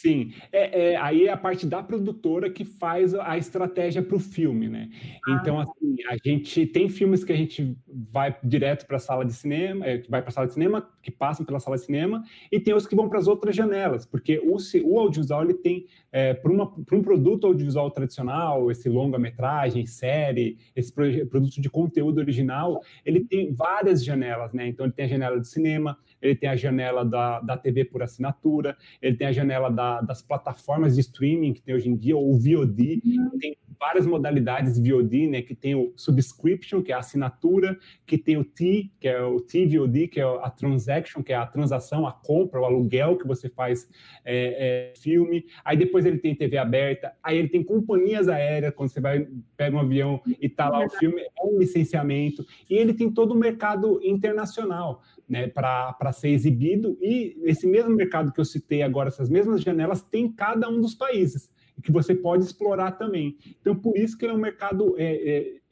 Sim, 0.00 0.32
é, 0.50 0.92
é, 0.92 0.96
aí 0.96 1.26
é 1.26 1.30
a 1.30 1.36
parte 1.36 1.66
da 1.66 1.82
produtora 1.82 2.48
que 2.48 2.64
faz 2.64 3.14
a 3.14 3.36
estratégia 3.36 4.02
para 4.02 4.16
o 4.16 4.18
filme, 4.18 4.66
né? 4.66 4.88
Ah. 5.28 5.32
Então, 5.32 5.60
assim, 5.60 5.96
a 6.08 6.16
gente 6.26 6.64
tem 6.64 6.88
filmes 6.88 7.22
que 7.22 7.30
a 7.30 7.36
gente 7.36 7.76
vai 7.86 8.34
direto 8.42 8.86
para 8.86 8.96
a 8.96 8.98
sala 8.98 9.26
de 9.26 9.34
cinema, 9.34 9.84
é, 9.84 9.98
que 9.98 10.10
vai 10.10 10.22
para 10.22 10.30
a 10.30 10.32
sala 10.32 10.46
de 10.46 10.54
cinema, 10.54 10.88
que 11.02 11.10
passam 11.10 11.44
pela 11.44 11.60
sala 11.60 11.76
de 11.76 11.84
cinema, 11.84 12.24
e 12.50 12.58
tem 12.58 12.72
os 12.72 12.86
que 12.86 12.96
vão 12.96 13.10
para 13.10 13.18
as 13.18 13.28
outras 13.28 13.54
janelas, 13.54 14.06
porque 14.06 14.38
o, 14.38 14.56
o 14.84 14.98
audiovisual 14.98 15.44
ele 15.44 15.52
tem, 15.52 15.84
é, 16.10 16.32
para 16.32 16.50
um 16.50 17.02
produto 17.02 17.46
audiovisual 17.46 17.90
tradicional, 17.90 18.70
esse 18.70 18.88
longa-metragem, 18.88 19.84
série, 19.84 20.56
esse 20.74 20.90
produto 20.94 21.60
de 21.60 21.68
conteúdo 21.68 22.20
original, 22.20 22.80
ele 23.04 23.20
tem 23.20 23.52
várias 23.52 24.02
janelas, 24.02 24.54
né? 24.54 24.66
Então, 24.66 24.86
ele 24.86 24.94
tem 24.94 25.04
a 25.04 25.08
janela 25.08 25.38
do 25.38 25.44
cinema, 25.44 25.98
ele 26.20 26.34
tem 26.34 26.48
a 26.48 26.56
janela 26.56 27.04
da, 27.04 27.40
da 27.40 27.56
TV 27.56 27.84
por 27.84 28.02
assinatura, 28.02 28.76
ele 29.00 29.16
tem 29.16 29.26
a 29.26 29.32
janela 29.32 29.70
da, 29.70 30.00
das 30.00 30.22
plataformas 30.22 30.94
de 30.94 31.00
streaming 31.00 31.52
que 31.52 31.62
tem 31.62 31.74
hoje 31.74 31.88
em 31.88 31.96
dia, 31.96 32.16
ou 32.16 32.30
o 32.30 32.38
VOD, 32.38 33.00
tem 33.40 33.56
várias 33.80 34.06
modalidades 34.06 34.78
de 34.78 34.92
VOD, 34.92 35.26
né, 35.26 35.40
que 35.40 35.54
tem 35.54 35.74
o 35.74 35.94
subscription, 35.96 36.82
que 36.82 36.92
é 36.92 36.94
a 36.94 36.98
assinatura, 36.98 37.78
que 38.04 38.18
tem 38.18 38.36
o 38.36 38.44
T, 38.44 38.90
que 39.00 39.08
é 39.08 39.22
o 39.22 39.40
TVOD, 39.40 40.08
que 40.08 40.20
é 40.20 40.24
a 40.24 40.50
transaction, 40.50 41.22
que 41.22 41.32
é 41.32 41.36
a 41.36 41.46
transação, 41.46 42.06
a 42.06 42.12
compra, 42.12 42.60
o 42.60 42.64
aluguel 42.66 43.16
que 43.16 43.26
você 43.26 43.48
faz 43.48 43.88
é, 44.22 44.92
é, 44.92 44.98
filme, 44.98 45.46
aí 45.64 45.78
depois 45.78 46.04
ele 46.04 46.18
tem 46.18 46.34
TV 46.34 46.58
aberta, 46.58 47.14
aí 47.22 47.38
ele 47.38 47.48
tem 47.48 47.64
companhias 47.64 48.28
aéreas, 48.28 48.74
quando 48.74 48.90
você 48.90 49.00
vai, 49.00 49.26
pega 49.56 49.74
um 49.74 49.80
avião 49.80 50.20
e 50.26 50.46
tá 50.46 50.68
lá 50.68 50.84
o 50.84 50.90
filme, 50.90 51.22
é 51.22 51.42
um 51.42 51.58
licenciamento, 51.58 52.44
e 52.68 52.74
ele 52.74 52.92
tem 52.92 53.10
todo 53.10 53.32
o 53.32 53.38
mercado 53.38 53.98
internacional, 54.02 55.02
né, 55.30 55.46
para 55.46 56.12
ser 56.12 56.30
exibido, 56.30 56.98
e 57.00 57.40
esse 57.44 57.64
mesmo 57.64 57.94
mercado 57.94 58.32
que 58.32 58.40
eu 58.40 58.44
citei 58.44 58.82
agora, 58.82 59.08
essas 59.08 59.30
mesmas 59.30 59.62
janelas, 59.62 60.02
tem 60.02 60.30
cada 60.32 60.68
um 60.68 60.80
dos 60.80 60.94
países, 60.96 61.48
que 61.80 61.92
você 61.92 62.14
pode 62.14 62.44
explorar 62.44 62.92
também. 62.92 63.38
Então, 63.60 63.76
por 63.76 63.96
isso 63.96 64.18
que 64.18 64.24
ele 64.24 64.32
é 64.32 64.36
um 64.36 64.40
mercado 64.40 64.96
é, 64.98 65.04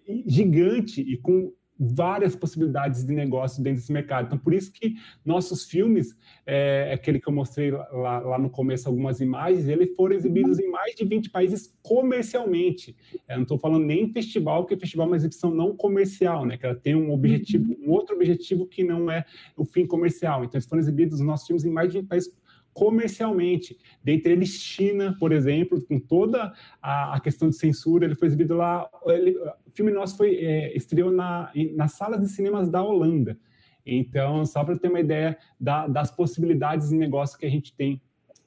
é, 0.07 0.23
gigante 0.27 1.01
e 1.03 1.19
com 1.19 1.53
várias 1.79 2.35
possibilidades 2.35 3.05
de 3.05 3.15
negócio 3.15 3.63
dentro 3.63 3.81
desse 3.81 3.93
mercado. 3.93 4.27
Então, 4.27 4.39
por 4.39 4.53
isso 4.53 4.73
que 4.73 4.97
nossos 5.25 5.65
filmes, 5.65 6.17
é, 6.45 6.93
aquele 6.93 7.21
que 7.21 7.29
eu 7.29 7.33
mostrei 7.33 7.71
lá, 7.71 8.19
lá, 8.21 8.39
no 8.39 8.51
começo, 8.51 8.89
algumas 8.89 9.21
imagens, 9.21 9.69
eles 9.69 9.95
foram 9.95 10.17
exibidos 10.17 10.59
em 10.59 10.69
mais 10.71 10.95
de 10.97 11.05
20 11.05 11.31
países 11.31 11.79
comercialmente. 11.83 12.97
Eu 13.29 13.37
não 13.37 13.43
estou 13.43 13.59
falando 13.59 13.85
nem 13.85 14.13
festival, 14.13 14.63
porque 14.63 14.77
festival 14.77 15.07
é 15.07 15.11
uma 15.11 15.17
exibição 15.17 15.51
não 15.51 15.77
comercial, 15.77 16.45
né? 16.45 16.57
Que 16.57 16.67
ela 16.67 16.75
tem 16.75 16.95
um 16.95 17.13
objetivo, 17.13 17.77
um 17.81 17.91
outro 17.91 18.17
objetivo 18.17 18.67
que 18.67 18.83
não 18.83 19.11
é 19.11 19.25
o 19.57 19.65
fim 19.65 19.87
comercial. 19.87 20.45
Então, 20.45 20.59
eles 20.59 20.67
foram 20.67 20.81
exibidos 20.81 21.21
os 21.21 21.27
nossos 21.27 21.47
filmes 21.47 21.65
em 21.65 21.71
mais 21.71 21.93
de 21.93 22.01
20 22.01 22.09
países 22.09 22.38
comercialmente. 22.79 23.77
Dentre 24.05 24.33
eles, 24.33 24.51
China, 24.51 25.17
por 25.19 25.33
exemplo, 25.33 25.85
com 25.85 25.99
toda 25.99 26.53
a, 26.81 27.17
a 27.17 27.21
questão 27.21 27.49
de 27.49 27.57
censura, 27.57 28.05
ele 28.05 28.15
foi 28.15 28.29
exibido 28.29 28.55
lá. 28.55 28.89
Ele, 29.07 29.37
o 29.37 29.71
filme 29.75 29.91
nosso 29.91 30.17
foi 30.17 30.37
é, 30.37 30.77
estreou 30.77 31.11
na, 31.11 31.51
nas 31.75 31.93
salas 31.93 32.21
de 32.21 32.29
cinemas 32.29 32.71
da 32.71 32.81
Holanda. 32.81 33.37
Então, 33.85 34.47
só 34.47 34.63
para 34.63 34.79
ter 34.79 34.89
uma 34.89 35.01
ideia 35.01 35.37
da, 35.59 35.89
das 35.89 36.15
possibilidades 36.15 36.91
de 36.91 36.97
negócio 36.97 37.37
que 37.37 37.47
a 37.47 37.51
gente 37.51 37.75
tem 37.75 38.01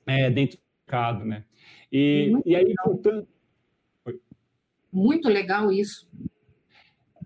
é, 0.08 0.30
dentro 0.30 0.58
do 0.58 0.64
mercado, 0.86 1.26
né? 1.26 1.44
E, 1.92 2.32
e 2.46 2.56
aí, 2.56 2.74
voltando... 2.86 3.28
Muito 4.94 5.28
legal 5.28 5.72
isso. 5.74 6.10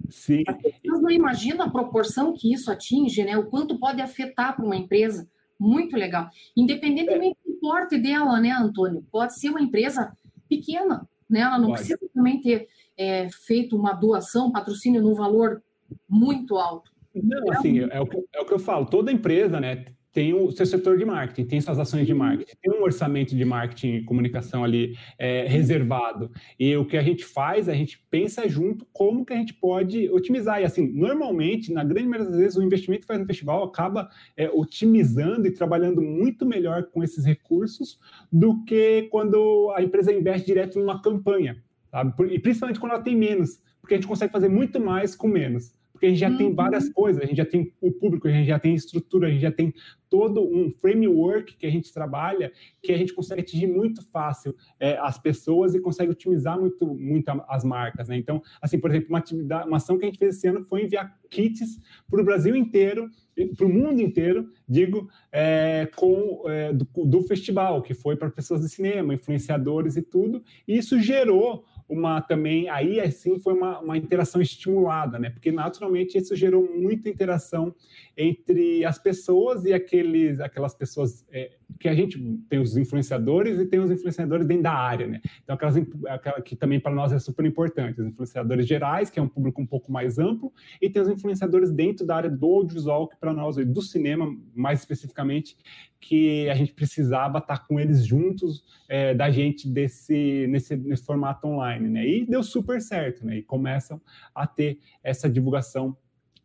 Sim. 0.09 0.43
Não 0.83 1.11
imagina 1.11 1.65
a 1.65 1.69
proporção 1.69 2.33
que 2.33 2.51
isso 2.51 2.71
atinge, 2.71 3.23
né? 3.23 3.37
O 3.37 3.47
quanto 3.47 3.77
pode 3.77 4.01
afetar 4.01 4.55
para 4.55 4.65
uma 4.65 4.75
empresa. 4.75 5.29
Muito 5.59 5.95
legal. 5.95 6.29
Independentemente 6.55 7.37
do 7.45 7.53
porte 7.55 7.97
dela, 7.97 8.39
né, 8.39 8.51
Antônio? 8.51 9.05
Pode 9.11 9.39
ser 9.39 9.49
uma 9.49 9.61
empresa 9.61 10.15
pequena, 10.49 11.07
né? 11.29 11.41
Ela 11.41 11.57
não 11.57 11.69
pode. 11.69 11.79
precisa 11.79 11.99
também 12.13 12.41
ter 12.41 12.67
é, 12.97 13.29
feito 13.29 13.75
uma 13.75 13.93
doação, 13.93 14.51
patrocínio 14.51 15.01
num 15.01 15.13
valor 15.13 15.61
muito 16.09 16.57
alto. 16.57 16.91
Não, 17.13 17.51
assim, 17.51 17.79
é 17.79 18.01
o, 18.01 18.05
que, 18.05 18.17
é 18.33 18.41
o 18.41 18.45
que 18.45 18.53
eu 18.53 18.59
falo. 18.59 18.85
Toda 18.85 19.11
empresa, 19.11 19.59
né, 19.59 19.85
tem 20.15 20.33
o 20.33 20.49
seu 20.49 20.65
setor 20.65 20.97
de 20.97 21.03
marketing, 21.03 21.45
tem 21.45 21.59
suas 21.59 21.77
ações 21.77 22.07
de 22.07 22.13
uhum. 22.13 22.19
marketing, 22.19 22.53
tem 22.61 22.71
um 22.71 22.81
orçamento 22.81 23.35
de 23.35 23.43
marketing 23.43 23.95
e 23.95 24.03
comunicação 24.05 24.63
ali 24.63 24.97
é, 25.19 25.45
reservado. 25.45 26.31
E 26.57 26.73
o 26.77 26.85
que 26.85 26.95
a 26.95 27.03
gente 27.03 27.25
faz, 27.25 27.67
a 27.67 27.73
gente 27.73 28.01
pensa 28.09 28.47
junto 28.47 28.87
como 28.93 29.25
que 29.25 29.33
a 29.33 29.35
gente 29.35 29.53
pode 29.53 30.09
otimizar. 30.09 30.61
E 30.61 30.63
assim, 30.63 30.87
normalmente, 30.87 31.73
na 31.73 31.83
grande 31.83 32.07
maioria 32.07 32.31
das 32.31 32.39
vezes, 32.39 32.55
o 32.55 32.63
investimento 32.63 33.01
que 33.01 33.07
faz 33.07 33.19
no 33.19 33.25
festival 33.25 33.61
acaba 33.65 34.09
é, 34.37 34.49
otimizando 34.49 35.47
e 35.47 35.51
trabalhando 35.51 36.01
muito 36.01 36.45
melhor 36.45 36.83
com 36.85 37.03
esses 37.03 37.25
recursos 37.25 37.99
do 38.31 38.63
que 38.63 39.09
quando 39.11 39.73
a 39.75 39.83
empresa 39.83 40.13
investe 40.13 40.47
direto 40.47 40.79
numa 40.79 41.01
campanha, 41.01 41.61
sabe? 41.91 42.13
E 42.33 42.39
principalmente 42.39 42.79
quando 42.79 42.93
ela 42.93 43.03
tem 43.03 43.17
menos, 43.17 43.61
porque 43.81 43.95
a 43.95 43.97
gente 43.97 44.07
consegue 44.07 44.31
fazer 44.31 44.47
muito 44.47 44.79
mais 44.79 45.13
com 45.13 45.27
menos 45.27 45.73
porque 45.95 46.07
a 46.07 46.09
gente 46.09 46.19
já 46.19 46.29
uhum. 46.29 46.37
tem 46.37 46.53
várias 46.53 46.89
coisas, 46.89 47.23
a 47.23 47.25
gente 47.25 47.37
já 47.37 47.45
tem 47.45 47.71
o 47.79 47.89
público, 47.89 48.27
a 48.27 48.31
gente 48.31 48.47
já 48.47 48.59
tem 48.59 48.75
estrutura, 48.75 49.27
a 49.27 49.31
gente 49.31 49.41
já 49.41 49.51
tem 49.51 49.73
todo 50.09 50.45
um 50.45 50.69
framework 50.69 51.55
que 51.55 51.65
a 51.65 51.69
gente 51.69 51.93
trabalha, 51.93 52.51
que 52.83 52.91
a 52.91 52.97
gente 52.97 53.13
consegue 53.13 53.39
atingir 53.39 53.67
muito 53.67 54.03
fácil 54.11 54.53
é, 54.77 54.97
as 54.97 55.17
pessoas 55.17 55.73
e 55.73 55.79
consegue 55.79 56.11
otimizar 56.11 56.59
muito, 56.59 56.85
muito 56.85 57.29
as 57.47 57.63
marcas, 57.63 58.09
né? 58.09 58.17
Então, 58.17 58.43
assim, 58.61 58.77
por 58.77 58.89
exemplo, 58.89 59.07
uma, 59.07 59.19
atividade, 59.19 59.69
uma 59.69 59.77
ação 59.77 59.97
que 59.97 60.03
a 60.03 60.07
gente 60.07 60.19
fez 60.19 60.35
esse 60.35 60.47
ano 60.49 60.65
foi 60.65 60.83
enviar 60.83 61.17
kits 61.29 61.79
para 62.09 62.21
o 62.21 62.25
Brasil 62.25 62.57
inteiro, 62.57 63.09
para 63.55 63.65
o 63.65 63.69
mundo 63.69 64.01
inteiro, 64.01 64.49
digo, 64.67 65.07
é, 65.31 65.89
com 65.95 66.43
é, 66.45 66.73
do, 66.73 66.85
do 67.05 67.21
festival, 67.21 67.81
que 67.81 67.93
foi 67.93 68.17
para 68.17 68.29
pessoas 68.29 68.59
de 68.59 68.69
cinema, 68.69 69.13
influenciadores 69.13 69.95
e 69.95 70.01
tudo, 70.01 70.43
e 70.67 70.77
isso 70.77 70.99
gerou 70.99 71.63
uma 71.87 72.19
também, 72.21 72.67
aí 72.67 72.99
assim 72.99 73.39
foi 73.39 73.53
uma, 73.53 73.79
uma 73.79 73.97
interação 73.97 74.41
estimulada, 74.41 75.19
né? 75.19 75.29
Porque 75.29 75.51
naturalmente 75.51 76.17
isso 76.17 76.35
gerou 76.35 76.67
muita 76.75 77.09
interação 77.09 77.73
entre 78.17 78.83
as 78.83 78.97
pessoas 78.97 79.65
e 79.65 79.73
aqueles, 79.73 80.39
aquelas 80.39 80.73
pessoas 80.73 81.25
é, 81.31 81.51
que 81.79 81.87
a 81.87 81.93
gente 81.93 82.19
tem 82.49 82.59
os 82.59 82.77
influenciadores 82.77 83.59
e 83.59 83.65
tem 83.65 83.79
os 83.79 83.91
influenciadores 83.91 84.45
dentro 84.45 84.63
da 84.63 84.73
área, 84.73 85.07
né? 85.07 85.21
Então, 85.43 85.55
aquelas 85.55 85.75
aquela 86.07 86.41
que 86.41 86.55
também 86.55 86.79
para 86.79 86.93
nós 86.93 87.11
é 87.11 87.19
super 87.19 87.45
importante, 87.45 87.99
os 87.99 88.07
influenciadores 88.07 88.67
gerais, 88.67 89.09
que 89.09 89.19
é 89.19 89.21
um 89.21 89.27
público 89.27 89.61
um 89.61 89.65
pouco 89.65 89.91
mais 89.91 90.17
amplo, 90.17 90.51
e 90.81 90.89
tem 90.89 91.01
os 91.01 91.09
influenciadores 91.09 91.71
dentro 91.71 92.05
da 92.05 92.15
área 92.15 92.29
do 92.29 92.45
audiovisual, 92.45 93.07
que 93.07 93.17
para 93.17 93.33
nós, 93.33 93.55
do 93.55 93.81
cinema 93.81 94.27
mais 94.53 94.79
especificamente, 94.79 95.57
que 95.99 96.49
a 96.49 96.55
gente 96.55 96.73
precisava 96.73 97.39
estar 97.39 97.67
com 97.67 97.79
eles 97.79 98.05
juntos 98.05 98.63
é, 98.87 99.13
da 99.13 99.29
gente 99.29 99.67
desse 99.67 100.47
nesse, 100.47 100.75
nesse 100.75 101.03
formato 101.03 101.47
online, 101.47 101.89
né? 101.89 102.07
E 102.07 102.25
deu 102.25 102.43
super 102.43 102.81
certo, 102.81 103.25
né? 103.25 103.37
E 103.37 103.43
começam 103.43 103.99
a 104.33 104.45
ter 104.45 104.79
essa 105.03 105.29
divulgação 105.29 105.97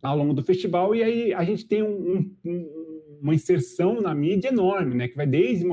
ao 0.02 0.16
longo 0.16 0.32
do 0.32 0.42
festival, 0.42 0.94
e 0.94 1.02
aí 1.02 1.34
a 1.34 1.44
gente 1.44 1.66
tem 1.66 1.82
um, 1.82 2.34
um, 2.44 2.89
uma 3.20 3.34
inserção 3.34 4.00
na 4.00 4.14
mídia 4.14 4.48
enorme, 4.48 4.94
né? 4.94 5.08
Que 5.08 5.16
vai 5.16 5.26
desde 5.26 5.66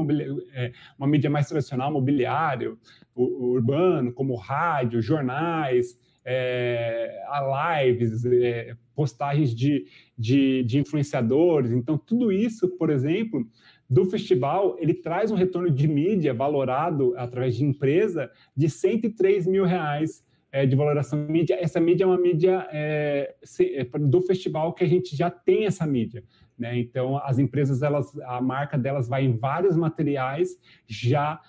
é, 0.53 0.71
uma 0.97 1.07
mídia 1.07 1.29
mais 1.29 1.47
tradicional, 1.47 1.91
mobiliário, 1.91 2.77
o, 3.15 3.23
o 3.23 3.51
urbano, 3.51 4.11
como 4.11 4.35
rádio, 4.35 5.01
jornais, 5.01 5.97
é, 6.29 7.23
a 7.27 7.81
lives, 7.81 8.25
é, 8.25 8.75
postagens 8.93 9.55
de, 9.55 9.85
de, 10.17 10.61
de, 10.63 10.77
influenciadores. 10.79 11.71
Então, 11.71 11.97
tudo 11.97 12.33
isso, 12.33 12.67
por 12.77 12.89
exemplo, 12.89 13.47
do 13.89 14.03
festival, 14.05 14.75
ele 14.77 14.93
traz 14.93 15.31
um 15.31 15.35
retorno 15.35 15.71
de 15.71 15.87
mídia 15.87 16.33
valorado 16.33 17.13
através 17.15 17.55
de 17.55 17.63
empresa 17.63 18.29
de 18.55 18.69
103 18.69 19.47
mil 19.47 19.63
reais 19.63 20.21
é, 20.51 20.65
de 20.65 20.75
valoração 20.75 21.25
mídia. 21.27 21.57
Essa 21.61 21.79
mídia 21.79 22.03
é 22.03 22.07
uma 22.07 22.19
mídia 22.19 22.67
é, 22.71 23.35
é 23.61 23.85
do 23.97 24.21
festival 24.21 24.73
que 24.73 24.83
a 24.83 24.87
gente 24.87 25.15
já 25.15 25.29
tem 25.29 25.65
essa 25.65 25.85
mídia. 25.85 26.23
Né? 26.57 26.79
Então, 26.79 27.17
as 27.17 27.37
empresas, 27.37 27.81
elas, 27.81 28.17
a 28.21 28.41
marca 28.41 28.77
delas 28.77 29.07
vai 29.07 29.23
em 29.23 29.37
vários 29.37 29.77
materiais 29.77 30.57
já 30.87 31.39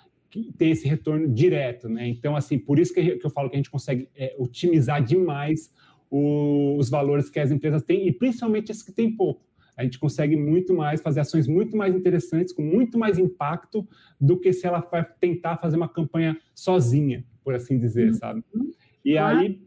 tem 0.57 0.69
esse 0.69 0.87
retorno 0.87 1.27
direto, 1.27 1.89
né? 1.89 2.07
Então, 2.07 2.35
assim, 2.35 2.59
por 2.59 2.77
isso 2.77 2.93
que 2.93 3.19
eu 3.23 3.29
falo 3.31 3.49
que 3.49 3.55
a 3.55 3.57
gente 3.57 3.71
consegue 3.71 4.07
é, 4.15 4.35
otimizar 4.37 5.03
demais 5.03 5.73
o, 6.09 6.77
os 6.77 6.87
valores 6.87 7.29
que 7.29 7.39
as 7.39 7.51
empresas 7.51 7.81
têm, 7.81 8.07
e 8.07 8.11
principalmente 8.11 8.71
as 8.71 8.83
que 8.83 8.91
têm 8.91 9.15
pouco. 9.15 9.41
A 9.75 9.83
gente 9.83 9.97
consegue 9.97 10.35
muito 10.35 10.73
mais, 10.73 11.01
fazer 11.01 11.21
ações 11.21 11.47
muito 11.47 11.75
mais 11.75 11.95
interessantes, 11.95 12.53
com 12.53 12.61
muito 12.61 12.99
mais 12.99 13.17
impacto, 13.17 13.87
do 14.19 14.37
que 14.37 14.51
se 14.51 14.67
ela 14.67 14.81
vai 14.81 15.03
tentar 15.19 15.57
fazer 15.57 15.77
uma 15.77 15.87
campanha 15.87 16.37
sozinha, 16.53 17.25
por 17.43 17.55
assim 17.55 17.79
dizer, 17.79 18.13
sabe? 18.13 18.43
Uhum. 18.53 18.71
E 19.03 19.17
ah. 19.17 19.29
aí 19.29 19.61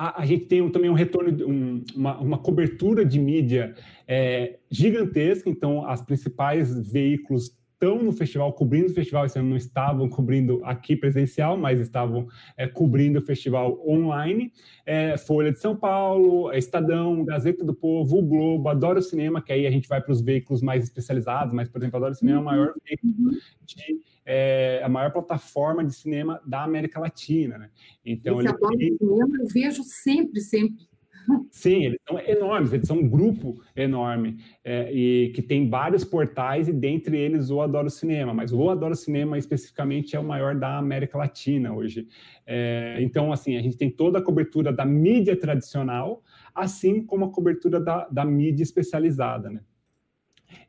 a, 0.00 0.22
a, 0.22 0.24
gente 0.24 0.46
tem 0.46 0.62
um, 0.62 0.70
também 0.70 0.88
um 0.88 0.94
retorno, 0.94 1.46
um, 1.46 1.84
uma, 1.94 2.18
uma, 2.18 2.38
cobertura 2.38 3.04
de 3.04 3.20
mídia 3.20 3.74
é, 4.08 4.58
gigantesca, 4.70 5.50
então 5.50 5.86
as 5.86 6.00
principais 6.00 6.74
veículos 6.90 7.54
estão 7.74 8.02
no 8.02 8.10
festival, 8.10 8.50
cobrindo 8.54 8.90
o 8.90 8.94
festival, 8.94 9.26
esse 9.26 9.38
ano 9.38 9.50
não 9.50 9.58
estavam 9.58 10.08
cobrindo 10.08 10.62
aqui 10.64 10.96
presencial, 10.96 11.54
mas 11.58 11.80
estavam 11.80 12.26
é, 12.56 12.66
cobrindo 12.66 13.18
o 13.18 13.22
festival 13.22 13.78
online. 13.86 14.50
É, 14.86 15.18
Folha 15.18 15.52
de 15.52 15.58
São 15.58 15.76
Paulo, 15.76 16.50
Estadão, 16.52 17.22
Gazeta 17.22 17.62
do 17.62 17.74
Povo, 17.74 18.18
o 18.18 18.22
Globo, 18.22 18.70
Adoro 18.70 19.02
Cinema, 19.02 19.42
que 19.42 19.52
aí 19.52 19.66
a 19.66 19.70
gente 19.70 19.86
vai 19.86 20.00
para 20.00 20.12
os 20.12 20.22
veículos 20.22 20.62
mais 20.62 20.82
especializados, 20.82 21.52
mas, 21.52 21.68
por 21.68 21.78
exemplo, 21.78 21.98
Adoro 21.98 22.14
Cinema 22.14 22.38
é 22.38 22.40
o 22.40 22.44
maior 22.44 22.74
veículo 22.86 23.32
de 23.66 24.00
é, 24.32 24.80
a 24.84 24.88
maior 24.88 25.10
plataforma 25.10 25.84
de 25.84 25.92
cinema 25.92 26.40
da 26.46 26.62
América 26.62 27.00
Latina, 27.00 27.58
né? 27.58 27.68
Então, 28.06 28.40
Esse 28.40 28.54
ele... 28.78 28.96
cinema 28.96 29.38
eu 29.40 29.46
vejo 29.48 29.82
sempre, 29.82 30.40
sempre. 30.40 30.88
Sim, 31.50 31.84
eles 31.84 31.98
são 32.08 32.16
enormes, 32.20 32.72
eles 32.72 32.86
são 32.86 32.98
um 32.98 33.08
grupo 33.08 33.60
enorme 33.74 34.38
é, 34.62 34.92
e 34.92 35.30
que 35.30 35.42
tem 35.42 35.68
vários 35.68 36.04
portais 36.04 36.68
e 36.68 36.72
dentre 36.72 37.18
eles 37.18 37.50
o 37.50 37.60
Adoro 37.60 37.90
Cinema, 37.90 38.32
mas 38.32 38.52
o 38.52 38.70
Adoro 38.70 38.94
Cinema 38.94 39.36
especificamente 39.36 40.14
é 40.14 40.20
o 40.20 40.24
maior 40.24 40.54
da 40.54 40.78
América 40.78 41.18
Latina 41.18 41.74
hoje. 41.74 42.06
É, 42.46 42.98
então, 43.00 43.32
assim, 43.32 43.56
a 43.56 43.62
gente 43.62 43.76
tem 43.76 43.90
toda 43.90 44.20
a 44.20 44.22
cobertura 44.22 44.72
da 44.72 44.84
mídia 44.84 45.36
tradicional, 45.36 46.22
assim 46.54 47.04
como 47.04 47.24
a 47.24 47.32
cobertura 47.32 47.80
da, 47.80 48.06
da 48.06 48.24
mídia 48.24 48.62
especializada, 48.62 49.50
né? 49.50 49.60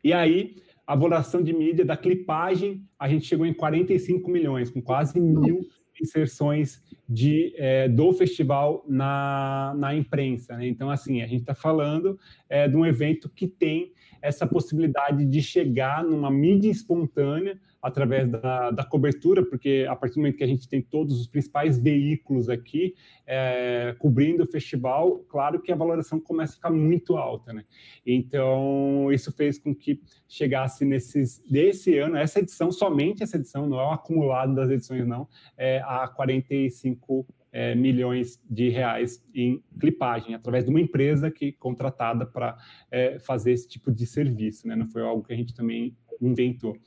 E 0.04 0.14
aí, 0.14 0.56
a 0.86 0.96
valoração 0.96 1.42
de 1.42 1.54
mídia 1.54 1.86
da 1.86 1.96
clipagem, 1.96 2.84
a 3.00 3.08
gente 3.08 3.26
chegou 3.26 3.46
em 3.46 3.54
45 3.54 4.30
milhões, 4.30 4.70
com 4.70 4.82
quase 4.82 5.20
mil 5.20 5.62
inserções 6.02 6.82
de, 7.08 7.54
é, 7.58 7.88
do 7.88 8.12
festival 8.14 8.84
na, 8.88 9.74
na 9.78 9.96
imprensa. 9.96 10.58
Né? 10.58 10.68
Então, 10.68 10.90
assim, 10.90 11.22
a 11.22 11.28
gente 11.28 11.42
está 11.42 11.54
falando 11.54 12.18
é, 12.50 12.68
de 12.68 12.76
um 12.76 12.86
evento 12.86 13.30
que 13.30 13.48
tem 13.48 13.92
essa 14.22 14.46
possibilidade 14.48 15.26
de 15.26 15.42
chegar 15.42 16.04
numa 16.04 16.32
mídia 16.32 16.70
espontânea 16.70 17.60
através 17.82 18.30
da, 18.30 18.70
da, 18.70 18.84
cobertura, 18.84 19.44
porque 19.44 19.86
a 19.90 19.96
partir 19.96 20.16
do 20.16 20.20
momento 20.20 20.38
que 20.38 20.44
a 20.44 20.48
gente 20.48 20.70
tem 20.70 20.82
todos 20.82 21.20
os 21.20 21.28
principais 21.28 21.82
veículos 21.82 22.48
aqui 22.48 22.94
é, 23.26 23.96
cobrindo 23.98 24.44
o 24.44 24.48
festival, 24.48 25.20
claro 25.28 25.62
que 25.62 25.72
a 25.72 25.76
valoração 25.76 26.20
começa 26.20 26.54
a 26.54 26.56
ficar 26.56 26.70
muito 26.70 27.18
alta, 27.18 27.52
né? 27.52 27.66
Então, 28.06 29.12
isso 29.12 29.32
fez 29.32 29.58
com 29.58 29.74
que 29.74 30.00
chegasse 30.28 30.86
nesses, 30.86 31.44
desse 31.50 31.98
ano, 31.98 32.18
essa 32.18 32.40
edição, 32.40 32.72
somente 32.72 33.24
essa 33.24 33.38
edição, 33.38 33.68
não 33.68 33.80
é 33.80 33.84
o 33.84 33.92
acumulado 33.92 34.54
das 34.54 34.70
edições, 34.70 35.08
não, 35.08 35.28
é, 35.58 35.82
a 35.84 36.08
45 36.08 37.26
é, 37.52 37.76
milhões 37.76 38.42
de 38.50 38.70
reais 38.70 39.24
em 39.34 39.62
clipagem, 39.80 40.36
através 40.36 40.64
de 40.64 40.70
uma 40.70 40.80
empresa 40.80 41.30
que 41.30 41.52
contratada 41.52 42.26
para 42.26 42.58
é, 42.90 43.20
fazer 43.20 43.52
esse 43.52 43.68
tipo 43.68 43.92
de 43.92 44.06
serviço, 44.06 44.68
né? 44.68 44.76
Não 44.76 44.88
foi 44.88 45.02
algo 45.02 45.24
que 45.24 45.34
a 45.34 45.36
gente 45.36 45.54
também 45.54 45.96
inventou. 46.22 46.78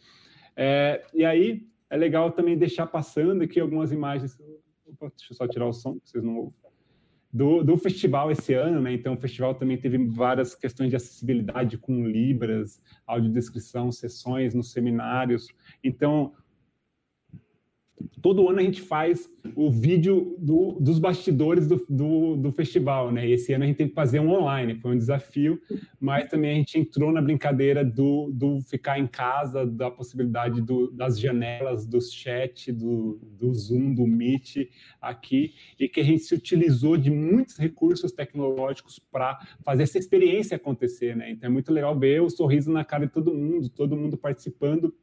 É, 0.57 1.05
e 1.13 1.25
aí 1.25 1.67
é 1.91 1.97
legal 1.97 2.31
também 2.33 2.57
deixar 2.57 2.87
passando 2.87 3.43
aqui 3.43 3.61
algumas 3.61 3.93
imagens. 3.93 4.39
Opa, 4.87 5.13
deixa 5.17 5.33
eu 5.33 5.37
só 5.37 5.47
tirar 5.47 5.67
o 5.67 5.73
som, 5.73 5.99
vocês 6.03 6.23
não 6.23 6.37
ouvem. 6.37 6.55
Do, 7.33 7.65
do 7.65 7.77
festival 7.77 8.31
esse 8.31 8.55
ano, 8.55 8.81
né? 8.81 8.93
Então, 8.93 9.15
o 9.15 9.21
festival 9.21 9.57
também 9.57 9.77
teve 9.77 9.99
várias 10.07 10.55
questões 10.55 10.91
de 10.91 10.95
acessibilidade 10.95 11.77
com 11.77 12.07
libras, 12.07 12.81
audiodescrição, 13.05 13.91
sessões 13.91 14.55
nos 14.55 14.71
seminários. 14.71 15.49
Então, 15.83 16.33
todo 18.21 18.49
ano 18.49 18.59
a 18.59 18.63
gente 18.63 18.81
faz 18.81 19.29
o 19.55 19.71
vídeo 19.71 20.35
do, 20.39 20.79
dos 20.81 20.99
bastidores 20.99 21.67
do, 21.67 21.85
do, 21.89 22.37
do, 22.37 22.53
festival, 22.53 23.13
né? 23.13 23.29
esse 23.29 23.53
ano 23.53 23.65
a 23.65 23.67
gente 23.67 23.77
teve 23.77 23.91
que 23.91 23.95
fazer 23.95 24.19
um 24.19 24.31
online, 24.31 24.75
foi 24.77 24.93
um 24.93 24.99
desafio, 24.99 25.61
mas 26.01 26.29
também 26.29 26.53
a 26.53 26.55
gente 26.55 26.79
entrou 26.79 27.13
na 27.13 27.21
brincadeira 27.21 27.85
do, 27.85 28.31
do 28.33 28.61
ficar 28.63 28.99
em 28.99 29.07
casa, 29.07 29.67
da 29.67 29.91
possibilidade 29.91 30.61
do, 30.61 30.91
das 30.91 31.21
janelas, 31.21 31.87
do 31.87 32.01
chat, 32.01 32.73
do, 32.73 33.21
do 33.39 33.53
Zoom, 33.53 33.95
do 33.95 34.07
Meet 34.07 34.71
aqui, 35.01 35.53
e 35.79 35.89
que 35.89 36.01
a 36.01 36.05
gente 36.05 36.23
se 36.23 36.35
utilizou 36.35 36.97
de 36.97 37.11
muitos 37.11 37.59
recursos 37.59 38.11
tecnológicos 38.13 38.99
para 38.99 39.39
fazer 39.63 39.83
essa 39.83 39.99
experiência 39.99 40.57
acontecer, 40.57 41.15
né? 41.15 41.31
Então 41.31 41.49
é 41.49 41.53
muito 41.53 41.73
legal 41.73 41.99
ver 41.99 42.23
o 42.23 42.31
sorriso 42.31 42.73
na 42.73 42.85
cara 42.85 43.07
de 43.07 43.13
todo 43.13 43.35
mundo, 43.35 43.69
todo 43.69 43.97
mundo 43.97 44.17
participando 44.17 44.95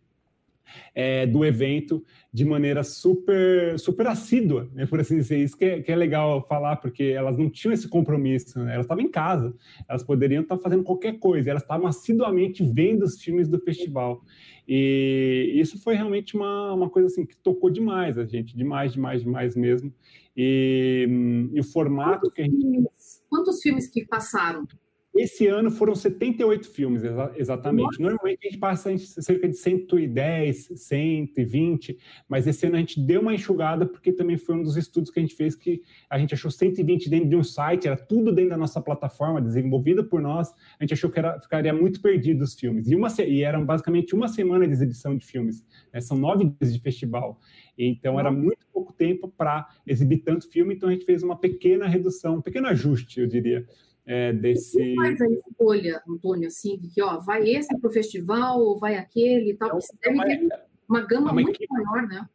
é, 0.93 1.25
do 1.25 1.45
evento 1.45 2.03
de 2.33 2.45
maneira 2.45 2.83
super 2.83 3.77
super 3.77 4.07
assídua, 4.07 4.69
né, 4.73 4.85
por 4.85 4.99
assim 4.99 5.17
dizer. 5.17 5.37
Isso 5.37 5.57
que 5.57 5.65
é, 5.65 5.81
que 5.81 5.91
é 5.91 5.95
legal 5.95 6.45
falar, 6.47 6.77
porque 6.77 7.03
elas 7.03 7.37
não 7.37 7.49
tinham 7.49 7.73
esse 7.73 7.87
compromisso, 7.87 8.59
né? 8.59 8.73
elas 8.73 8.85
estavam 8.85 9.03
em 9.03 9.09
casa, 9.09 9.53
elas 9.87 10.03
poderiam 10.03 10.43
estar 10.43 10.57
fazendo 10.57 10.83
qualquer 10.83 11.19
coisa, 11.19 11.49
elas 11.49 11.63
estavam 11.63 11.87
assiduamente 11.87 12.63
vendo 12.63 13.03
os 13.03 13.21
filmes 13.21 13.47
do 13.47 13.59
festival. 13.59 14.21
E 14.67 15.51
isso 15.55 15.81
foi 15.81 15.95
realmente 15.95 16.35
uma, 16.35 16.73
uma 16.73 16.89
coisa 16.89 17.07
assim 17.07 17.25
que 17.25 17.35
tocou 17.35 17.69
demais 17.69 18.17
a 18.17 18.25
gente, 18.25 18.55
demais, 18.55 18.93
demais, 18.93 19.21
demais 19.21 19.55
mesmo. 19.55 19.93
E, 20.35 21.07
e 21.53 21.59
o 21.59 21.63
formato 21.63 22.21
quantos 22.21 22.33
que 22.33 22.41
a 22.41 22.45
gente. 22.45 22.61
Filmes, 22.61 23.25
quantos 23.29 23.61
filmes 23.61 23.89
que 23.89 24.05
passaram? 24.05 24.65
Esse 25.13 25.45
ano 25.45 25.69
foram 25.69 25.93
78 25.93 26.69
filmes, 26.69 27.03
exa 27.03 27.33
exatamente. 27.35 27.99
Nossa. 27.99 28.01
Normalmente 28.01 28.39
a 28.43 28.49
gente 28.49 28.59
passa 28.59 28.97
cerca 28.97 29.49
de 29.49 29.57
110, 29.57 30.71
120, 30.75 31.97
mas 32.29 32.47
esse 32.47 32.65
ano 32.65 32.77
a 32.77 32.79
gente 32.79 32.97
deu 32.97 33.19
uma 33.19 33.33
enxugada 33.33 33.85
porque 33.85 34.13
também 34.13 34.37
foi 34.37 34.55
um 34.55 34.63
dos 34.63 34.77
estudos 34.77 35.11
que 35.11 35.19
a 35.19 35.21
gente 35.21 35.35
fez 35.35 35.53
que 35.53 35.81
a 36.09 36.17
gente 36.17 36.33
achou 36.33 36.49
120 36.49 37.09
dentro 37.09 37.27
de 37.27 37.35
um 37.35 37.43
site, 37.43 37.87
era 37.87 37.97
tudo 37.97 38.31
dentro 38.31 38.51
da 38.51 38.57
nossa 38.57 38.79
plataforma, 38.79 39.41
desenvolvida 39.41 40.01
por 40.01 40.21
nós. 40.21 40.53
A 40.79 40.83
gente 40.83 40.93
achou 40.93 41.09
que 41.09 41.19
era, 41.19 41.37
ficaria 41.41 41.73
muito 41.73 42.01
perdido 42.01 42.41
os 42.41 42.55
filmes. 42.55 42.89
E, 42.89 42.95
uma, 42.95 43.09
e 43.27 43.43
eram 43.43 43.65
basicamente 43.65 44.15
uma 44.15 44.29
semana 44.29 44.65
de 44.65 44.71
exibição 44.71 45.17
de 45.17 45.25
filmes. 45.25 45.65
Né? 45.93 45.99
São 45.99 46.17
nove 46.17 46.45
dias 46.45 46.73
de 46.73 46.79
festival. 46.79 47.37
Então 47.77 48.17
era 48.17 48.31
muito 48.31 48.65
pouco 48.71 48.93
tempo 48.93 49.27
para 49.27 49.67
exibir 49.85 50.19
tanto 50.19 50.49
filme, 50.49 50.73
então 50.73 50.87
a 50.87 50.91
gente 50.93 51.05
fez 51.05 51.21
uma 51.21 51.37
pequena 51.37 51.85
redução, 51.85 52.37
um 52.37 52.41
pequeno 52.41 52.67
ajuste, 52.67 53.19
eu 53.19 53.27
diria 53.27 53.67
é, 54.05 54.33
desse. 54.33 54.95
Faz 54.95 55.21
a 55.21 55.27
escolha, 55.27 56.01
Antônio, 56.07 56.47
assim, 56.47 56.77
de 56.77 56.89
que 56.89 57.01
ó, 57.01 57.19
vai 57.19 57.49
esse 57.49 57.77
para 57.79 57.89
o 57.89 57.93
festival, 57.93 58.59
ou 58.59 58.79
vai 58.79 58.95
aquele 58.95 59.51
e 59.51 59.53
tal, 59.55 59.79
você 59.79 59.93
deve 60.01 60.15
uma, 60.15 60.25
ter 60.25 60.49
uma 60.87 61.01
gama 61.01 61.29
é 61.29 61.31
uma 61.31 61.33
muito 61.33 61.49
equipe, 61.51 61.73
maior, 61.73 62.07
né? 62.07 62.25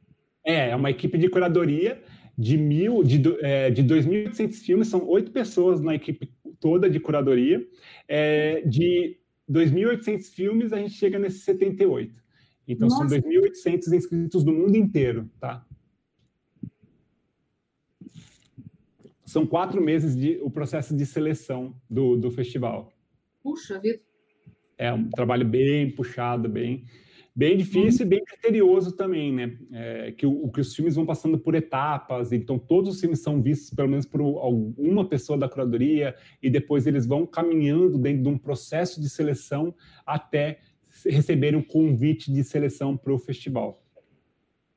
É, 0.44 0.70
é 0.70 0.76
uma 0.76 0.90
equipe 0.90 1.18
de 1.18 1.28
curadoria 1.28 2.02
de 2.38 2.58
mil, 2.58 3.02
de, 3.02 3.22
é, 3.40 3.70
de 3.70 3.82
2.800 3.82 4.52
filmes, 4.56 4.88
são 4.88 5.06
oito 5.08 5.30
pessoas 5.30 5.80
na 5.80 5.94
equipe 5.94 6.30
toda 6.60 6.90
de 6.90 7.00
curadoria. 7.00 7.66
É, 8.06 8.60
de 8.62 9.18
2.800 9.50 10.22
filmes, 10.34 10.72
a 10.72 10.76
gente 10.76 10.94
chega 10.94 11.18
nesses 11.18 11.44
78. 11.44 12.14
Então, 12.68 12.88
Nossa. 12.88 13.08
são 13.08 13.18
2.800 13.20 13.92
inscritos 13.94 14.44
do 14.44 14.52
mundo 14.52 14.76
inteiro, 14.76 15.30
tá? 15.40 15.64
São 19.26 19.46
quatro 19.46 19.82
meses 19.82 20.16
de 20.16 20.38
o 20.40 20.48
processo 20.48 20.96
de 20.96 21.04
seleção 21.04 21.74
do, 21.90 22.16
do 22.16 22.30
festival. 22.30 22.92
Puxa 23.42 23.78
vida. 23.78 24.00
É 24.78 24.92
um 24.92 25.10
trabalho 25.10 25.46
bem 25.46 25.90
puxado, 25.90 26.48
bem 26.48 26.84
bem 27.36 27.54
difícil 27.54 28.06
e 28.06 28.08
bem 28.08 28.24
criterioso 28.24 28.92
também, 28.92 29.30
né? 29.30 29.58
É, 29.70 30.12
que, 30.12 30.24
o, 30.24 30.48
que 30.48 30.58
os 30.58 30.74
filmes 30.74 30.94
vão 30.94 31.04
passando 31.04 31.38
por 31.38 31.54
etapas, 31.54 32.32
então 32.32 32.58
todos 32.58 32.94
os 32.94 33.00
filmes 33.00 33.20
são 33.20 33.42
vistos 33.42 33.74
pelo 33.76 33.90
menos 33.90 34.06
por 34.06 34.22
alguma 34.22 35.06
pessoa 35.06 35.38
da 35.38 35.46
curadoria 35.46 36.16
e 36.42 36.48
depois 36.48 36.86
eles 36.86 37.06
vão 37.06 37.26
caminhando 37.26 37.98
dentro 37.98 38.22
de 38.22 38.28
um 38.30 38.38
processo 38.38 39.02
de 39.02 39.10
seleção 39.10 39.74
até 40.06 40.60
receberem 41.04 41.60
um 41.60 41.62
convite 41.62 42.32
de 42.32 42.42
seleção 42.42 42.96
para 42.96 43.12
o 43.12 43.18
festival. 43.18 43.82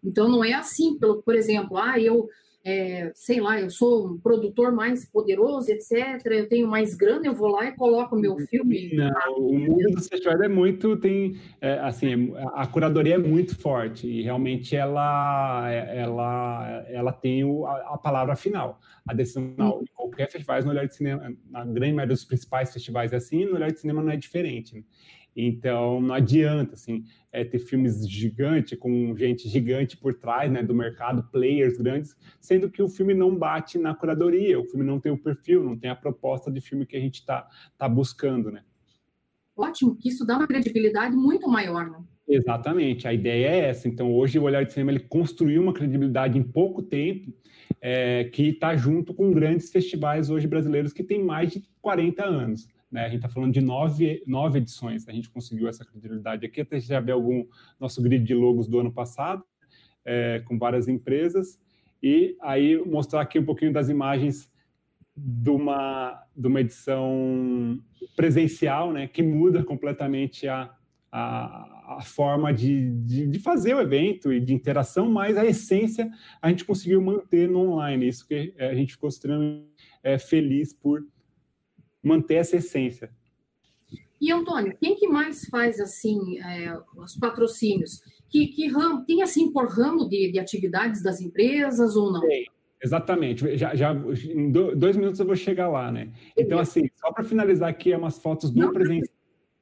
Então 0.03 0.27
não 0.27 0.43
é 0.43 0.51
assim, 0.51 0.97
por 0.99 1.35
exemplo, 1.35 1.77
ah, 1.77 1.97
eu 1.97 2.27
é, 2.65 3.11
sei 3.15 3.39
lá, 3.39 3.59
eu 3.59 3.69
sou 3.69 4.07
um 4.07 4.19
produtor 4.19 4.73
mais 4.73 5.05
poderoso, 5.05 5.71
etc. 5.71 6.25
Eu 6.25 6.49
tenho 6.49 6.67
mais 6.67 6.93
grana, 6.93 7.25
eu 7.25 7.33
vou 7.33 7.47
lá 7.47 7.65
e 7.65 7.75
coloco 7.75 8.17
meu 8.17 8.37
filme. 8.37 8.95
Não, 8.95 9.37
o 9.37 9.57
mundo 9.57 9.91
do 9.91 10.01
festival 10.01 10.43
é 10.43 10.49
muito 10.49 10.97
tem 10.97 11.37
é, 11.61 11.79
assim 11.79 12.33
a 12.53 12.67
curadoria 12.67 13.15
é 13.15 13.17
muito 13.17 13.57
forte 13.57 14.07
e 14.07 14.21
realmente 14.21 14.75
ela 14.75 15.71
ela 15.71 16.85
ela 16.89 17.13
tem 17.13 17.43
o, 17.43 17.65
a, 17.65 17.93
a, 17.93 17.97
palavra 17.97 18.35
final. 18.35 18.79
A 19.07 19.13
decisão 19.13 19.49
final, 19.51 19.81
em 19.81 19.87
qualquer 19.93 20.29
festival 20.29 20.61
no 20.63 20.69
olhar 20.71 20.85
de 20.85 20.95
cinema, 20.95 21.33
na 21.49 21.63
grande 21.63 21.93
maioria 21.93 22.13
dos 22.13 22.25
principais 22.25 22.73
festivais 22.73 23.13
é 23.13 23.15
assim, 23.15 23.45
no 23.45 23.55
olhar 23.55 23.71
de 23.71 23.79
cinema 23.79 24.03
não 24.03 24.11
é 24.11 24.17
diferente. 24.17 24.75
Né? 24.75 24.83
Então, 25.35 26.01
não 26.01 26.13
adianta, 26.13 26.73
assim, 26.73 27.03
é, 27.31 27.43
ter 27.43 27.59
filmes 27.59 28.07
gigantes, 28.09 28.77
com 28.77 29.15
gente 29.15 29.47
gigante 29.47 29.95
por 29.95 30.13
trás, 30.13 30.51
né, 30.51 30.61
do 30.63 30.73
mercado, 30.73 31.23
players 31.31 31.77
grandes, 31.77 32.15
sendo 32.41 32.69
que 32.69 32.81
o 32.81 32.89
filme 32.89 33.13
não 33.13 33.35
bate 33.35 33.77
na 33.77 33.93
curadoria, 33.93 34.59
o 34.59 34.65
filme 34.65 34.85
não 34.85 34.99
tem 34.99 35.11
o 35.11 35.17
perfil, 35.17 35.63
não 35.63 35.77
tem 35.77 35.89
a 35.89 35.95
proposta 35.95 36.51
de 36.51 36.59
filme 36.59 36.85
que 36.85 36.97
a 36.97 36.99
gente 36.99 37.19
está 37.19 37.47
tá 37.77 37.87
buscando, 37.87 38.51
né. 38.51 38.63
Ótimo, 39.55 39.95
que 39.95 40.09
isso 40.09 40.25
dá 40.25 40.37
uma 40.37 40.47
credibilidade 40.47 41.15
muito 41.15 41.49
maior, 41.49 41.89
né? 41.89 42.01
Exatamente, 42.27 43.07
a 43.07 43.13
ideia 43.13 43.47
é 43.47 43.59
essa. 43.69 43.87
Então, 43.87 44.13
hoje 44.13 44.37
o 44.37 44.43
Olhar 44.43 44.63
de 44.63 44.71
Cinema 44.71 44.91
ele 44.91 44.99
construiu 44.99 45.61
uma 45.63 45.73
credibilidade 45.73 46.37
em 46.37 46.43
pouco 46.43 46.81
tempo, 46.81 47.33
é, 47.81 48.25
que 48.25 48.49
está 48.49 48.75
junto 48.75 49.13
com 49.13 49.31
grandes 49.31 49.71
festivais 49.71 50.29
hoje 50.29 50.47
brasileiros 50.47 50.93
que 50.93 51.03
têm 51.03 51.23
mais 51.23 51.51
de 51.51 51.63
40 51.81 52.23
anos. 52.23 52.67
Né? 52.91 53.01
A 53.01 53.09
gente 53.09 53.17
está 53.17 53.29
falando 53.29 53.53
de 53.53 53.61
nove, 53.61 54.23
nove 54.25 54.59
edições, 54.59 55.07
a 55.07 55.11
gente 55.11 55.29
conseguiu 55.29 55.67
essa 55.67 55.85
credibilidade 55.85 56.45
aqui, 56.45 56.61
até 56.61 56.79
já 56.79 56.99
ver 56.99 57.11
algum 57.11 57.45
nosso 57.79 58.01
grid 58.01 58.23
de 58.23 58.33
logos 58.33 58.67
do 58.67 58.79
ano 58.79 58.91
passado, 58.91 59.43
é, 60.03 60.41
com 60.45 60.57
várias 60.57 60.87
empresas, 60.87 61.59
e 62.01 62.35
aí 62.41 62.77
mostrar 62.85 63.21
aqui 63.21 63.37
um 63.37 63.45
pouquinho 63.45 63.73
das 63.73 63.89
imagens 63.89 64.51
de 65.15 65.49
uma, 65.49 66.23
de 66.35 66.47
uma 66.47 66.61
edição 66.61 67.79
presencial, 68.15 68.91
né, 68.93 69.07
que 69.07 69.21
muda 69.21 69.63
completamente 69.63 70.47
a, 70.47 70.73
a, 71.11 71.97
a 71.97 72.01
forma 72.01 72.53
de, 72.53 72.91
de, 73.01 73.27
de, 73.27 73.39
fazer 73.39 73.75
o 73.75 73.81
evento 73.81 74.31
e 74.31 74.39
de 74.39 74.53
interação, 74.53 75.11
mas 75.11 75.37
a 75.37 75.45
essência 75.45 76.09
a 76.41 76.49
gente 76.49 76.63
conseguiu 76.63 77.01
manter 77.01 77.49
no 77.49 77.59
online, 77.59 78.07
isso 78.07 78.25
que 78.25 78.53
a 78.57 78.73
gente 78.73 78.93
ficou 78.93 79.09
extremamente 79.09 79.67
é, 80.01 80.17
feliz 80.17 80.73
por 80.73 81.03
manter 82.03 82.35
essa 82.35 82.57
essência. 82.57 83.11
E 84.21 84.31
Antônio, 84.31 84.75
quem 84.79 84.95
que 84.95 85.07
mais 85.07 85.45
faz 85.45 85.79
assim 85.79 86.39
é, 86.39 86.77
os 86.97 87.15
patrocínios? 87.15 88.01
Que, 88.29 88.47
que 88.47 88.67
ramo, 88.67 89.05
tem 89.05 89.21
assim 89.21 89.51
por 89.51 89.69
ramo 89.69 90.07
de, 90.09 90.31
de 90.31 90.39
atividades 90.39 91.01
das 91.01 91.21
empresas 91.21 91.95
ou 91.95 92.11
não? 92.11 92.21
Tem, 92.21 92.45
exatamente. 92.83 93.57
Já, 93.57 93.73
já 93.73 93.93
em 93.93 94.51
dois 94.51 94.97
minutos 94.97 95.19
eu 95.19 95.25
vou 95.25 95.35
chegar 95.35 95.69
lá, 95.69 95.91
né? 95.91 96.11
Então 96.37 96.59
assim, 96.59 96.89
só 96.97 97.11
para 97.11 97.23
finalizar 97.23 97.69
aqui 97.69 97.93
é 97.93 97.97
umas 97.97 98.19
fotos 98.19 98.51
do, 98.51 98.71
presen, 98.73 99.01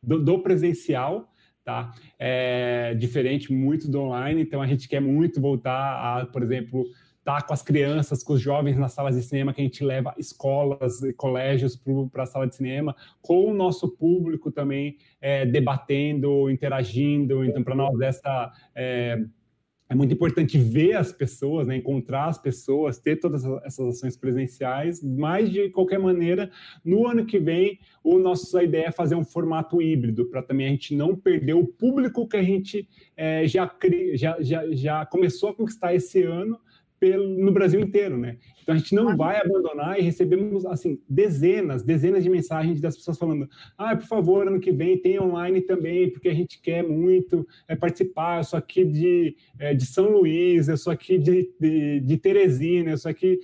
do, 0.01 0.23
do 0.23 0.39
presencial, 0.39 1.31
tá? 1.63 1.93
É 2.17 2.95
diferente 2.95 3.53
muito 3.53 3.89
do 3.89 3.99
online. 3.99 4.41
Então 4.41 4.61
a 4.61 4.67
gente 4.67 4.89
quer 4.89 4.99
muito 4.99 5.39
voltar 5.39 6.21
a, 6.21 6.25
por 6.25 6.41
exemplo 6.41 6.83
tá 7.27 7.41
com 7.41 7.53
as 7.53 7.61
crianças, 7.61 8.23
com 8.23 8.31
os 8.31 8.39
jovens 8.39 8.77
nas 8.77 8.93
salas 8.93 9.17
de 9.17 9.21
cinema, 9.21 9.53
que 9.53 9.59
a 9.59 9.63
gente 9.65 9.83
leva 9.83 10.15
escolas 10.17 11.03
e 11.03 11.11
colégios 11.11 11.77
para 12.09 12.23
a 12.23 12.25
sala 12.25 12.47
de 12.47 12.55
cinema, 12.55 12.95
com 13.21 13.51
o 13.51 13.53
nosso 13.53 13.89
público 13.89 14.49
também 14.49 14.95
é, 15.19 15.45
debatendo, 15.45 16.49
interagindo. 16.49 17.43
Então, 17.43 17.61
para 17.65 17.75
nós, 17.75 17.99
essa. 17.99 18.49
É, 18.73 19.25
é 19.89 19.95
muito 19.95 20.13
importante 20.13 20.57
ver 20.57 20.97
as 20.97 21.13
pessoas, 21.13 21.67
né, 21.67 21.77
encontrar 21.77 22.25
as 22.25 22.37
pessoas, 22.37 22.99
ter 22.99 23.17
todas 23.17 23.45
essas 23.63 23.95
ações 23.95 24.17
presenciais, 24.17 25.01
mas 25.01 25.49
de 25.49 25.69
qualquer 25.69 25.97
maneira, 25.97 26.51
no 26.83 27.07
ano 27.07 27.25
que 27.25 27.39
vem, 27.39 27.79
o 28.03 28.19
nosso 28.19 28.57
a 28.57 28.63
ideia 28.63 28.87
é 28.87 28.91
fazer 28.91 29.15
um 29.15 29.23
formato 29.23 29.81
híbrido, 29.81 30.25
para 30.25 30.43
também 30.43 30.67
a 30.67 30.69
gente 30.71 30.93
não 30.93 31.15
perder 31.15 31.53
o 31.53 31.65
público 31.65 32.27
que 32.27 32.35
a 32.35 32.43
gente 32.43 32.85
é, 33.15 33.47
já, 33.47 33.73
já, 34.13 34.37
já, 34.41 34.71
já 34.71 35.05
começou 35.05 35.49
a 35.49 35.55
conquistar 35.55 35.93
esse 35.93 36.21
ano, 36.21 36.59
pelo, 36.99 37.27
no 37.27 37.51
Brasil 37.51 37.79
inteiro, 37.79 38.17
né? 38.17 38.37
Então 38.61 38.75
a 38.75 38.77
gente 38.77 38.93
não 38.93 39.15
vai 39.15 39.39
abandonar 39.39 39.97
e 39.97 40.01
recebemos 40.01 40.65
assim 40.65 40.99
dezenas, 41.07 41.83
dezenas 41.83 42.23
de 42.23 42.29
mensagens 42.29 42.81
das 42.81 42.97
pessoas 42.97 43.17
falando: 43.17 43.47
"Ah, 43.77 43.95
por 43.95 44.05
favor, 44.05 44.47
ano 44.47 44.59
que 44.59 44.71
vem 44.71 44.97
tem 44.97 45.19
online 45.19 45.61
também, 45.61 46.11
porque 46.11 46.27
a 46.27 46.33
gente 46.33 46.59
quer 46.61 46.83
muito 46.83 47.47
é, 47.67 47.75
participar. 47.75 48.39
Eu 48.39 48.43
sou 48.43 48.59
aqui 48.59 48.83
de, 48.83 49.35
é, 49.57 49.73
de 49.73 49.85
São 49.85 50.09
Luís, 50.09 50.67
eu 50.67 50.77
sou 50.77 50.91
aqui 50.91 51.17
de, 51.17 51.49
de, 51.59 51.99
de 52.01 52.17
Teresina, 52.17 52.91
eu 52.91 52.97
sou 52.97 53.09
aqui, 53.09 53.39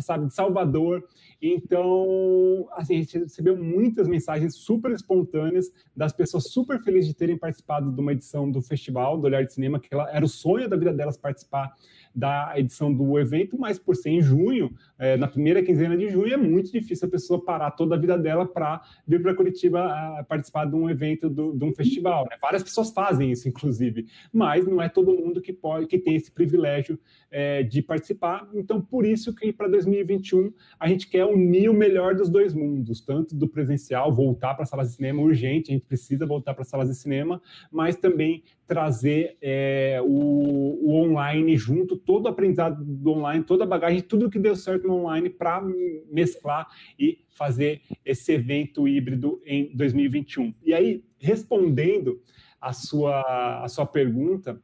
sabe, 0.00 0.26
de 0.26 0.34
Salvador". 0.34 1.04
Então, 1.40 2.66
assim, 2.72 2.94
a 2.94 2.98
gente 2.98 3.18
recebeu 3.18 3.56
muitas 3.56 4.08
mensagens 4.08 4.54
super 4.56 4.90
espontâneas 4.90 5.70
das 5.94 6.12
pessoas 6.12 6.44
super 6.50 6.82
felizes 6.82 7.08
de 7.08 7.14
terem 7.14 7.36
participado 7.36 7.92
de 7.92 8.00
uma 8.00 8.12
edição 8.12 8.50
do 8.50 8.62
festival 8.62 9.18
do 9.18 9.26
Olhar 9.26 9.44
de 9.44 9.52
Cinema, 9.52 9.78
que 9.78 9.92
ela, 9.92 10.10
era 10.10 10.24
o 10.24 10.28
sonho 10.28 10.68
da 10.68 10.76
vida 10.76 10.92
delas 10.92 11.16
participar 11.16 11.72
da 12.16 12.54
edição 12.56 12.90
do 12.92 13.18
evento, 13.18 13.58
mas 13.58 13.78
por 13.78 13.94
ser 13.94 14.08
em 14.08 14.22
junho, 14.22 14.74
é, 14.98 15.18
na 15.18 15.28
primeira 15.28 15.62
quinzena 15.62 15.94
de 15.94 16.08
junho, 16.08 16.32
é 16.32 16.36
muito 16.36 16.72
difícil 16.72 17.06
a 17.06 17.10
pessoa 17.10 17.44
parar 17.44 17.72
toda 17.72 17.94
a 17.94 17.98
vida 17.98 18.16
dela 18.16 18.46
para 18.46 18.80
vir 19.06 19.20
para 19.20 19.34
Curitiba 19.34 20.24
participar 20.26 20.64
de 20.64 20.74
um 20.74 20.88
evento, 20.88 21.28
do, 21.28 21.52
de 21.52 21.62
um 21.62 21.74
festival. 21.74 22.24
Né? 22.30 22.38
Várias 22.40 22.62
pessoas 22.62 22.90
fazem 22.90 23.30
isso, 23.30 23.46
inclusive, 23.46 24.06
mas 24.32 24.66
não 24.66 24.80
é 24.80 24.88
todo 24.88 25.14
mundo 25.14 25.42
que 25.42 25.52
pode, 25.52 25.86
que 25.86 25.98
tem 25.98 26.14
esse 26.14 26.32
privilégio 26.32 26.98
é, 27.38 27.62
de 27.62 27.82
participar. 27.82 28.48
Então, 28.54 28.80
por 28.80 29.04
isso 29.04 29.34
que 29.34 29.52
para 29.52 29.68
2021 29.68 30.50
a 30.80 30.88
gente 30.88 31.06
quer 31.06 31.26
unir 31.26 31.68
o 31.68 31.74
melhor 31.74 32.14
dos 32.14 32.30
dois 32.30 32.54
mundos, 32.54 33.02
tanto 33.02 33.36
do 33.36 33.46
presencial, 33.46 34.10
voltar 34.10 34.54
para 34.54 34.64
salas 34.64 34.88
de 34.88 34.94
cinema 34.94 35.20
urgente, 35.20 35.70
a 35.70 35.74
gente 35.74 35.84
precisa 35.84 36.24
voltar 36.24 36.54
para 36.54 36.64
salas 36.64 36.88
de 36.88 36.94
cinema, 36.94 37.42
mas 37.70 37.94
também 37.94 38.42
trazer 38.66 39.36
é, 39.42 40.00
o, 40.02 40.08
o, 40.08 40.94
online 40.94 41.58
junto, 41.58 41.94
todo 41.94 42.24
o 42.24 42.28
aprendizado 42.28 42.82
do 42.82 43.10
online, 43.10 43.44
toda 43.44 43.64
a 43.64 43.66
bagagem, 43.66 44.00
tudo 44.00 44.30
que 44.30 44.38
deu 44.38 44.56
certo 44.56 44.88
no 44.88 44.94
online 44.94 45.28
para 45.28 45.62
mesclar 46.10 46.66
e 46.98 47.18
fazer 47.28 47.82
esse 48.02 48.32
evento 48.32 48.88
híbrido 48.88 49.42
em 49.44 49.76
2021. 49.76 50.54
E 50.64 50.72
aí, 50.72 51.04
respondendo 51.18 52.18
a 52.58 52.72
sua, 52.72 53.62
a 53.62 53.68
sua 53.68 53.84
pergunta, 53.84 54.58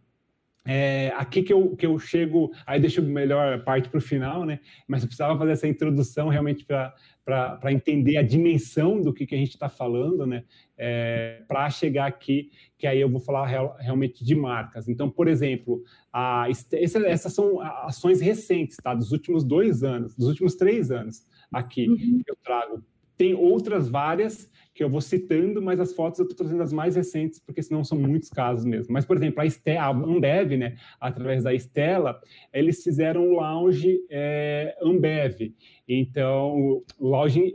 é, 0.65 1.13
aqui 1.17 1.43
que 1.43 1.53
eu, 1.53 1.75
que 1.75 1.85
eu 1.85 1.99
chego, 1.99 2.53
aí 2.65 2.81
deixo 2.81 3.01
a 3.01 3.05
melhor 3.05 3.65
parte 3.65 3.89
para 3.89 3.99
o 3.99 4.03
final, 4.03 4.45
né? 4.45 4.61
Mas 4.87 5.03
eu 5.03 5.09
precisava 5.09 5.37
fazer 5.37 5.53
essa 5.53 5.67
introdução 5.67 6.29
realmente 6.29 6.65
para 6.65 7.73
entender 7.73 8.17
a 8.17 8.23
dimensão 8.23 9.01
do 9.01 9.13
que, 9.13 9.27
que 9.27 9.35
a 9.35 9.39
gente 9.39 9.51
está 9.51 9.69
falando, 9.69 10.25
né? 10.25 10.45
É, 10.79 11.43
para 11.49 11.69
chegar 11.69 12.07
aqui, 12.07 12.51
que 12.79 12.87
aí 12.87 13.01
eu 13.01 13.09
vou 13.09 13.21
falar 13.21 13.47
real, 13.47 13.77
realmente 13.79 14.25
de 14.25 14.35
marcas. 14.35 14.89
Então, 14.89 15.11
por 15.11 15.27
exemplo, 15.27 15.83
a, 16.13 16.47
essa, 16.49 16.99
essas 17.07 17.33
são 17.33 17.61
ações 17.61 18.21
recentes, 18.21 18.77
tá? 18.77 18.95
Dos 18.95 19.11
últimos 19.11 19.43
dois 19.43 19.83
anos, 19.83 20.15
dos 20.15 20.29
últimos 20.29 20.55
três 20.55 20.91
anos 20.93 21.27
aqui 21.53 21.89
uhum. 21.89 22.23
que 22.25 22.31
eu 22.31 22.37
trago. 22.43 22.83
Tem 23.23 23.35
outras 23.35 23.89
várias 23.89 24.51
que 24.75 24.83
eu 24.83 24.91
vou 24.91 25.01
citando, 25.01 25.63
mas 25.63 25.79
as 25.79 25.93
fotos 25.93 26.19
eu 26.19 26.25
estou 26.25 26.37
trazendo 26.37 26.61
as 26.61 26.73
mais 26.73 26.97
recentes, 26.97 27.39
porque 27.39 27.63
senão 27.63 27.85
são 27.85 27.97
muitos 27.97 28.29
casos 28.29 28.65
mesmo. 28.65 28.93
Mas, 28.93 29.05
por 29.05 29.17
exemplo, 29.17 29.41
a, 29.41 29.47
Este 29.47 29.77
a 29.77 29.91
Ambev, 29.91 30.57
né, 30.57 30.75
através 31.01 31.45
da 31.45 31.55
Estela, 31.55 32.21
eles 32.53 32.83
fizeram 32.83 33.29
o 33.29 33.35
lounge 33.37 34.01
é, 34.11 34.77
Ambev. 34.83 35.55
Então, 35.87 36.83
o 36.99 37.09
lounge, 37.09 37.55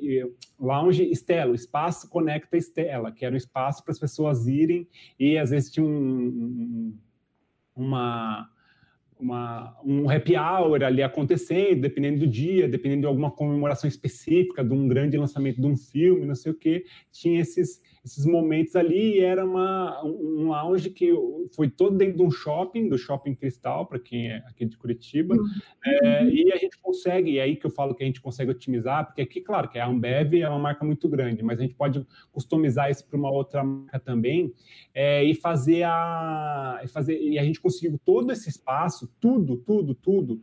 lounge 0.57 1.03
Estela, 1.11 1.51
o 1.51 1.55
espaço 1.55 2.09
Conecta 2.09 2.55
Estela, 2.55 3.11
que 3.11 3.26
era 3.26 3.34
um 3.34 3.38
espaço 3.38 3.84
para 3.84 3.91
as 3.91 3.99
pessoas 3.99 4.47
irem 4.47 4.88
e 5.20 5.38
às 5.38 5.49
vezes 5.49 5.70
tinha 5.70 5.86
um, 5.86 5.89
um, 5.89 6.97
uma 7.76 8.49
uma, 9.20 9.76
um 9.84 10.09
happy 10.09 10.36
hour 10.36 10.84
ali 10.84 11.01
acontecendo, 11.01 11.82
dependendo 11.82 12.20
do 12.20 12.28
dia, 12.28 12.68
dependendo 12.68 13.01
de 13.01 13.07
alguma 13.07 13.32
comemoração 13.32 13.88
específica, 13.88 14.63
de 14.63 14.74
um 14.74 14.88
grande 14.88 15.18
lançamento 15.18 15.59
de 15.59 15.68
um 15.68 15.76
filme, 15.76 16.26
não 16.26 16.36
sei 16.36 16.51
o 16.51 16.55
que, 16.55 16.86
tinha 17.11 17.41
esses, 17.41 17.82
esses 18.08 18.26
momentos 18.26 18.76
ali 18.76 19.18
e 19.18 19.20
era 19.20 19.45
uma, 19.45 20.01
um 20.03 20.47
lounge 20.47 20.89
que 20.89 21.14
foi 21.53 21.70
todo 21.70 21.97
dentro 21.97 22.18
de 22.18 22.24
um 22.24 22.32
shopping, 22.32 22.88
do 22.88 22.97
Shopping 22.97 23.36
Cristal, 23.36 23.86
para 23.86 23.99
quem 23.99 24.32
é 24.32 24.38
aqui 24.47 24.66
de 24.66 24.78
Curitiba, 24.78 25.36
uhum. 25.36 25.45
é, 25.86 26.26
e 26.26 26.51
a 26.53 26.58
gente 26.58 26.78
consegue, 26.80 27.32
e 27.32 27.38
é 27.38 27.43
aí 27.43 27.55
que 27.58 27.66
eu 27.66 27.70
falo 27.70 27.93
que 27.93 28.03
a 28.03 28.05
gente 28.05 28.22
consegue 28.22 28.51
otimizar, 28.51 29.05
porque 29.05 29.22
aqui, 29.22 29.41
claro, 29.41 29.70
que 29.70 29.78
a 29.78 29.86
Ambev 29.86 30.36
é 30.36 30.49
uma 30.49 30.58
marca 30.58 30.86
muito 30.86 31.10
grande, 31.10 31.43
mas 31.43 31.60
a 31.60 31.64
gente 31.64 31.76
pode 31.76 32.05
customizar 32.32 32.89
isso 32.89 33.05
para 33.05 33.18
uma 33.18 33.30
outra 33.30 33.62
marca 33.64 33.99
também, 33.99 34.53
é, 34.93 35.24
e 35.24 35.36
fazer 35.36 35.84
a, 35.84 36.80
e 36.84 36.88
fazer, 36.88 37.20
e 37.20 37.38
a 37.38 37.43
gente 37.43 37.60
conseguiu 37.60 37.99
todo 38.05 38.32
esse 38.32 38.49
espaço, 38.49 39.12
tudo, 39.20 39.58
tudo, 39.58 39.93
tudo, 39.93 40.41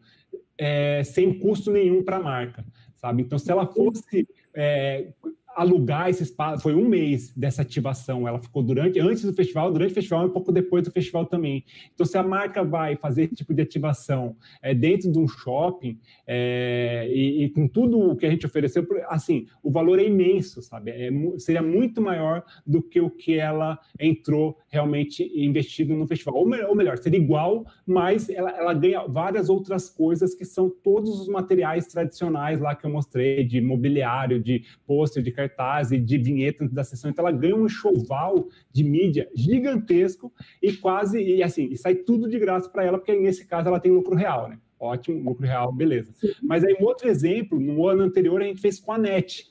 é, 0.59 1.03
sem 1.03 1.39
custo 1.39 1.71
nenhum 1.71 2.05
para 2.05 2.19
a 2.19 2.23
marca, 2.23 2.65
sabe? 2.95 3.23
Então, 3.23 3.39
se 3.39 3.51
ela 3.51 3.67
fosse 3.67 4.29
é, 4.55 5.13
alugar 5.55 6.09
esse 6.09 6.23
espaço. 6.23 6.63
Foi 6.63 6.75
um 6.75 6.89
mês 6.89 7.33
dessa 7.35 7.63
ativação. 7.63 8.27
Ela 8.27 8.39
ficou 8.39 8.63
durante, 8.63 9.01
antes 9.01 9.25
do 9.25 9.33
festival, 9.33 9.73
durante 9.73 9.93
o 9.93 9.95
festival 9.95 10.25
e 10.25 10.27
um 10.27 10.33
pouco 10.33 10.53
depois 10.53 10.85
do 10.85 10.91
festival 10.91 11.27
também. 11.27 11.65
Então, 11.95 12.05
se 12.05 12.17
a 12.19 12.23
marca 12.23 12.63
vai 12.63 12.97
fazer 12.97 13.25
esse 13.25 13.35
tipo 13.35 13.55
de 13.55 13.63
ativação 13.63 14.37
é, 14.63 14.75
dentro 14.75 15.11
de 15.11 15.19
um 15.19 15.29
shopping 15.29 15.99
é, 16.27 17.09
e, 17.11 17.45
e, 17.45 17.51
com 17.51 17.69
tudo 17.69 17.99
o 17.99 18.17
que 18.17 18.27
a 18.27 18.31
gente 18.31 18.47
ofereceu, 18.47 18.87
assim, 19.09 19.47
o 19.63 19.71
valor 19.71 19.99
é 19.99 20.05
imenso, 20.05 20.63
sabe? 20.63 20.91
É, 20.91 21.11
seria 21.39 21.63
muito 21.63 22.01
maior 22.01 22.45
do 22.67 22.83
que 22.83 23.01
o 23.01 23.11
que 23.11 23.39
ela 23.39 23.79
entrou 23.99 24.59
realmente 24.69 25.31
investido 25.35 25.95
no 25.95 26.07
festival. 26.07 26.35
Ou, 26.35 26.47
melhor, 26.47 26.69
ou 26.69 26.77
melhor 26.77 26.99
seria 26.99 27.19
igual, 27.19 27.65
mas 27.87 28.29
ela, 28.29 28.51
ela 28.51 28.75
ganha 28.75 29.07
várias 29.07 29.49
outras 29.49 29.89
coisas 29.89 30.35
que 30.35 30.45
são 30.45 30.69
todos 30.69 31.21
os 31.21 31.29
materiais 31.29 31.87
tradicionais 31.87 32.61
lá 32.61 32.75
que 32.75 32.85
eu 32.85 32.91
mostrei, 32.91 33.45
de 33.45 33.61
mobiliário, 33.61 34.43
de 34.43 34.65
pôster, 34.87 35.23
de 35.23 35.31
cartaz 35.49 35.93
e 35.93 35.99
de 35.99 36.19
vinheta 36.19 36.69
da 36.69 36.85
sessão. 36.85 37.11
Então, 37.11 37.27
ela 37.27 37.37
ganha 37.37 37.57
um 37.57 37.67
enxoval 37.67 38.49
de 38.73 38.85
mídia 38.85 39.29
gigantesco 39.35 40.33
e 40.63 40.73
quase, 40.73 41.23
e 41.23 41.43
assim, 41.43 41.69
e 41.71 41.77
sai 41.77 41.95
tudo 41.95 42.29
de 42.29 42.39
graça 42.39 42.69
para 42.69 42.85
ela, 42.85 42.99
porque 42.99 43.15
nesse 43.15 43.47
caso 43.47 43.69
ela 43.69 43.81
tem 43.81 43.93
lucro 43.93 44.15
real, 44.15 44.49
né? 44.49 44.59
Ótimo, 44.79 45.23
lucro 45.23 45.47
real, 45.47 45.73
beleza. 45.73 46.13
Mas 46.43 46.65
aí, 46.65 46.77
um 46.81 46.85
outro 46.85 47.09
exemplo, 47.09 47.59
no 47.59 47.87
ano 47.89 48.03
anterior, 48.03 48.41
a 48.41 48.45
gente 48.45 48.61
fez 48.61 48.81
com 48.81 48.93
a 48.93 48.99
NET. 48.99 49.47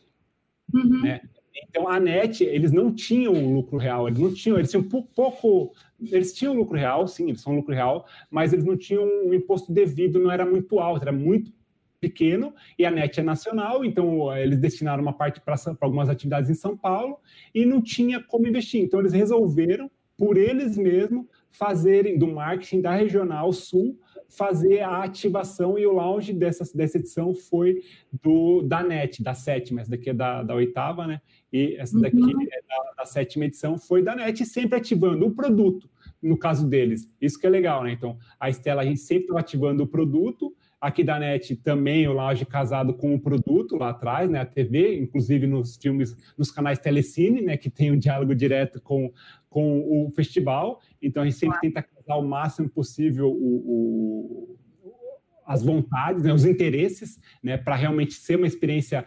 Uhum. 0.74 1.02
Né? 1.02 1.22
Então, 1.70 1.88
a 1.88 2.00
NET, 2.00 2.44
eles 2.44 2.72
não 2.72 2.94
tinham 2.94 3.54
lucro 3.54 3.78
real, 3.78 4.08
eles 4.08 4.20
não 4.20 4.34
tinham, 4.34 4.58
eles 4.58 4.70
tinham 4.70 4.84
pouco, 4.84 5.74
eles 6.00 6.34
tinham 6.34 6.54
lucro 6.54 6.78
real, 6.78 7.08
sim, 7.08 7.30
eles 7.30 7.42
são 7.42 7.56
lucro 7.56 7.74
real, 7.74 8.06
mas 8.30 8.54
eles 8.54 8.66
não 8.66 8.78
tinham 8.78 9.04
um 9.04 9.34
imposto 9.34 9.72
devido, 9.72 10.20
não 10.20 10.32
era 10.32 10.46
muito 10.46 10.80
alto, 10.80 11.04
era 11.04 11.12
muito 11.12 11.52
pequeno 12.04 12.54
e 12.78 12.86
a 12.86 12.92
NET 12.92 13.18
é 13.18 13.24
nacional, 13.24 13.86
então 13.86 14.36
eles 14.36 14.60
destinaram 14.60 15.02
uma 15.02 15.14
parte 15.14 15.40
para 15.40 15.56
algumas 15.80 16.10
atividades 16.10 16.50
em 16.50 16.54
São 16.54 16.76
Paulo 16.76 17.18
e 17.56 17.66
não 17.66 17.82
tinha 17.82 18.22
como 18.22 18.46
investir. 18.46 18.82
Então 18.82 19.00
eles 19.00 19.14
resolveram, 19.14 19.90
por 20.18 20.38
eles 20.38 20.78
mesmos, 20.78 21.26
fazerem 21.50 22.18
do 22.18 22.28
marketing 22.28 22.82
da 22.82 22.94
regional 22.94 23.54
sul 23.54 23.98
fazer 24.36 24.82
a 24.82 25.04
ativação 25.04 25.78
e 25.78 25.86
o 25.86 25.94
launch 25.94 26.34
dessa, 26.34 26.66
dessa 26.76 26.98
edição 26.98 27.34
foi 27.34 27.84
do 28.22 28.64
da 28.64 28.84
NET, 28.84 29.22
da 29.22 29.34
sétima, 29.34 29.82
essa 29.82 29.92
daqui 29.92 30.10
é 30.10 30.14
da, 30.14 30.42
da 30.42 30.56
oitava, 30.56 31.06
né? 31.06 31.22
E 31.52 31.76
essa 31.78 32.00
daqui 32.00 32.18
uhum. 32.18 32.42
é 32.42 32.62
da, 32.68 32.94
da, 32.98 33.06
sétima 33.06 33.46
edição, 33.46 33.78
foi 33.78 34.02
da 34.02 34.16
NET, 34.16 34.44
sempre 34.46 34.78
ativando 34.78 35.26
o 35.28 35.32
produto, 35.32 35.88
no 36.22 36.38
caso 36.38 36.68
deles. 36.68 37.08
Isso 37.22 37.40
que 37.40 37.46
é 37.46 37.50
legal, 37.50 37.84
né? 37.84 37.92
Então, 37.92 38.18
a 38.40 38.50
Estela, 38.50 38.82
a 38.82 38.86
gente 38.86 39.02
sempre 39.02 39.38
ativando 39.38 39.84
o 39.84 39.88
produto, 39.88 40.56
Aqui 40.84 41.02
da 41.02 41.18
NET 41.18 41.56
também 41.56 42.06
o 42.10 42.14
Laje 42.14 42.46
casado 42.46 42.94
com 42.94 43.16
o 43.16 43.20
produto 43.20 43.78
lá 43.78 43.92
atrás, 43.92 44.30
né? 44.30 44.42
A 44.42 44.46
TV, 44.46 45.00
inclusive 45.00 45.48
nos 45.48 45.78
filmes, 45.78 46.14
nos 46.38 46.52
canais 46.52 46.78
Telecine, 46.78 47.42
né? 47.42 47.56
Que 47.56 47.70
tem 47.70 47.90
um 47.90 47.98
diálogo 47.98 48.36
direto 48.36 48.82
com, 48.82 49.10
com 49.50 49.80
o 49.80 50.12
festival. 50.12 50.82
Então 51.02 51.24
a 51.24 51.26
gente 51.26 51.38
sempre 51.38 51.58
tenta 51.62 51.82
casar 51.82 52.18
o 52.18 52.28
máximo 52.28 52.68
possível 52.68 53.30
o, 53.30 53.34
o 53.34 54.58
as 55.46 55.64
vontades, 55.64 56.24
né, 56.24 56.34
os 56.34 56.46
interesses, 56.46 57.20
né, 57.42 57.58
para 57.58 57.76
realmente 57.76 58.14
ser 58.14 58.38
uma 58.38 58.48
experiência 58.48 59.06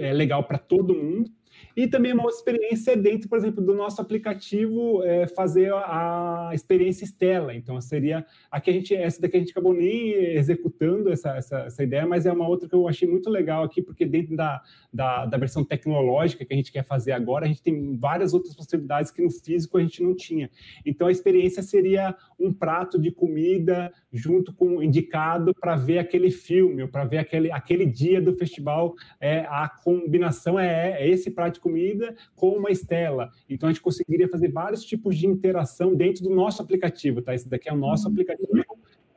é, 0.00 0.12
legal 0.12 0.44
para 0.44 0.58
todo 0.58 0.94
mundo. 0.94 1.30
E 1.76 1.86
também 1.86 2.14
uma 2.14 2.22
outra 2.22 2.38
experiência 2.38 2.96
dentro, 2.96 3.28
por 3.28 3.36
exemplo, 3.36 3.62
do 3.62 3.74
nosso 3.74 4.00
aplicativo, 4.00 5.02
é, 5.04 5.26
fazer 5.26 5.70
a, 5.74 6.50
experiência 6.54 7.04
Stella. 7.04 7.54
Então, 7.54 7.78
seria 7.82 8.24
aqui 8.50 8.70
a 8.70 8.72
gente, 8.72 8.94
essa 8.94 9.20
daqui 9.20 9.36
a 9.36 9.40
gente 9.40 9.50
acabou 9.50 9.74
nem 9.74 10.12
executando 10.12 11.10
essa, 11.12 11.36
essa, 11.36 11.58
essa, 11.60 11.82
ideia, 11.82 12.06
mas 12.06 12.24
é 12.24 12.32
uma 12.32 12.48
outra 12.48 12.66
que 12.66 12.74
eu 12.74 12.88
achei 12.88 13.06
muito 13.06 13.28
legal 13.28 13.62
aqui, 13.62 13.82
porque 13.82 14.06
dentro 14.06 14.34
da, 14.34 14.62
da, 14.90 15.26
da, 15.26 15.36
versão 15.36 15.62
tecnológica 15.62 16.46
que 16.46 16.54
a 16.54 16.56
gente 16.56 16.72
quer 16.72 16.82
fazer 16.82 17.12
agora, 17.12 17.44
a 17.44 17.48
gente 17.48 17.62
tem 17.62 17.94
várias 17.98 18.32
outras 18.32 18.56
possibilidades 18.56 19.10
que 19.10 19.20
no 19.20 19.30
físico 19.30 19.76
a 19.76 19.82
gente 19.82 20.02
não 20.02 20.14
tinha. 20.16 20.50
Então, 20.84 21.08
a 21.08 21.12
experiência 21.12 21.62
seria 21.62 22.16
um 22.40 22.54
prato 22.54 22.98
de 22.98 23.10
comida 23.10 23.92
junto 24.10 24.54
com 24.54 24.82
indicado 24.82 25.54
para 25.54 25.76
ver 25.76 25.98
aquele 25.98 26.30
filme, 26.30 26.86
para 26.88 27.04
ver 27.04 27.18
aquele, 27.18 27.52
aquele 27.52 27.84
dia 27.84 28.20
do 28.20 28.34
festival. 28.34 28.94
É, 29.20 29.40
a 29.40 29.68
combinação 29.68 30.58
é, 30.58 31.02
é 31.02 31.08
esse 31.08 31.30
prato 31.30 31.60
comida 31.66 32.14
com 32.36 32.50
uma 32.50 32.70
estela. 32.70 33.28
Então, 33.50 33.68
a 33.68 33.72
gente 33.72 33.82
conseguiria 33.82 34.28
fazer 34.28 34.52
vários 34.52 34.84
tipos 34.84 35.16
de 35.16 35.26
interação 35.26 35.94
dentro 35.96 36.22
do 36.22 36.30
nosso 36.30 36.62
aplicativo, 36.62 37.20
tá? 37.20 37.34
Esse 37.34 37.48
daqui 37.48 37.68
é 37.68 37.72
o 37.72 37.76
nosso 37.76 38.06
uhum. 38.06 38.12
aplicativo 38.12 38.52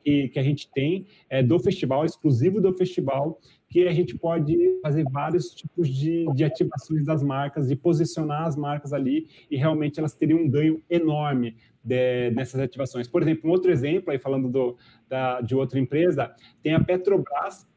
que, 0.03 0.29
que 0.29 0.39
a 0.39 0.43
gente 0.43 0.69
tem 0.71 1.05
é, 1.29 1.43
do 1.43 1.59
festival, 1.59 2.03
exclusivo 2.05 2.59
do 2.59 2.73
festival, 2.73 3.39
que 3.69 3.87
a 3.87 3.93
gente 3.93 4.17
pode 4.17 4.57
fazer 4.81 5.03
vários 5.11 5.53
tipos 5.53 5.87
de, 5.87 6.25
de 6.33 6.43
ativações 6.43 7.05
das 7.05 7.21
marcas, 7.21 7.69
e 7.69 7.75
posicionar 7.75 8.47
as 8.47 8.55
marcas 8.55 8.93
ali, 8.93 9.27
e 9.51 9.55
realmente 9.55 9.99
elas 9.99 10.15
teriam 10.15 10.39
um 10.39 10.49
ganho 10.49 10.81
enorme 10.89 11.55
de, 11.83 12.31
nessas 12.31 12.59
ativações. 12.59 13.07
Por 13.07 13.21
exemplo, 13.21 13.47
um 13.47 13.51
outro 13.51 13.71
exemplo, 13.71 14.11
aí 14.11 14.17
falando 14.17 14.49
do, 14.49 14.77
da, 15.07 15.41
de 15.41 15.53
outra 15.55 15.79
empresa, 15.79 16.33
tem 16.63 16.73
a 16.73 16.83
Petrobras, 16.83 17.67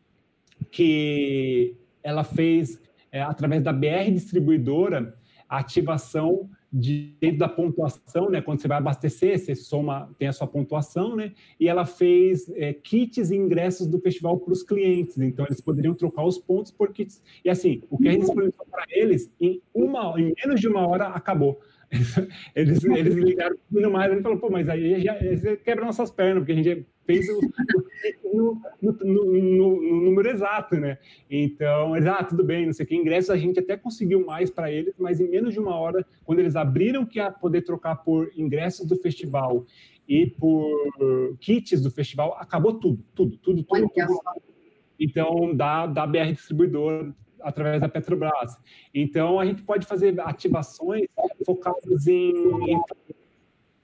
que 0.70 1.76
ela 2.02 2.24
fez, 2.24 2.80
é, 3.12 3.22
através 3.22 3.62
da 3.62 3.72
BR 3.72 4.10
Distribuidora, 4.10 5.14
a 5.48 5.58
ativação 5.58 6.48
de, 6.72 7.14
dentro 7.20 7.38
da 7.38 7.48
pontuação, 7.48 8.30
né? 8.30 8.40
Quando 8.40 8.62
você 8.62 8.66
vai 8.66 8.78
abastecer, 8.78 9.38
você 9.38 9.54
soma, 9.54 10.10
tem 10.18 10.26
a 10.26 10.32
sua 10.32 10.46
pontuação, 10.46 11.14
né? 11.14 11.32
E 11.60 11.68
ela 11.68 11.84
fez 11.84 12.50
é, 12.54 12.72
kits 12.72 13.30
e 13.30 13.36
ingressos 13.36 13.86
do 13.86 14.00
festival 14.00 14.38
para 14.38 14.52
os 14.52 14.62
clientes. 14.62 15.18
Então, 15.18 15.44
eles 15.44 15.60
poderiam 15.60 15.94
trocar 15.94 16.24
os 16.24 16.38
pontos 16.38 16.72
por 16.72 16.90
kits. 16.90 17.22
E 17.44 17.50
assim, 17.50 17.82
o 17.90 17.98
que 17.98 18.08
a 18.08 18.12
gente 18.12 18.22
disponibilizou 18.22 18.66
para 18.70 18.84
eles, 18.88 19.34
em, 19.38 19.60
uma, 19.74 20.18
em 20.18 20.32
menos 20.42 20.58
de 20.58 20.66
uma 20.66 20.86
hora, 20.86 21.08
acabou. 21.08 21.60
Eles, 22.56 22.82
eles 22.82 23.14
ligaram 23.14 23.54
mais, 23.90 24.10
ele 24.10 24.22
falou, 24.22 24.38
pô, 24.38 24.48
mas 24.48 24.66
aí 24.66 25.02
já, 25.02 25.14
quebra 25.62 25.84
nossas 25.84 26.10
pernas, 26.10 26.38
porque 26.38 26.52
a 26.52 26.54
gente 26.54 26.86
fez 27.06 27.26
o, 27.28 27.40
no, 28.32 28.60
no, 28.80 28.92
no, 29.04 29.82
no, 29.82 30.04
número 30.04 30.28
exato, 30.28 30.76
né? 30.76 30.98
Então, 31.30 31.96
eles, 31.96 32.08
ah, 32.08 32.22
tudo 32.22 32.44
bem, 32.44 32.66
não 32.66 32.72
sei 32.72 32.84
o 32.84 32.88
que, 32.88 32.96
ingressos 32.96 33.30
a 33.30 33.36
gente 33.36 33.58
até 33.58 33.76
conseguiu 33.76 34.24
mais 34.24 34.50
para 34.50 34.70
eles, 34.70 34.94
mas 34.98 35.20
em 35.20 35.28
menos 35.28 35.52
de 35.52 35.60
uma 35.60 35.76
hora, 35.76 36.06
quando 36.24 36.38
eles 36.38 36.56
abriram 36.56 37.04
que 37.04 37.18
ia 37.18 37.30
poder 37.30 37.62
trocar 37.62 37.96
por 37.96 38.30
ingressos 38.36 38.86
do 38.86 38.96
festival 38.96 39.64
e 40.08 40.26
por 40.26 41.36
kits 41.40 41.80
do 41.80 41.90
festival, 41.90 42.36
acabou 42.38 42.74
tudo, 42.74 43.04
tudo, 43.14 43.36
tudo, 43.38 43.62
tudo. 43.64 43.88
tudo. 43.88 44.20
Então, 44.98 45.54
da, 45.54 45.86
da 45.86 46.06
BR 46.06 46.32
Distribuidor, 46.32 47.12
através 47.42 47.80
da 47.80 47.88
Petrobras. 47.88 48.56
Então, 48.94 49.38
a 49.38 49.44
gente 49.44 49.62
pode 49.62 49.86
fazer 49.86 50.18
ativações 50.20 51.06
focadas 51.44 52.06
em, 52.06 52.30
em 52.30 52.80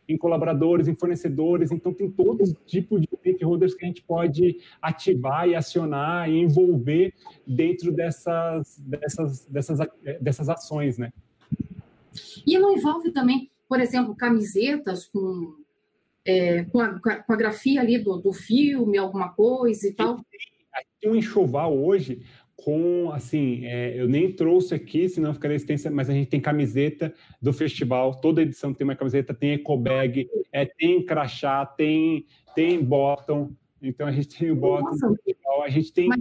em 0.09 0.17
colaboradores, 0.17 0.89
em 0.89 0.95
fornecedores, 0.95 1.71
então 1.71 1.93
tem 1.93 2.11
todo 2.11 2.43
tipo 2.65 2.99
de 2.99 3.07
stakeholders 3.19 3.75
que 3.75 3.85
a 3.85 3.89
gente 3.89 4.03
pode 4.03 4.59
ativar 4.81 5.47
e 5.47 5.55
acionar 5.55 6.31
e 6.31 6.39
envolver 6.39 7.13
dentro 7.47 7.93
dessas, 7.93 8.79
dessas, 8.79 9.45
dessas, 9.47 9.79
dessas 10.21 10.49
ações, 10.49 10.97
né? 10.97 11.13
E 12.47 12.59
não 12.59 12.73
envolve 12.75 13.13
também, 13.13 13.51
por 13.69 13.81
exemplo, 13.81 14.17
camisetas 14.17 15.05
com, 15.05 15.55
é, 16.25 16.65
com, 16.65 16.81
a, 16.81 16.99
com, 16.99 17.33
a, 17.33 17.37
grafia 17.37 17.81
ali 17.81 17.99
do, 17.99 18.17
do 18.17 18.33
filme, 18.33 18.97
alguma 18.97 19.29
coisa 19.29 19.87
e 19.87 19.93
tal? 19.93 20.25
Tem 21.01 21.11
um 21.11 21.17
enxoval 21.17 21.77
hoje 21.77 22.23
com, 22.65 23.13
assim, 23.13 23.65
é, 23.65 23.99
eu 23.99 24.09
nem 24.09 24.33
trouxe 24.33 24.75
aqui, 24.75 25.09
senão 25.09 25.33
ficaria 25.33 25.57
extensa, 25.57 25.91
mas 25.91 26.11
a 26.11 26.13
gente 26.13 26.29
tem 26.29 26.41
camiseta 26.41 27.15
do 27.41 27.53
festival, 27.53 28.21
toda 28.21 28.43
edição 28.43 28.75
tem 28.75 28.85
uma 28.85 28.97
camiseta, 28.97 29.33
tem 29.33 29.53
ecobag, 29.53 30.29
é, 30.53 30.67
tem 30.67 31.05
crachá, 31.05 31.65
tem, 31.65 32.27
tem 32.57 32.83
bottom, 32.83 33.53
então 33.81 34.09
a 34.09 34.13
gente 34.13 34.29
tem 34.37 34.51
o 34.51 34.57
bottom 34.57 34.87
Nossa, 34.87 35.09
do 35.09 35.17
festival, 35.23 35.63
a 35.63 35.69
gente 35.69 35.93
tem... 35.93 36.09
Mas, 36.09 36.21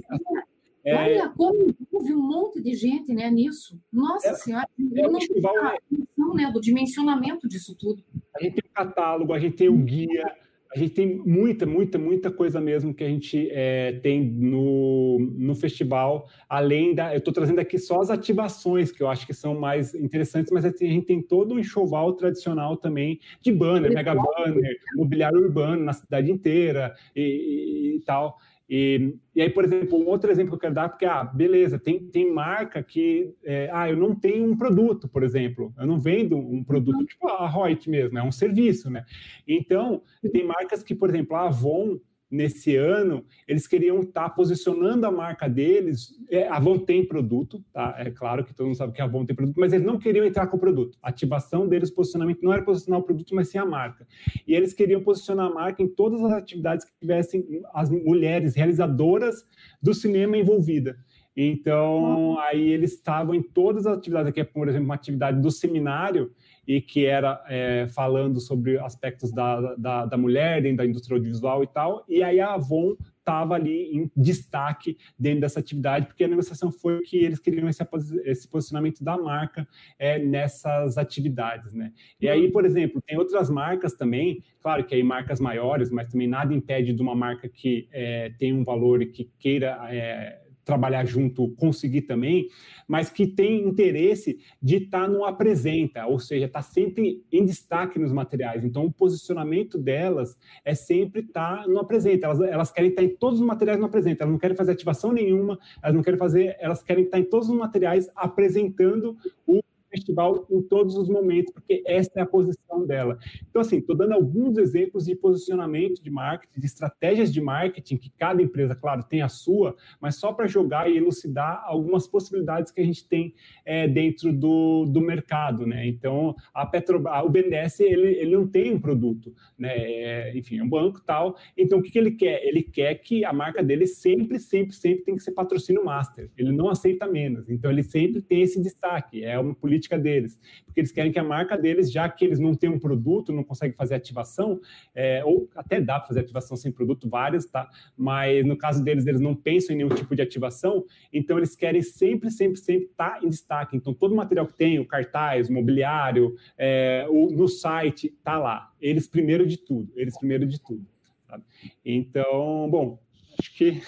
é, 0.86 0.96
olha 0.96 1.30
como 1.36 1.76
houve 1.92 2.14
um 2.14 2.22
monte 2.22 2.62
de 2.62 2.74
gente 2.76 3.14
né, 3.14 3.30
nisso. 3.30 3.82
Nossa 3.92 4.30
é, 4.30 4.34
Senhora, 4.36 4.68
é, 4.96 5.06
eu 5.06 5.12
não 5.12 5.20
festival, 5.20 5.54
noção 5.92 6.34
né, 6.36 6.52
do 6.52 6.62
dimensionamento 6.62 7.48
disso 7.48 7.76
tudo. 7.76 8.04
A 8.34 8.42
gente 8.42 8.62
tem 8.62 8.70
o 8.70 8.74
catálogo, 8.74 9.34
a 9.34 9.40
gente 9.40 9.58
tem 9.58 9.68
o 9.68 9.78
guia, 9.78 10.36
a 10.74 10.78
gente 10.78 10.94
tem 10.94 11.16
muita, 11.26 11.66
muita, 11.66 11.98
muita 11.98 12.32
coisa 12.32 12.60
mesmo 12.60 12.94
que 12.94 13.04
a 13.04 13.08
gente 13.08 13.50
é, 13.52 13.94
tem 14.04 14.22
no, 14.22 15.18
no 15.20 15.56
festival, 15.56 16.28
além 16.50 16.94
da. 16.94 17.14
Eu 17.14 17.20
estou 17.20 17.34
trazendo 17.34 17.60
aqui 17.60 17.78
só 17.78 18.02
as 18.02 18.10
ativações, 18.10 18.92
que 18.92 19.02
eu 19.02 19.08
acho 19.08 19.26
que 19.26 19.34
são 19.34 19.60
mais 19.60 19.96
interessantes, 19.96 20.52
mas 20.52 20.66
assim, 20.66 20.88
a 20.88 20.92
gente 20.92 21.06
tem 21.06 21.22
todo 21.22 21.54
um 21.54 21.60
enxoval 21.60 22.14
tradicional 22.14 22.76
também 22.76 23.20
de 23.42 23.52
banner, 23.52 23.94
mega 23.94 24.14
banner, 24.14 24.78
mobiliário 24.96 25.40
urbano 25.40 25.84
na 25.84 25.94
cidade 25.94 26.32
inteira 26.32 26.94
e, 27.16 27.22
e, 27.22 27.96
e 27.98 28.00
tal. 28.02 28.38
E, 28.70 29.16
e, 29.34 29.42
aí, 29.42 29.50
por 29.50 29.64
exemplo, 29.64 29.98
um 29.98 30.08
outro 30.08 30.30
exemplo 30.30 30.50
que 30.52 30.56
eu 30.56 30.60
quero 30.60 30.74
dar, 30.74 30.90
porque, 30.90 31.06
ah, 31.06 31.24
beleza, 31.24 31.80
tem, 31.80 32.00
tem 32.00 32.32
marca 32.32 32.84
que, 32.84 33.34
é, 33.44 33.70
ah, 33.72 33.90
eu 33.90 33.96
não 33.96 34.14
tenho 34.14 34.46
um 34.46 34.58
produto, 34.58 35.08
por 35.08 35.24
exemplo, 35.24 35.74
eu 35.78 35.86
não 35.86 36.00
vendo 36.00 36.38
um 36.38 36.64
produto, 36.64 37.06
tipo 37.06 37.28
a 37.30 37.50
Reut 37.50 37.90
mesmo, 37.90 38.18
é 38.18 38.24
um 38.24 38.32
serviço, 38.32 38.90
né? 38.90 39.06
Então, 39.48 40.02
tem 40.34 40.46
marcas 40.46 40.84
que, 40.84 40.94
por 40.94 41.10
exemplo, 41.10 41.38
a 41.38 41.48
Avon, 41.48 41.98
nesse 42.30 42.76
ano, 42.76 43.26
eles 43.48 43.68
queriam 43.68 44.02
estar 44.02 44.24
tá 44.24 44.30
posicionando 44.30 45.06
a 45.06 45.12
marca 45.12 45.48
deles. 45.48 46.14
É, 46.30 46.48
a 46.48 46.58
Avon 46.58 46.78
tem 46.78 47.06
produto, 47.06 47.64
tá? 47.72 47.96
É 47.98 48.12
claro 48.12 48.44
que 48.44 48.54
todo 48.54 48.68
mundo 48.68 48.76
sabe 48.76 48.94
que 48.94 49.02
a 49.02 49.06
Avon 49.06 49.26
tem 49.26 49.36
produto, 49.36 49.60
mas 49.60 49.74
eles 49.74 49.86
não 49.86 49.98
queriam 49.98 50.26
entrar 50.26 50.48
com 50.48 50.58
o 50.58 50.60
produto. 50.60 50.98
A 51.02 51.10
ativação 51.10 51.68
deles, 51.68 51.90
posicionamento, 51.90 52.44
não 52.44 52.54
era 52.54 52.62
posicionar 52.62 53.00
o 53.00 53.04
produto, 53.04 53.34
mas 53.34 53.50
sim 53.50 53.58
a 53.58 53.66
marca. 53.66 54.06
E 54.46 54.54
eles 54.54 54.74
queriam 54.74 55.02
posicionar 55.02 55.50
a 55.50 55.54
marca 55.54 55.82
em 55.82 55.88
todas 55.88 56.22
as 56.24 56.32
atividades 56.32 56.86
que 56.86 56.92
tivessem 57.00 57.46
as 57.74 57.90
mulheres 57.90 58.56
realizadoras 58.56 59.46
do 59.82 59.94
cinema 59.94 60.38
envolvida. 60.38 60.98
Então, 61.40 62.40
aí 62.40 62.68
eles 62.68 62.94
estavam 62.94 63.36
em 63.36 63.44
todas 63.44 63.86
as 63.86 63.96
atividades, 63.96 64.30
aqui 64.30 64.42
é, 64.42 64.44
por 64.44 64.68
exemplo, 64.68 64.86
uma 64.86 64.96
atividade 64.96 65.40
do 65.40 65.52
seminário, 65.52 66.32
e 66.68 66.82
que 66.82 67.06
era 67.06 67.42
é, 67.48 67.88
falando 67.88 68.42
sobre 68.42 68.78
aspectos 68.78 69.32
da, 69.32 69.76
da, 69.76 70.06
da, 70.06 70.18
mulher 70.18 70.62
dentro 70.62 70.78
da 70.78 70.86
indústria 70.86 71.16
audiovisual 71.16 71.64
e 71.64 71.68
tal, 71.68 72.04
e 72.10 72.22
aí 72.22 72.42
a 72.42 72.54
Avon 72.56 72.96
estava 73.20 73.56
ali 73.56 73.96
em 73.96 74.12
destaque 74.16 74.98
dentro 75.20 75.42
dessa 75.42 75.60
atividade, 75.60 76.08
porque 76.08 76.24
a 76.24 76.28
negociação 76.28 76.72
foi 76.72 77.02
que 77.02 77.18
eles 77.18 77.40
queriam 77.40 77.68
esse, 77.68 77.84
esse 78.24 78.48
posicionamento 78.48 79.04
da 79.04 79.18
marca 79.18 79.68
é, 80.00 80.18
nessas 80.18 80.98
atividades, 80.98 81.74
né? 81.74 81.92
E 82.22 82.30
aí, 82.30 82.50
por 82.50 82.66
exemplo, 82.66 83.02
tem 83.06 83.18
outras 83.18 83.50
marcas 83.50 83.94
também, 83.94 84.44
claro 84.62 84.86
que 84.86 84.96
aí 84.96 85.04
marcas 85.04 85.42
maiores, 85.42 85.90
mas 85.90 86.10
também 86.10 86.28
nada 86.28 86.54
impede 86.54 86.94
de 86.94 87.02
uma 87.02 87.16
marca 87.16 87.50
que 87.50 87.88
é, 87.92 88.32
tem 88.38 88.54
um 88.54 88.64
valor 88.64 89.02
e 89.02 89.08
que 89.08 89.30
queira 89.40 89.78
é, 89.90 90.47
trabalhar 90.68 91.06
junto 91.06 91.50
conseguir 91.56 92.02
também, 92.04 92.50
mas 92.88 93.10
que 93.10 93.26
tem 93.26 93.66
interesse 93.66 94.38
de 94.62 94.76
estar 94.76 95.04
tá 95.04 95.08
no 95.08 95.26
apresenta, 95.26 96.06
ou 96.06 96.20
seja, 96.20 96.46
está 96.46 96.62
sempre 96.62 97.24
em 97.32 97.46
destaque 97.46 97.98
nos 97.98 98.12
materiais. 98.12 98.64
Então, 98.64 98.86
o 98.86 98.92
posicionamento 98.92 99.78
delas 99.78 100.38
é 100.64 100.76
sempre 100.76 101.22
estar 101.22 101.64
tá 101.64 101.68
no 101.68 101.80
apresenta. 101.80 102.28
Elas, 102.28 102.42
elas 102.42 102.72
querem 102.72 102.90
estar 102.90 103.02
tá 103.02 103.08
em 103.08 103.16
todos 103.16 103.40
os 103.40 103.46
materiais 103.46 103.80
no 103.80 103.86
apresenta. 103.86 104.24
Elas 104.24 104.32
não 104.34 104.40
querem 104.40 104.58
fazer 104.58 104.74
ativação 104.74 105.12
nenhuma. 105.12 105.58
Elas 105.82 105.96
não 105.96 106.04
querem 106.04 106.20
fazer. 106.20 106.58
Elas 106.60 106.84
querem 106.84 107.06
estar 107.06 107.18
em 107.18 107.24
todos 107.24 107.50
os 107.50 107.56
materiais 107.56 108.10
apresentando 108.16 109.18
o 109.48 109.62
festival 109.90 110.46
em 110.50 110.62
todos 110.62 110.96
os 110.96 111.08
momentos, 111.08 111.54
porque 111.54 111.82
essa 111.86 112.12
é 112.16 112.22
a 112.22 112.26
posição 112.26 112.67
dela. 112.86 113.18
Então, 113.50 113.62
assim, 113.62 113.78
estou 113.78 113.96
dando 113.96 114.14
alguns 114.14 114.58
exemplos 114.58 115.06
de 115.06 115.16
posicionamento 115.16 116.02
de 116.02 116.10
marketing, 116.10 116.60
de 116.60 116.66
estratégias 116.66 117.34
de 117.34 117.42
marketing, 117.42 117.98
que 117.98 118.10
cada 118.10 118.42
empresa, 118.42 118.76
claro, 118.76 119.04
tem 119.04 119.22
a 119.22 119.30
sua, 119.30 119.76
mas 120.00 120.16
só 120.16 120.34
para 120.34 120.48
jogar 120.48 120.90
e 120.90 120.98
elucidar 120.98 121.64
algumas 121.66 122.08
possibilidades 122.08 122.72
que 122.72 122.82
a 122.82 122.84
gente 122.84 123.08
tem 123.08 123.34
é, 123.66 123.88
dentro 123.88 124.34
do, 124.34 124.86
do 124.86 125.02
mercado, 125.02 125.66
né? 125.66 125.88
Então, 125.88 126.36
a 126.54 126.66
Petrobras, 126.66 127.24
o 127.26 127.30
BNDES, 127.30 127.80
ele, 127.80 128.08
ele 128.16 128.36
não 128.36 128.48
tem 128.48 128.74
um 128.74 128.80
produto, 128.80 129.34
né? 129.58 129.74
É, 129.78 130.38
enfim, 130.38 130.60
é 130.60 130.64
um 130.64 130.70
banco 130.70 131.02
tal. 131.06 131.38
Então, 131.58 131.80
o 131.80 131.82
que, 131.82 131.92
que 131.92 132.00
ele 132.00 132.12
quer? 132.12 132.44
Ele 132.44 132.62
quer 132.62 132.96
que 132.96 133.24
a 133.24 133.34
marca 133.34 133.64
dele 133.64 133.88
sempre, 133.88 134.40
sempre, 134.40 134.76
sempre 134.76 135.04
tem 135.04 135.16
que 135.16 135.24
ser 135.24 135.32
patrocínio 135.32 135.84
master. 135.84 136.30
Ele 136.38 136.52
não 136.52 136.70
aceita 136.70 137.08
menos. 137.08 137.50
Então, 137.50 137.72
ele 137.72 137.84
sempre 137.84 138.22
tem 138.22 138.42
esse 138.42 138.62
destaque. 138.62 139.24
É 139.24 139.40
uma 139.40 139.56
política 139.56 139.78
política 139.78 139.98
deles, 139.98 140.40
porque 140.66 140.82
eles 140.82 140.92
querem 140.92 141.12
que 141.12 141.20
a 141.20 141.24
marca 141.24 141.58
deles, 141.58 141.92
já 141.92 142.10
que 142.10 142.26
eles 142.26 142.40
não 142.40 142.54
têm 142.54 142.67
um 142.70 142.80
produto, 142.80 143.34
não 143.34 143.44
conseguem 143.44 143.76
fazer 143.76 143.96
ativação, 143.96 144.60
é, 144.94 145.24
ou 145.24 145.50
até 145.56 145.80
dá 145.80 146.00
para 146.00 146.08
fazer 146.08 146.22
ativação 146.22 146.58
sem 146.58 146.72
produto, 146.72 147.10
várias, 147.10 147.46
tá? 147.46 147.70
Mas 147.96 148.46
no 148.46 148.58
caso 148.58 148.84
deles, 148.84 149.06
eles 149.06 149.22
não 149.22 149.36
pensam 149.36 149.74
em 149.74 149.78
nenhum 149.78 149.90
tipo 149.90 150.16
de 150.16 150.22
ativação, 150.22 150.86
então 151.12 151.38
eles 151.38 151.56
querem 151.56 151.82
sempre, 151.82 152.32
sempre, 152.32 152.58
sempre 152.58 152.88
estar 152.88 153.20
tá 153.20 153.26
em 153.26 153.30
destaque. 153.30 153.76
Então 153.76 153.94
todo 153.94 154.14
o 154.14 154.16
material 154.16 154.48
que 154.48 154.54
tem, 154.54 154.80
o 154.80 154.86
cartaz, 154.86 155.50
o 155.50 155.54
mobiliário, 155.54 156.36
é, 156.58 157.06
o, 157.10 157.32
no 157.32 157.48
site, 157.48 158.10
tá 158.24 158.38
lá. 158.38 158.72
Eles 158.80 159.08
primeiro 159.08 159.46
de 159.46 159.58
tudo, 159.58 159.92
eles 159.96 160.18
primeiro 160.18 160.46
de 160.46 160.60
tudo. 160.60 160.86
Sabe? 161.28 161.44
Então, 161.84 162.70
bom, 162.70 163.00
acho 163.40 163.54
que 163.54 163.82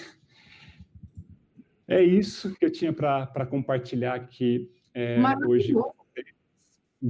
é 1.88 2.02
isso 2.02 2.54
que 2.56 2.64
eu 2.64 2.70
tinha 2.70 2.92
para 2.92 3.46
compartilhar 3.46 4.14
aqui 4.14 4.70
é, 4.94 5.18
hoje. 5.46 5.74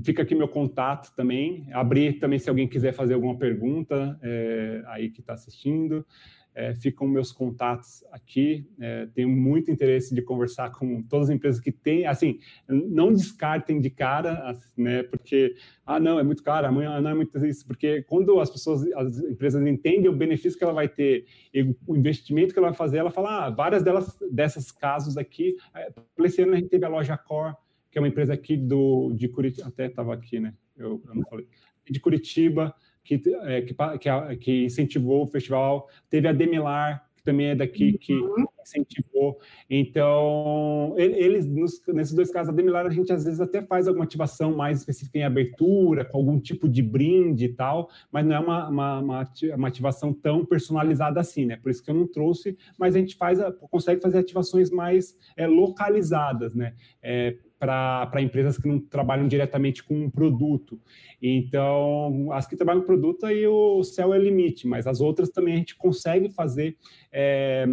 Fica 0.05 0.23
aqui 0.23 0.35
meu 0.35 0.49
contato 0.49 1.15
também. 1.17 1.67
Abrir 1.73 2.19
também 2.19 2.39
se 2.39 2.49
alguém 2.49 2.69
quiser 2.69 2.93
fazer 2.93 3.15
alguma 3.15 3.37
pergunta 3.37 4.19
é, 4.23 4.83
aí 4.87 5.11
que 5.11 5.21
está 5.21 5.35
assistindo. 5.35 6.07
é, 6.55 6.75
ficam 6.75 7.07
meus 7.07 7.33
contatos 7.33 8.05
aqui. 8.11 8.69
É, 8.79 9.07
tenho 9.15 9.29
muito 9.29 9.71
interesse 9.71 10.15
de 10.15 10.23
conversar 10.23 10.71
com 10.71 11.03
todas 11.03 11.29
as 11.29 11.35
empresas 11.35 11.61
que 11.61 11.71
têm. 11.71 12.07
Assim, 12.07 12.39
não 12.69 13.13
descartem 13.13 13.81
de 13.81 13.91
cara, 13.91 14.57
né? 14.77 15.03
Porque 15.05 15.55
ah, 15.87 16.01
não, 16.01 16.19
é 16.19 16.23
muito 16.23 16.43
caro, 16.43 16.67
amanhã 16.67 17.01
não 17.01 17.11
é 17.11 17.15
muito 17.15 17.45
isso. 17.47 17.67
Porque 17.67 18.03
quando 18.03 18.41
as 18.41 18.51
pessoas, 18.51 18.85
as 18.93 19.19
empresas 19.19 19.65
entendem 19.67 20.09
o 20.09 20.17
benefício 20.17 20.59
que 20.59 20.65
ela 20.65 20.73
vai 20.73 20.89
ter 20.89 21.25
e 21.55 21.63
o 21.87 21.97
investimento 21.97 22.53
que 22.53 22.59
ela 22.59 22.69
vai 22.69 22.77
fazer, 22.77 22.99
ela 22.99 23.11
fala, 23.11 23.47
ah, 23.47 23.51
várias 23.51 23.83
delas 23.83 24.19
dessas 24.31 24.71
casos 24.71 25.17
aqui. 25.17 25.57
É, 25.75 25.93
esse 26.25 26.43
ano 26.43 26.53
a 26.53 26.57
gente 26.57 26.69
teve 26.69 26.85
a 26.85 26.89
loja 26.89 27.17
Core, 27.17 27.55
que 27.91 27.99
é 27.99 28.01
uma 28.01 28.09
empresa 28.09 28.33
aqui 28.33 28.57
do 28.57 29.13
de 29.13 29.29
Curitiba, 29.29 29.69
até 29.69 29.87
estava 29.87 30.15
aqui, 30.15 30.39
né? 30.39 30.55
Eu, 30.77 31.03
eu 31.07 31.15
não 31.15 31.23
falei 31.29 31.47
de 31.91 32.01
Curitiba 32.01 32.75
que, 33.05 33.21
é, 33.45 33.63
que, 33.63 33.75
que, 33.75 34.37
que, 34.37 34.65
incentivou 34.65 35.23
o 35.23 35.27
festival, 35.27 35.89
teve 36.09 36.29
a 36.29 36.33
Demilar, 36.33 37.05
que 37.17 37.25
também 37.25 37.49
é 37.49 37.55
daqui, 37.55 37.99
que 37.99 38.15
uhum. 38.15 38.47
incentivou. 38.63 39.39
Então, 39.69 40.95
eles, 40.97 41.47
nos, 41.47 41.83
nesses 41.89 42.15
dois 42.15 42.31
casos, 42.31 42.53
a 42.53 42.57
Demilar, 42.57 42.87
a 42.87 42.91
gente 42.91 43.13
às 43.13 43.25
vezes 43.25 43.41
até 43.41 43.63
faz 43.63 43.89
alguma 43.89 44.05
ativação 44.05 44.55
mais 44.55 44.79
específica 44.79 45.19
em 45.19 45.25
abertura, 45.25 46.05
com 46.05 46.19
algum 46.19 46.39
tipo 46.39 46.69
de 46.69 46.83
brinde 46.83 47.47
e 47.47 47.53
tal, 47.53 47.91
mas 48.13 48.25
não 48.25 48.37
é 48.37 48.39
uma, 48.39 48.69
uma, 48.69 49.27
uma 49.55 49.69
ativação 49.69 50.13
tão 50.13 50.45
personalizada 50.45 51.21
assim, 51.21 51.47
né? 51.47 51.57
Por 51.57 51.71
isso 51.71 51.83
que 51.83 51.91
eu 51.91 51.95
não 51.95 52.07
trouxe, 52.07 52.57
mas 52.79 52.95
a 52.95 52.99
gente 52.99 53.17
faz, 53.17 53.39
consegue 53.71 54.01
fazer 54.01 54.19
ativações 54.19 54.71
mais 54.71 55.17
é, 55.37 55.47
localizadas, 55.47 56.55
né? 56.55 56.75
É, 57.03 57.37
para 57.61 58.23
empresas 58.23 58.57
que 58.57 58.67
não 58.67 58.81
trabalham 58.81 59.29
diretamente 59.29 59.85
com 59.85 59.95
um 59.95 60.11
produto. 60.11 60.81
Então, 61.21 62.33
as 62.33 62.47
que 62.47 62.57
trabalham 62.57 62.81
com 62.81 62.87
produto, 62.87 63.27
aí 63.27 63.47
o 63.47 63.85
céu 63.85 64.15
é 64.15 64.19
limite, 64.19 64.67
mas 64.67 64.87
as 64.87 65.03
outras 65.03 65.29
também 65.29 65.55
a 65.55 65.57
gente 65.59 65.77
consegue 65.77 66.31
fazer. 66.31 66.79
É, 67.13 67.67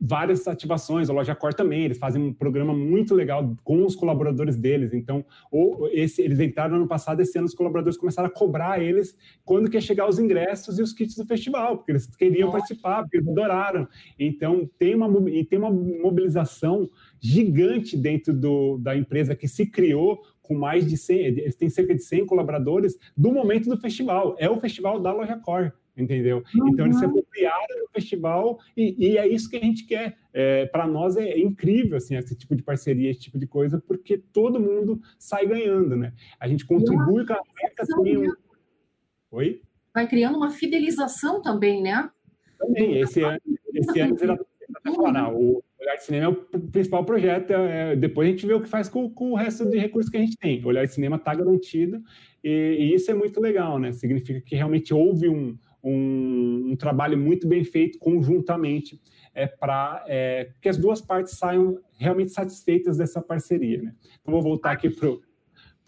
várias 0.00 0.46
ativações, 0.48 1.08
a 1.08 1.12
Loja 1.12 1.34
Core 1.34 1.54
também, 1.54 1.84
eles 1.84 1.98
fazem 1.98 2.20
um 2.20 2.32
programa 2.32 2.74
muito 2.74 3.14
legal 3.14 3.56
com 3.62 3.84
os 3.84 3.94
colaboradores 3.94 4.56
deles, 4.56 4.92
então, 4.92 5.24
ou 5.50 5.88
esse, 5.92 6.22
eles 6.22 6.40
entraram 6.40 6.72
no 6.72 6.76
ano 6.78 6.88
passado, 6.88 7.20
esse 7.20 7.38
ano 7.38 7.46
os 7.46 7.54
colaboradores 7.54 7.96
começaram 7.96 8.28
a 8.28 8.30
cobrar 8.30 8.82
eles 8.82 9.16
quando 9.44 9.70
que 9.70 9.76
ia 9.76 9.80
chegar 9.80 10.08
os 10.08 10.18
ingressos 10.18 10.78
e 10.78 10.82
os 10.82 10.92
kits 10.92 11.16
do 11.16 11.24
festival, 11.24 11.78
porque 11.78 11.92
eles 11.92 12.06
queriam 12.16 12.46
Nossa. 12.46 12.58
participar, 12.58 13.02
porque 13.02 13.18
eles 13.18 13.28
adoraram, 13.28 13.86
então 14.18 14.68
tem 14.78 14.94
uma, 14.94 15.08
tem 15.48 15.58
uma 15.58 15.70
mobilização 15.70 16.88
gigante 17.20 17.96
dentro 17.96 18.32
do, 18.32 18.78
da 18.78 18.96
empresa 18.96 19.36
que 19.36 19.46
se 19.46 19.66
criou 19.66 20.20
com 20.42 20.54
mais 20.54 20.86
de 20.86 20.96
100, 20.96 21.18
eles 21.18 21.56
têm 21.56 21.68
cerca 21.68 21.94
de 21.94 22.02
100 22.02 22.26
colaboradores 22.26 22.96
do 23.16 23.32
momento 23.32 23.68
do 23.68 23.76
festival. 23.76 24.36
É 24.38 24.48
o 24.48 24.60
festival 24.60 25.00
da 25.00 25.12
Loja 25.12 25.36
Core, 25.36 25.72
entendeu? 25.96 26.44
Uhum. 26.54 26.68
Então 26.68 26.86
eles 26.86 26.98
se 26.98 27.04
apropriaram 27.04 27.80
do 27.80 27.88
festival 27.92 28.58
e, 28.76 28.94
e, 28.98 29.18
é 29.18 29.26
isso 29.26 29.48
que 29.48 29.56
a 29.56 29.60
gente 29.60 29.86
quer. 29.86 30.16
É, 30.32 30.66
Para 30.66 30.86
nós 30.86 31.16
é, 31.16 31.38
incrível 31.38 31.96
assim 31.96 32.16
esse 32.16 32.36
tipo 32.36 32.54
de 32.54 32.62
parceria, 32.62 33.10
esse 33.10 33.20
tipo 33.20 33.38
de 33.38 33.46
coisa, 33.46 33.80
porque 33.80 34.18
todo 34.18 34.60
mundo 34.60 35.00
sai 35.18 35.46
ganhando, 35.46 35.96
né? 35.96 36.12
A 36.38 36.46
gente 36.46 36.66
contribui 36.66 37.26
com 37.26 37.32
a 37.32 37.40
marca 37.62 37.86
também. 37.86 38.18
Né? 38.18 38.32
Oi? 39.30 39.62
Vai 39.94 40.06
criando 40.06 40.36
uma 40.36 40.50
fidelização 40.50 41.40
também, 41.40 41.82
né? 41.82 42.10
Também. 42.58 42.98
Esse 42.98 43.22
ano, 43.22 43.40
esse 43.74 44.00
ano 44.00 44.16
o 45.32 45.62
Olhar 45.80 45.96
de 45.96 46.04
Cinema 46.04 46.26
é 46.26 46.28
o 46.28 46.60
principal 46.60 47.04
projeto. 47.04 47.50
É, 47.50 47.92
é, 47.92 47.96
depois 47.96 48.28
a 48.28 48.30
gente 48.30 48.46
vê 48.46 48.54
o 48.54 48.60
que 48.60 48.68
faz 48.68 48.88
com, 48.88 49.08
com, 49.08 49.32
o 49.32 49.34
resto 49.34 49.64
de 49.68 49.78
recursos 49.78 50.10
que 50.10 50.16
a 50.16 50.20
gente 50.20 50.36
tem. 50.36 50.62
O 50.62 50.68
Olhar 50.68 50.84
de 50.84 50.94
Cinema 50.94 51.16
está 51.16 51.34
garantido 51.34 52.02
e, 52.42 52.76
e, 52.78 52.94
isso 52.94 53.10
é 53.10 53.14
muito 53.14 53.40
legal, 53.40 53.78
né? 53.78 53.92
Significa 53.92 54.40
que 54.40 54.54
realmente 54.54 54.92
houve 54.92 55.28
um, 55.28 55.56
um, 55.88 56.72
um 56.72 56.76
trabalho 56.76 57.16
muito 57.16 57.46
bem 57.46 57.64
feito 57.64 57.98
conjuntamente 57.98 59.00
é, 59.34 59.46
para 59.46 60.04
é, 60.08 60.50
que 60.60 60.68
as 60.68 60.76
duas 60.76 61.00
partes 61.00 61.38
saiam 61.38 61.78
realmente 61.98 62.32
satisfeitas 62.32 62.96
dessa 62.96 63.20
parceria, 63.22 63.82
né? 63.82 63.94
Então, 64.20 64.32
vou 64.32 64.42
voltar 64.42 64.72
aqui 64.72 64.90
para 64.90 65.08
o 65.08 65.20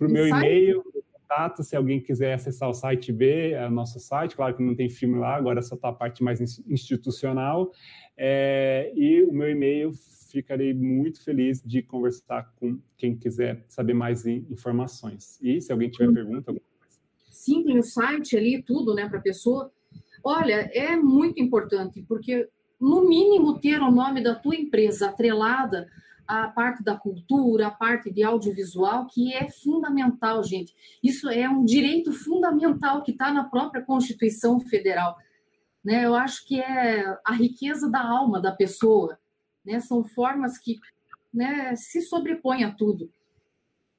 meu 0.01 0.27
e-mail 0.27 0.83
contato, 1.29 1.63
se 1.63 1.77
alguém 1.77 2.01
quiser 2.01 2.33
acessar 2.33 2.69
o 2.69 2.75
site 2.75 3.13
B, 3.13 3.51
é 3.51 3.67
o 3.67 3.71
nosso 3.71 4.01
site, 4.01 4.35
claro 4.35 4.57
que 4.57 4.63
não 4.63 4.75
tem 4.75 4.89
filme 4.89 5.19
lá, 5.19 5.37
agora 5.37 5.61
só 5.61 5.75
está 5.75 5.91
a 5.91 5.93
parte 5.93 6.25
mais 6.25 6.41
institucional. 6.67 7.71
É, 8.17 8.91
e 8.97 9.23
o 9.23 9.33
meu 9.33 9.51
e-mail, 9.51 9.93
ficarei 10.31 10.75
muito 10.75 11.23
feliz 11.23 11.63
de 11.63 11.83
conversar 11.83 12.53
com 12.57 12.79
quem 12.97 13.17
quiser 13.17 13.65
saber 13.69 13.95
mais 13.95 14.27
informações. 14.27 15.39
E 15.43 15.61
se 15.61 15.71
alguém 15.71 15.91
tiver 15.91 16.13
pergunta, 16.13 16.55
Sim, 17.31 17.63
tem 17.65 17.79
o 17.79 17.83
site 17.83 18.37
ali, 18.37 18.63
tudo, 18.63 18.95
né, 18.95 19.09
para 19.09 19.19
a 19.19 19.23
pessoa. 19.23 19.73
Olha, 20.23 20.71
é 20.73 20.97
muito 20.97 21.41
importante, 21.41 22.05
porque 22.09 22.49
no 22.81 23.09
mínimo 23.09 23.59
ter 23.59 23.81
o 23.81 23.91
nome 23.91 24.23
da 24.23 24.35
tua 24.35 24.57
empresa 24.57 25.09
atrelada 25.09 25.89
a 26.29 26.47
parte 26.47 26.85
da 26.85 26.95
cultura, 26.95 27.69
a 27.69 27.71
parte 27.71 28.11
de 28.13 28.23
audiovisual, 28.23 29.07
que 29.07 29.33
é 29.33 29.49
fundamental, 29.49 30.45
gente. 30.45 30.75
Isso 31.03 31.31
é 31.31 31.49
um 31.49 31.65
direito 31.65 32.13
fundamental 32.13 33.03
que 33.03 33.13
está 33.13 33.33
na 33.33 33.45
própria 33.45 33.83
Constituição 33.83 34.61
Federal. 34.61 35.17
Né? 35.83 36.05
Eu 36.05 36.15
acho 36.15 36.47
que 36.47 36.61
é 36.61 37.17
a 37.25 37.33
riqueza 37.33 37.91
da 37.91 38.07
alma 38.07 38.43
da 38.43 38.53
pessoa. 38.53 39.19
Né? 39.65 39.81
São 39.81 40.05
formas 40.05 40.59
que 40.59 40.79
né, 41.33 41.75
se 41.77 42.03
sobrepõem 42.03 42.65
a 42.65 42.75
tudo 42.75 43.11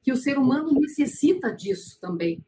que 0.01 0.11
o 0.11 0.17
ser 0.17 0.37
humano 0.37 0.71
necessita 0.71 1.51
disso 1.51 1.99
também. 1.99 2.43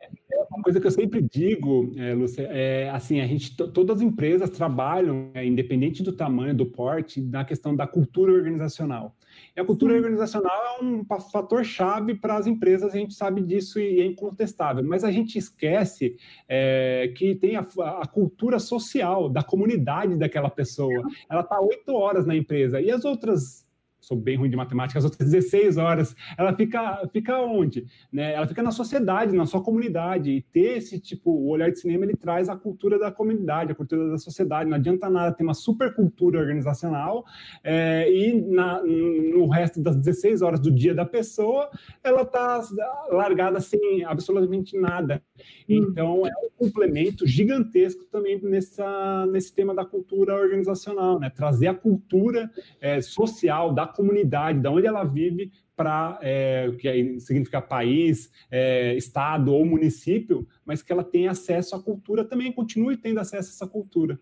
Uma 0.51 0.63
coisa 0.63 0.81
que 0.81 0.87
eu 0.87 0.91
sempre 0.91 1.21
digo, 1.21 1.93
é, 1.95 2.13
Lúcia, 2.13 2.43
é 2.51 2.89
assim, 2.89 3.21
a 3.21 3.25
gente, 3.25 3.55
todas 3.55 3.97
as 3.97 4.01
empresas 4.01 4.49
trabalham, 4.49 5.31
é, 5.33 5.45
independente 5.45 6.03
do 6.03 6.11
tamanho, 6.11 6.53
do 6.53 6.65
porte, 6.65 7.21
na 7.21 7.45
questão 7.45 7.73
da 7.73 7.87
cultura 7.87 8.33
organizacional. 8.33 9.15
E 9.55 9.61
a 9.61 9.65
cultura 9.65 9.93
Sim. 9.93 9.99
organizacional 9.99 10.51
é 10.77 10.83
um 10.83 11.05
fator 11.05 11.63
chave 11.63 12.15
para 12.15 12.35
as 12.35 12.47
empresas, 12.47 12.93
a 12.93 12.97
gente 12.97 13.13
sabe 13.13 13.41
disso 13.41 13.79
e 13.79 14.01
é 14.01 14.05
incontestável, 14.05 14.83
mas 14.83 15.05
a 15.05 15.11
gente 15.11 15.37
esquece 15.37 16.17
é, 16.49 17.13
que 17.15 17.33
tem 17.35 17.55
a, 17.55 17.65
a, 18.01 18.05
cultura 18.05 18.59
social 18.59 19.29
da 19.29 19.41
comunidade 19.41 20.17
daquela 20.17 20.49
pessoa. 20.49 21.01
Ela 21.29 21.41
está 21.41 21.61
oito 21.61 21.93
horas 21.93 22.25
na 22.25 22.35
empresa 22.35 22.81
e 22.81 22.91
as 22.91 23.05
outras 23.05 23.65
sou 24.01 24.17
bem 24.17 24.35
ruim 24.35 24.49
de 24.49 24.57
matemática, 24.57 24.97
as 24.97 25.05
outras 25.05 25.29
16 25.31 25.77
horas, 25.77 26.15
ela 26.37 26.53
fica, 26.53 27.07
fica 27.13 27.39
onde? 27.39 27.85
Né? 28.11 28.33
Ela 28.33 28.47
fica 28.47 28.63
na 28.63 28.71
sociedade, 28.71 29.35
na 29.35 29.45
sua 29.45 29.61
comunidade, 29.63 30.31
e 30.31 30.41
ter 30.41 30.77
esse 30.77 30.99
tipo, 30.99 31.31
o 31.31 31.49
olhar 31.49 31.69
de 31.69 31.79
cinema, 31.79 32.03
ele 32.03 32.15
traz 32.15 32.49
a 32.49 32.55
cultura 32.55 32.97
da 32.97 33.11
comunidade, 33.11 33.71
a 33.71 33.75
cultura 33.75 34.09
da 34.09 34.17
sociedade, 34.17 34.69
não 34.69 34.75
adianta 34.75 35.09
nada 35.09 35.33
ter 35.33 35.43
uma 35.43 35.53
super 35.53 35.93
cultura 35.93 36.39
organizacional 36.39 37.23
é, 37.63 38.11
e 38.11 38.41
na, 38.41 38.81
no 38.83 39.47
resto 39.47 39.81
das 39.81 39.95
16 39.95 40.41
horas 40.41 40.59
do 40.59 40.71
dia 40.71 40.95
da 40.95 41.05
pessoa, 41.05 41.69
ela 42.03 42.23
está 42.23 42.61
largada 43.09 43.59
sem 43.59 44.03
absolutamente 44.03 44.77
nada. 44.77 45.21
Hum. 45.69 45.87
Então, 45.91 46.25
é 46.25 46.31
um 46.45 46.49
complemento 46.57 47.27
gigantesco 47.27 48.03
também 48.05 48.41
nessa, 48.41 49.25
nesse 49.27 49.53
tema 49.53 49.75
da 49.75 49.85
cultura 49.85 50.35
organizacional, 50.35 51.19
né? 51.19 51.29
trazer 51.29 51.67
a 51.67 51.73
cultura 51.73 52.49
é, 52.79 53.01
social 53.01 53.73
da 53.73 53.90
comunidade, 53.91 54.59
da 54.59 54.71
onde 54.71 54.87
ela 54.87 55.03
vive, 55.03 55.51
para 55.75 56.19
é, 56.21 56.71
que 56.79 57.19
significa 57.19 57.61
país, 57.61 58.31
é, 58.49 58.95
estado 58.95 59.53
ou 59.53 59.65
município, 59.65 60.47
mas 60.65 60.81
que 60.81 60.91
ela 60.91 61.03
tenha 61.03 61.31
acesso 61.31 61.75
à 61.75 61.81
cultura 61.81 62.23
também, 62.23 62.51
continue 62.51 62.97
tendo 62.97 63.19
acesso 63.19 63.49
a 63.49 63.53
essa 63.53 63.67
cultura. 63.67 64.19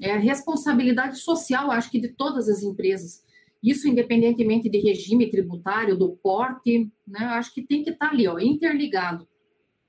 É 0.00 0.12
a 0.12 0.18
responsabilidade 0.18 1.18
social, 1.18 1.70
acho 1.70 1.90
que 1.90 2.00
de 2.00 2.08
todas 2.08 2.48
as 2.48 2.62
empresas. 2.62 3.22
Isso 3.62 3.88
independentemente 3.88 4.68
de 4.68 4.78
regime 4.78 5.30
tributário, 5.30 5.96
do 5.96 6.16
porte, 6.16 6.90
né? 7.06 7.20
Acho 7.20 7.54
que 7.54 7.62
tem 7.62 7.82
que 7.82 7.90
estar 7.90 8.08
tá 8.08 8.12
ali, 8.12 8.26
ó, 8.26 8.38
interligado. 8.38 9.26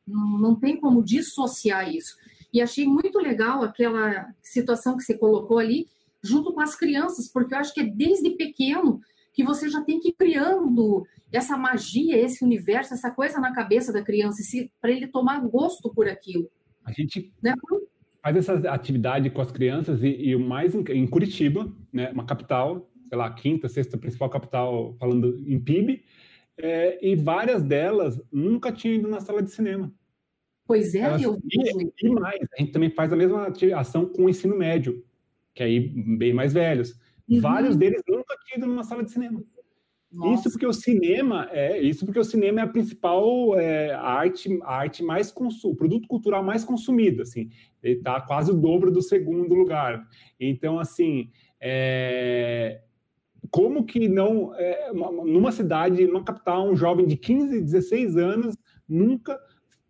Não, 0.07 0.39
não 0.39 0.55
tem 0.55 0.79
como 0.79 1.03
dissociar 1.03 1.93
isso. 1.93 2.15
E 2.53 2.61
achei 2.61 2.85
muito 2.85 3.19
legal 3.19 3.63
aquela 3.63 4.33
situação 4.41 4.95
que 4.95 5.03
você 5.03 5.17
colocou 5.17 5.57
ali, 5.57 5.87
junto 6.25 6.53
com 6.53 6.61
as 6.61 6.75
crianças, 6.75 7.31
porque 7.31 7.53
eu 7.53 7.59
acho 7.59 7.73
que 7.73 7.81
é 7.81 7.85
desde 7.85 8.31
pequeno 8.31 8.99
que 9.33 9.43
você 9.43 9.69
já 9.69 9.81
tem 9.81 9.99
que 9.99 10.09
ir 10.09 10.13
criando 10.13 11.05
essa 11.31 11.57
magia, 11.57 12.17
esse 12.17 12.43
universo, 12.43 12.93
essa 12.93 13.11
coisa 13.11 13.39
na 13.39 13.53
cabeça 13.53 13.91
da 13.91 14.01
criança, 14.01 14.41
para 14.81 14.91
ele 14.91 15.07
tomar 15.07 15.39
gosto 15.41 15.93
por 15.93 16.07
aquilo. 16.07 16.49
A 16.85 16.91
gente 16.91 17.33
né? 17.43 17.53
faz 18.23 18.37
essa 18.37 18.53
atividade 18.69 19.29
com 19.29 19.41
as 19.41 19.51
crianças 19.51 20.01
e, 20.01 20.07
e 20.07 20.35
o 20.35 20.39
mais 20.39 20.73
em, 20.73 20.83
em, 20.89 21.05
Curitiba, 21.05 21.71
né, 21.91 22.11
uma 22.11 22.25
capital, 22.25 22.89
sei 23.09 23.17
lá, 23.17 23.29
quinta, 23.33 23.67
sexta 23.67 23.97
principal 23.97 24.29
capital 24.29 24.95
falando 24.97 25.37
em 25.45 25.59
PIB, 25.59 26.03
é, 26.57 27.05
e 27.05 27.15
várias 27.15 27.61
delas 27.61 28.21
nunca 28.31 28.71
tinham 28.71 28.95
ido 28.95 29.09
na 29.09 29.19
sala 29.19 29.43
de 29.43 29.51
cinema. 29.51 29.93
Pois 30.65 30.95
é, 30.95 30.99
Elas, 30.99 31.21
eu 31.21 31.37
e, 31.51 31.91
e 32.01 32.09
mais, 32.09 32.41
a 32.53 32.61
gente 32.61 32.71
também 32.71 32.89
faz 32.89 33.11
a 33.11 33.15
mesma 33.15 33.53
ação 33.75 34.05
com 34.05 34.25
o 34.25 34.29
ensino 34.29 34.57
médio 34.57 35.03
que 35.55 35.63
aí 35.63 35.79
bem 35.79 36.33
mais 36.33 36.53
velhos. 36.53 36.93
Uhum. 37.27 37.39
Vários 37.39 37.75
deles 37.75 38.03
nunca 38.07 38.35
tinham 38.45 38.59
ido 38.59 38.67
numa 38.67 38.83
sala 38.83 39.03
de 39.03 39.11
cinema. 39.11 39.41
Nossa. 40.11 40.33
Isso 40.33 40.51
porque 40.51 40.67
o 40.67 40.73
cinema 40.73 41.49
é 41.51 41.81
isso 41.81 42.05
porque 42.05 42.19
o 42.19 42.23
cinema 42.23 42.61
é 42.61 42.63
a 42.63 42.67
principal 42.67 43.57
é, 43.57 43.93
arte, 43.93 44.59
a 44.63 44.75
arte 44.75 45.03
mais 45.03 45.33
o 45.63 45.75
produto 45.75 46.07
cultural 46.07 46.43
mais 46.43 46.63
consumido, 46.63 47.21
assim, 47.21 47.49
ele 47.83 47.95
está 47.95 48.21
quase 48.21 48.51
o 48.51 48.55
dobro 48.55 48.91
do 48.91 49.01
segundo 49.01 49.53
lugar. 49.53 50.07
Então, 50.39 50.79
assim, 50.79 51.29
é, 51.59 52.81
como 53.49 53.83
que 53.83 54.07
não, 54.07 54.53
é, 54.55 54.91
numa 54.93 55.51
cidade, 55.51 56.07
numa 56.07 56.23
capital, 56.23 56.69
um 56.69 56.75
jovem 56.75 57.05
de 57.05 57.17
15, 57.17 57.61
16 57.61 58.15
anos 58.15 58.55
nunca 58.87 59.37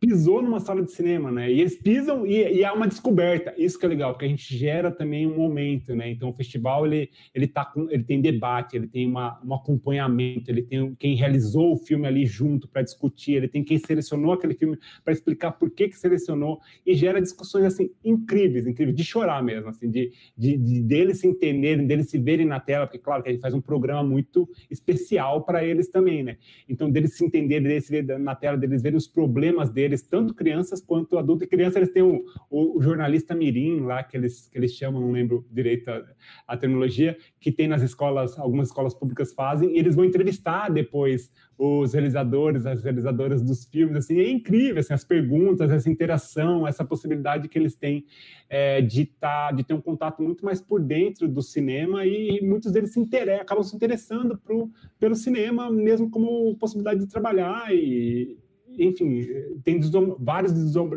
pisou 0.06 0.40
numa 0.40 0.60
sala 0.60 0.84
de 0.84 0.92
cinema, 0.92 1.32
né? 1.32 1.52
E 1.52 1.60
eles 1.60 1.76
pisam 1.76 2.28
e, 2.28 2.58
e 2.58 2.64
há 2.64 2.72
uma 2.72 2.88
descoberta. 2.88 3.56
Isso 3.58 3.80
que 3.80 3.86
é 3.86 3.90
legal, 3.90 4.14
porque 4.14 4.26
a 4.26 4.28
gente 4.28 4.56
gera 4.56 4.92
também 4.92 5.26
um 5.26 5.36
momento, 5.36 5.96
né? 5.96 6.12
Então 6.12 6.30
o 6.30 6.34
festival 6.34 6.86
ele 6.86 7.10
ele 7.34 7.48
tá 7.48 7.66
com, 7.66 7.90
ele 7.90 8.04
tem 8.04 8.22
debate, 8.22 8.76
ele 8.76 8.86
tem 8.86 9.08
uma, 9.08 9.42
um 9.44 9.54
acompanhamento, 9.56 10.52
ele 10.52 10.62
tem 10.62 10.94
quem 10.96 11.16
realizou 11.16 11.74
o 11.74 11.78
filme 11.78 12.08
ali 12.08 12.24
junto 12.26 12.68
para 12.68 12.84
discutir, 12.84 13.34
ele 13.34 13.48
tem 13.48 13.64
quem 13.64 13.80
selecionou 13.80 14.34
aquele 14.34 14.54
filme 14.54 14.78
para 15.04 15.12
explicar 15.12 15.54
por 15.54 15.72
que 15.72 15.88
que 15.88 15.98
selecionou 15.98 16.60
e 16.86 16.94
gera 16.94 17.20
discussões 17.20 17.66
assim 17.66 17.90
incríveis, 18.04 18.68
incríveis 18.68 18.96
de 18.96 19.04
chorar 19.04 19.42
mesmo, 19.42 19.70
assim, 19.70 19.90
de, 19.90 20.12
de, 20.38 20.56
de 20.56 20.82
deles 20.84 21.20
se 21.20 21.28
entenderem, 21.28 21.88
deles 21.88 22.10
se 22.12 22.20
verem 22.20 22.46
na 22.46 22.60
tela, 22.60 22.86
porque 22.86 23.00
claro 23.00 23.24
que 23.24 23.30
a 23.30 23.32
gente 23.32 23.42
faz 23.42 23.56
um 23.56 23.62
programa 23.62 24.04
muito 24.04 24.48
especial 24.70 25.44
para 25.44 25.66
eles 25.66 25.90
também, 25.90 26.22
né? 26.22 26.38
Então 26.70 26.92
deles 26.92 27.16
se 27.16 27.26
entenderem, 27.26 27.68
deles 27.68 27.86
se 27.86 27.92
verem 27.92 28.20
na 28.20 28.36
tela, 28.36 28.56
deles 28.56 28.84
verem 28.84 28.98
os 28.98 29.08
problemas 29.08 29.72
deles 29.72 29.95
eles, 29.96 30.04
tanto 30.04 30.34
crianças 30.34 30.82
quanto 30.82 31.18
adultos. 31.18 31.46
E 31.46 31.50
criança, 31.50 31.80
eles 31.80 31.92
têm 31.92 32.04
o, 32.04 32.24
o, 32.50 32.78
o, 32.78 32.82
jornalista 32.82 33.34
mirim 33.34 33.82
lá, 33.82 34.04
que 34.04 34.16
eles, 34.16 34.48
que 34.48 34.58
eles 34.58 34.74
chamam, 34.74 35.02
não 35.02 35.12
lembro 35.12 35.46
direito 35.52 35.90
a, 35.90 36.04
a 36.48 36.58
terminologia, 36.58 37.18
que 37.40 37.52
tem 37.52 37.68
nas 37.68 37.82
escolas, 37.82 38.38
algumas 38.38 38.68
escolas 38.68 38.94
públicas 38.94 39.34
fazem, 39.34 39.76
e 39.76 39.80
eles 39.80 39.96
vão 39.96 40.06
entrevistar 40.06 40.70
depois 40.70 41.32
os 41.58 41.94
realizadores, 41.94 42.66
as 42.66 42.84
realizadoras 42.84 43.42
dos 43.42 43.66
filmes, 43.66 43.96
assim, 43.96 44.20
é 44.20 44.30
incrível, 44.30 44.80
assim, 44.80 44.94
as 44.94 45.06
perguntas, 45.06 45.72
essa 45.72 45.90
interação, 45.90 46.68
essa 46.68 46.84
possibilidade 46.84 47.48
que 47.48 47.58
eles 47.58 47.76
têm 47.76 48.06
é, 48.50 48.82
de, 48.82 49.06
tá, 49.06 49.52
de 49.54 49.64
ter 49.64 49.74
um 49.74 49.80
contato 49.80 50.22
muito 50.22 50.44
mais 50.44 50.60
por 50.60 50.82
dentro 50.82 51.28
do 51.30 51.42
cinema 51.42 52.06
e 52.06 52.42
muitos 52.42 52.74
deles 52.74 52.92
se 52.92 53.00
acabam 53.40 53.64
se 53.64 53.76
interessando 53.76 54.38
pro, 54.38 54.70
pelo 55.00 55.16
cinema, 55.16 55.72
mesmo 55.72 56.10
como 56.10 56.56
possibilidade 56.58 57.00
de 57.00 57.08
trabalhar 57.08 57.74
e, 57.74 58.38
enfim, 58.68 59.26
tem 59.64 59.80
vários 60.20 60.54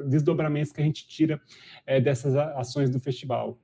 desdobramentos 0.07 0.73
que 0.73 0.81
a 0.81 0.85
gente 0.85 1.07
tira 1.07 1.41
é, 1.87 2.01
dessas 2.01 2.35
ações 2.35 2.91
do 2.91 3.01
festival. 3.01 3.59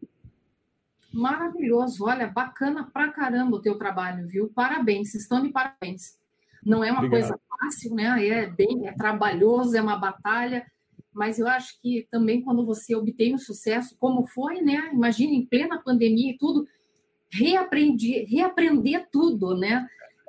Maravilhoso, 1.13 2.05
olha, 2.05 2.27
bacana 2.27 2.91
pra 2.93 3.13
caramba 3.13 3.57
o 3.57 3.63
teu 3.63 3.79
trabalho, 3.79 4.27
viu? 4.27 4.51
Parabéns, 4.53 5.15
estão 5.15 5.41
de 5.41 5.51
parabéns. 5.51 6.19
Não 6.65 6.83
é 6.83 6.91
uma 6.91 7.05
Obrigado. 7.05 7.21
coisa 7.21 7.41
fácil, 7.49 7.95
né? 7.95 8.27
É 8.27 8.47
bem, 8.51 8.89
é 8.89 8.93
trabalhoso, 8.93 9.77
é 9.77 9.81
uma 9.81 9.97
batalha, 9.97 10.67
mas 11.13 11.39
eu 11.39 11.47
acho 11.47 11.81
que 11.81 12.09
também 12.11 12.43
quando 12.43 12.67
você 12.67 12.97
obtém 12.97 13.33
o 13.33 13.35
um 13.37 13.39
sucesso, 13.39 13.97
como 13.99 14.27
foi, 14.27 14.61
né? 14.61 14.91
Imagina 14.93 15.33
em 15.33 15.47
plena 15.47 15.81
pandemia 15.81 16.33
e 16.33 16.39
tudo, 16.39 16.67
reaprendi, 17.31 18.25
reaprender 18.25 19.07
tudo, 19.13 19.57
né? 19.57 19.87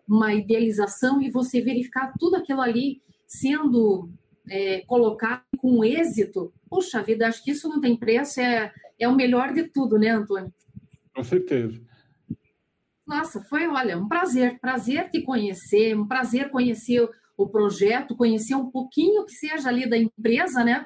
Uma 0.07 0.35
idealização 0.35 1.19
e 1.21 1.31
você 1.31 1.61
verificar 1.61 2.13
tudo 2.19 2.35
aquilo 2.35 2.61
ali 2.61 3.01
sendo 3.27 4.09
é, 4.49 4.81
colocado 4.85 5.43
com 5.57 5.83
êxito, 5.83 6.53
puxa 6.69 7.01
vida, 7.01 7.27
acho 7.27 7.43
que 7.43 7.51
isso 7.51 7.67
não 7.67 7.81
tem 7.81 7.97
preço, 7.97 8.39
é, 8.39 8.71
é 8.99 9.07
o 9.07 9.15
melhor 9.15 9.53
de 9.53 9.63
tudo, 9.63 9.97
né, 9.97 10.09
Antônio? 10.09 10.53
Com 11.13 11.23
certeza. 11.23 11.81
Nossa, 13.07 13.41
foi, 13.43 13.67
olha, 13.67 13.97
um 13.97 14.07
prazer, 14.07 14.59
prazer 14.59 15.09
te 15.09 15.21
conhecer, 15.21 15.95
um 15.95 16.07
prazer 16.07 16.49
conhecer 16.49 17.07
o 17.37 17.47
projeto, 17.47 18.15
conhecer 18.15 18.55
um 18.55 18.71
pouquinho 18.71 19.25
que 19.25 19.33
seja 19.33 19.69
ali 19.69 19.87
da 19.87 19.97
empresa, 19.97 20.63
né? 20.63 20.85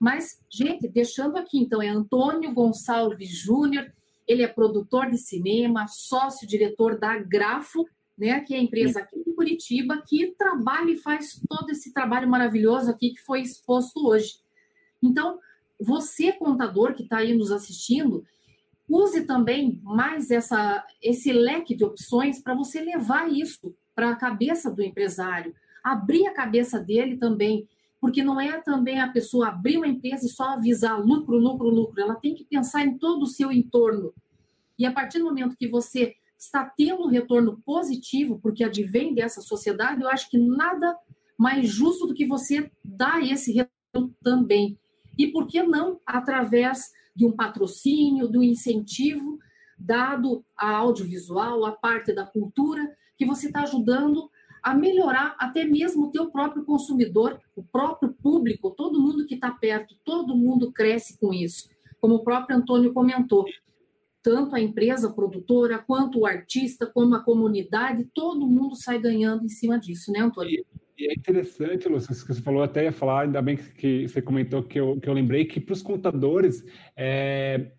Mas, 0.00 0.40
gente, 0.50 0.88
deixando 0.88 1.36
aqui, 1.36 1.58
então, 1.58 1.80
é 1.80 1.88
Antônio 1.88 2.52
Gonçalves 2.52 3.30
Júnior, 3.30 3.86
ele 4.26 4.42
é 4.42 4.48
produtor 4.48 5.08
de 5.08 5.18
cinema, 5.18 5.86
sócio-diretor 5.88 6.98
da 6.98 7.16
Grafo, 7.18 7.86
né, 8.16 8.40
que 8.40 8.54
é 8.54 8.58
a 8.58 8.62
empresa 8.62 9.00
aqui 9.00 9.22
de 9.24 9.32
Curitiba, 9.32 10.02
que 10.06 10.34
trabalha 10.38 10.90
e 10.90 10.98
faz 10.98 11.40
todo 11.48 11.70
esse 11.70 11.92
trabalho 11.92 12.28
maravilhoso 12.28 12.90
aqui 12.90 13.10
que 13.10 13.20
foi 13.20 13.40
exposto 13.40 14.06
hoje. 14.06 14.36
Então, 15.02 15.38
você, 15.80 16.32
contador 16.32 16.94
que 16.94 17.02
está 17.02 17.18
aí 17.18 17.34
nos 17.34 17.50
assistindo, 17.50 18.24
use 18.88 19.24
também 19.24 19.80
mais 19.82 20.30
essa, 20.30 20.84
esse 21.02 21.32
leque 21.32 21.74
de 21.74 21.84
opções 21.84 22.40
para 22.40 22.54
você 22.54 22.80
levar 22.80 23.32
isso 23.32 23.74
para 23.94 24.10
a 24.10 24.16
cabeça 24.16 24.70
do 24.70 24.82
empresário, 24.82 25.54
abrir 25.82 26.26
a 26.26 26.34
cabeça 26.34 26.78
dele 26.78 27.16
também, 27.16 27.68
porque 28.00 28.22
não 28.22 28.40
é 28.40 28.60
também 28.60 29.00
a 29.00 29.08
pessoa 29.08 29.48
abrir 29.48 29.78
uma 29.78 29.88
empresa 29.88 30.26
e 30.26 30.28
só 30.28 30.50
avisar 30.50 31.00
lucro, 31.00 31.36
lucro, 31.36 31.68
lucro, 31.68 32.00
ela 32.00 32.14
tem 32.14 32.34
que 32.34 32.44
pensar 32.44 32.84
em 32.84 32.98
todo 32.98 33.22
o 33.22 33.26
seu 33.28 33.50
entorno. 33.50 34.12
E 34.78 34.86
a 34.86 34.92
partir 34.92 35.18
do 35.18 35.24
momento 35.24 35.56
que 35.56 35.68
você 35.68 36.14
está 36.44 36.64
tendo 36.64 37.04
um 37.04 37.08
retorno 37.08 37.62
positivo, 37.64 38.38
porque 38.42 38.64
advém 38.64 39.14
dessa 39.14 39.40
sociedade, 39.40 40.02
eu 40.02 40.08
acho 40.08 40.28
que 40.28 40.38
nada 40.38 40.96
mais 41.38 41.68
justo 41.68 42.06
do 42.06 42.14
que 42.14 42.26
você 42.26 42.70
dar 42.84 43.22
esse 43.22 43.52
retorno 43.52 44.14
também. 44.22 44.78
E 45.16 45.28
por 45.28 45.46
que 45.46 45.62
não 45.62 46.00
através 46.04 46.90
de 47.14 47.26
um 47.26 47.32
patrocínio, 47.32 48.28
do 48.28 48.42
incentivo 48.42 49.38
dado 49.78 50.44
a 50.56 50.70
audiovisual, 50.76 51.64
a 51.64 51.72
parte 51.72 52.12
da 52.12 52.24
cultura, 52.24 52.96
que 53.16 53.26
você 53.26 53.46
está 53.46 53.62
ajudando 53.62 54.30
a 54.62 54.74
melhorar 54.74 55.36
até 55.38 55.64
mesmo 55.64 56.06
o 56.06 56.10
teu 56.10 56.30
próprio 56.30 56.64
consumidor, 56.64 57.40
o 57.56 57.62
próprio 57.62 58.12
público, 58.14 58.70
todo 58.70 59.00
mundo 59.00 59.26
que 59.26 59.34
está 59.34 59.50
perto, 59.50 59.96
todo 60.04 60.36
mundo 60.36 60.72
cresce 60.72 61.18
com 61.18 61.32
isso. 61.32 61.68
Como 62.00 62.16
o 62.16 62.24
próprio 62.24 62.56
Antônio 62.56 62.92
comentou, 62.92 63.44
tanto 64.22 64.54
a 64.54 64.60
empresa 64.60 65.12
produtora, 65.12 65.78
quanto 65.78 66.20
o 66.20 66.26
artista, 66.26 66.86
como 66.86 67.14
a 67.14 67.24
comunidade, 67.24 68.08
todo 68.14 68.46
mundo 68.46 68.76
sai 68.76 68.98
ganhando 69.00 69.44
em 69.44 69.48
cima 69.48 69.78
disso, 69.78 70.12
né, 70.12 70.20
Antônio? 70.20 70.64
E, 70.98 71.08
é 71.08 71.12
interessante, 71.12 71.88
Lúcia, 71.88 72.14
que 72.14 72.34
você 72.34 72.40
falou, 72.40 72.62
até 72.62 72.84
ia 72.84 72.92
falar, 72.92 73.22
ainda 73.22 73.42
bem 73.42 73.56
que, 73.56 74.06
você 74.06 74.22
comentou 74.22 74.62
que 74.62 74.78
eu, 74.78 75.00
que 75.00 75.08
eu 75.08 75.12
lembrei, 75.12 75.44
que 75.44 75.60
para 75.60 75.72
os 75.72 75.82
contadores, 75.82 76.64
é, 76.96 77.72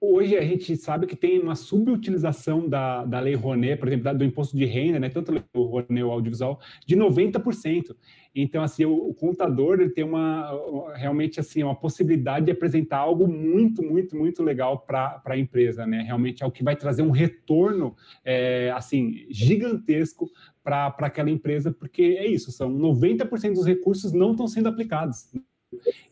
Hoje 0.00 0.36
a 0.36 0.42
gente 0.42 0.76
sabe 0.76 1.08
que 1.08 1.16
tem 1.16 1.40
uma 1.40 1.56
subutilização 1.56 2.68
da, 2.68 3.04
da 3.04 3.18
lei 3.18 3.34
Rouanet, 3.34 3.80
por 3.80 3.88
exemplo, 3.88 4.14
do 4.14 4.24
imposto 4.24 4.56
de 4.56 4.64
renda, 4.64 5.00
né, 5.00 5.08
tanto 5.08 5.32
o 5.52 5.62
Rouanet 5.62 6.04
o 6.04 6.10
audiovisual, 6.12 6.60
de 6.86 6.96
90%. 6.96 7.96
Então, 8.32 8.62
assim, 8.62 8.84
o, 8.84 8.94
o, 8.94 9.12
contador 9.12 9.80
ele 9.80 9.90
tem 9.90 10.04
uma 10.04 10.94
realmente 10.94 11.40
assim 11.40 11.64
uma 11.64 11.74
possibilidade 11.74 12.46
de 12.46 12.52
apresentar 12.52 12.98
algo 12.98 13.26
muito, 13.26 13.82
muito, 13.82 14.16
muito 14.16 14.40
legal 14.44 14.78
para 14.78 15.20
a 15.24 15.36
empresa, 15.36 15.84
né? 15.84 16.02
Realmente 16.02 16.44
é 16.44 16.46
o 16.46 16.52
que 16.52 16.62
vai 16.62 16.76
trazer 16.76 17.02
um 17.02 17.10
retorno 17.10 17.96
é, 18.24 18.70
assim 18.76 19.26
gigantesco 19.28 20.30
para 20.62 20.94
aquela 20.98 21.30
empresa, 21.30 21.72
porque 21.72 22.02
é 22.02 22.26
isso, 22.28 22.52
são 22.52 22.72
90% 22.72 23.54
dos 23.54 23.66
recursos 23.66 24.12
não 24.12 24.30
estão 24.30 24.46
sendo 24.46 24.68
aplicados. 24.68 25.32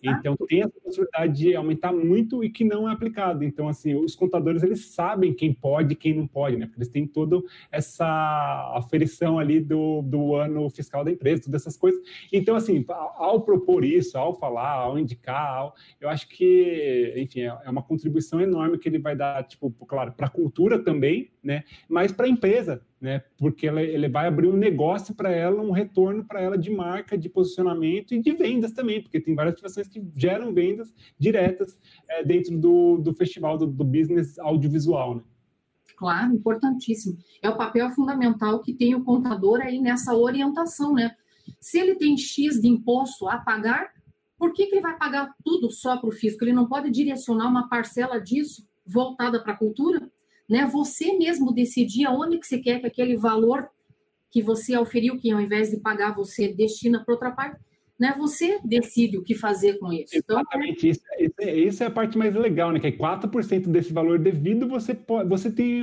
Então 0.02 0.36
tem 0.36 0.62
essa 0.62 0.80
possibilidade 0.80 1.32
de 1.32 1.56
aumentar 1.56 1.92
muito 1.92 2.44
e 2.44 2.50
que 2.50 2.64
não 2.64 2.88
é 2.88 2.92
aplicado. 2.92 3.44
Então 3.44 3.68
assim, 3.68 3.94
os 3.94 4.14
contadores 4.14 4.62
eles 4.62 4.86
sabem 4.86 5.34
quem 5.34 5.52
pode 5.52 5.92
e 5.92 5.96
quem 5.96 6.14
não 6.14 6.26
pode, 6.26 6.56
né? 6.56 6.66
Porque 6.66 6.78
eles 6.78 6.88
têm 6.88 7.06
toda 7.06 7.40
essa 7.70 8.06
aferição 8.74 9.38
ali 9.38 9.60
do, 9.60 10.02
do 10.02 10.34
ano 10.34 10.68
fiscal 10.70 11.04
da 11.04 11.10
empresa, 11.10 11.44
todas 11.44 11.62
essas 11.62 11.76
coisas. 11.76 12.00
Então 12.32 12.54
assim, 12.54 12.84
ao 12.88 13.40
propor 13.40 13.84
isso, 13.84 14.16
ao 14.18 14.34
falar, 14.34 14.72
ao 14.72 14.98
indicar, 14.98 15.56
ao, 15.56 15.74
eu 16.00 16.08
acho 16.08 16.28
que, 16.28 17.14
enfim, 17.16 17.40
é, 17.40 17.58
é 17.64 17.70
uma 17.70 17.82
contribuição 17.82 18.40
enorme 18.40 18.78
que 18.78 18.88
ele 18.88 18.98
vai 18.98 19.16
dar, 19.16 19.42
tipo, 19.44 19.70
claro, 19.86 20.12
para 20.12 20.26
a 20.26 20.30
cultura 20.30 20.78
também, 20.78 21.30
né? 21.46 21.62
Mas 21.88 22.10
para 22.10 22.26
a 22.26 22.28
empresa, 22.28 22.82
né? 23.00 23.22
Porque 23.38 23.68
ela, 23.68 23.80
ele 23.80 24.08
vai 24.08 24.26
abrir 24.26 24.48
um 24.48 24.56
negócio 24.56 25.14
para 25.14 25.30
ela, 25.30 25.62
um 25.62 25.70
retorno 25.70 26.24
para 26.24 26.40
ela 26.40 26.58
de 26.58 26.70
marca, 26.70 27.16
de 27.16 27.28
posicionamento 27.28 28.12
e 28.12 28.20
de 28.20 28.32
vendas 28.32 28.72
também, 28.72 29.00
porque 29.00 29.20
tem 29.20 29.34
várias 29.36 29.54
ativações 29.54 29.86
que 29.86 30.04
geram 30.16 30.52
vendas 30.52 30.92
diretas 31.16 31.78
é, 32.10 32.24
dentro 32.24 32.58
do, 32.58 32.98
do 32.98 33.14
festival, 33.14 33.56
do, 33.56 33.66
do 33.66 33.84
business 33.84 34.38
audiovisual, 34.40 35.14
né? 35.14 35.22
Claro, 35.96 36.34
importantíssimo. 36.34 37.16
É 37.40 37.48
o 37.48 37.56
papel 37.56 37.88
fundamental 37.90 38.60
que 38.60 38.74
tem 38.74 38.94
o 38.94 39.04
contador 39.04 39.60
aí 39.60 39.80
nessa 39.80 40.14
orientação, 40.14 40.92
né? 40.92 41.12
Se 41.60 41.78
ele 41.78 41.94
tem 41.94 42.18
X 42.18 42.60
de 42.60 42.68
imposto 42.68 43.28
a 43.28 43.38
pagar, 43.38 43.88
por 44.36 44.52
que, 44.52 44.66
que 44.66 44.74
ele 44.74 44.82
vai 44.82 44.98
pagar 44.98 45.32
tudo 45.44 45.70
só 45.70 45.96
para 45.96 46.08
o 46.08 46.12
fisco? 46.12 46.44
Ele 46.44 46.52
não 46.52 46.66
pode 46.66 46.90
direcionar 46.90 47.48
uma 47.48 47.68
parcela 47.68 48.18
disso 48.18 48.68
voltada 48.84 49.42
para 49.42 49.52
a 49.52 49.56
cultura? 49.56 50.10
Né? 50.48 50.66
Você 50.66 51.16
mesmo 51.16 51.52
decidir 51.52 52.06
aonde 52.06 52.38
que 52.38 52.46
você 52.46 52.58
quer 52.58 52.80
que 52.80 52.86
aquele 52.86 53.16
valor 53.16 53.68
que 54.30 54.42
você 54.42 54.74
auferiu, 54.74 55.18
que 55.18 55.30
ao 55.30 55.40
invés 55.40 55.70
de 55.70 55.78
pagar 55.78 56.14
você 56.14 56.48
destina 56.48 57.02
para 57.04 57.14
outra 57.14 57.30
parte, 57.30 57.58
né? 57.98 58.14
Você 58.18 58.60
decide 58.62 59.16
o 59.16 59.22
que 59.22 59.34
fazer 59.34 59.78
com 59.78 59.92
isso. 59.92 60.14
Exatamente, 60.14 60.88
então, 60.88 61.08
é... 61.18 61.24
isso, 61.24 61.34
isso, 61.40 61.68
isso, 61.68 61.82
é 61.82 61.86
a 61.86 61.90
parte 61.90 62.18
mais 62.18 62.34
legal, 62.34 62.70
né? 62.70 62.78
Que 62.78 62.88
é 62.88 62.92
4% 62.92 63.68
desse 63.68 63.92
valor 63.92 64.18
devido, 64.18 64.68
você, 64.68 64.94
pode, 64.94 65.28
você, 65.28 65.50
tem, 65.50 65.82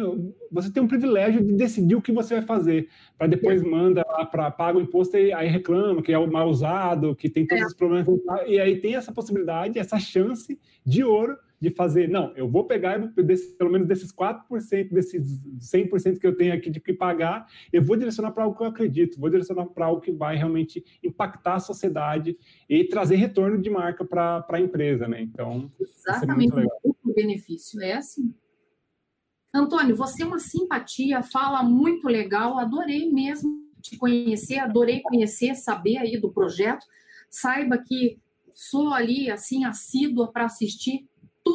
você 0.51 0.72
tem 0.72 0.84
um 0.84 0.88
privilégio 0.88 1.43
de 1.43 1.53
decidir 1.53 1.95
o 1.95 2.01
que 2.01 2.11
você 2.11 2.36
vai 2.36 2.45
fazer. 2.45 2.88
Para 3.18 3.28
depois 3.28 3.61
é. 3.61 3.66
manda 3.66 4.05
lá 4.07 4.26
para 4.26 4.51
paga 4.51 4.78
o 4.78 4.82
imposto 4.82 5.18
e 5.18 5.34
aí 5.34 5.47
reclama 5.47 6.03
que 6.03 6.14
é 6.14 6.18
o 6.18 6.32
mal 6.32 6.47
usado, 6.47 7.16
que 7.16 7.30
tem 7.30 7.47
todos 7.47 7.64
é. 7.64 7.68
os 7.68 7.74
problemas. 7.74 8.07
E 8.45 8.59
aí 8.59 8.80
tem 8.80 8.95
essa 8.95 9.11
possibilidade, 9.11 9.80
essa 9.80 9.97
chance 9.97 10.59
de 10.86 11.03
ouro 11.03 11.36
de 11.64 11.70
fazer, 11.70 12.09
não, 12.09 12.36
eu 12.36 12.45
vou 12.45 12.66
pegar, 12.68 12.97
desse, 12.97 13.55
pelo 13.55 13.72
menos 13.72 13.88
desses 13.88 14.14
4%, 14.14 14.91
desses 14.91 15.41
100% 15.74 16.20
que 16.20 16.28
eu 16.28 16.36
tenho 16.36 16.53
aqui 16.53 16.70
de 16.70 16.82
que 16.82 16.91
pagar, 16.91 17.47
eu 17.72 17.82
vou 17.82 17.95
direcionar 17.95 18.32
para 18.32 18.43
algo 18.43 18.57
que 18.57 18.64
eu 18.64 18.68
acredito, 18.68 19.18
vou 19.18 19.30
direcionar 19.30 19.68
para 19.68 19.86
algo 19.86 20.01
que 20.01 20.11
vai 20.11 20.36
realmente 20.36 20.84
impactar 21.01 21.55
a 21.55 21.59
sociedade 21.61 22.38
e 22.70 22.84
trazer 22.84 23.16
retorno 23.16 23.61
de 23.61 23.70
marca 23.70 24.03
para 24.03 24.45
a 24.49 24.59
empresa, 24.59 25.07
né? 25.07 25.22
Então, 25.22 25.72
exatamente, 25.80 26.53
muito 26.53 27.16
benefício, 27.16 27.82
é 27.82 27.93
assim. 27.93 28.36
Antônio, 29.53 29.95
você 29.95 30.24
é 30.24 30.26
uma 30.26 30.39
simpatia, 30.39 31.24
fala 31.24 31.64
muito 31.64 32.09
legal, 32.09 32.59
adorei 32.59 33.09
mesmo 33.09 33.64
te 33.82 33.95
conhecer, 33.95 34.59
adorei 34.59 35.01
conhecer, 35.01 35.55
saber 35.55 35.95
aí 35.95 36.20
do 36.20 36.30
projeto. 36.30 36.86
Saiba 37.30 37.78
que 37.78 38.20
sou 38.53 38.93
ali 38.93 39.32
assim 39.32 39.64
assídua 39.64 40.30
para 40.30 40.43
assistir 40.43 41.07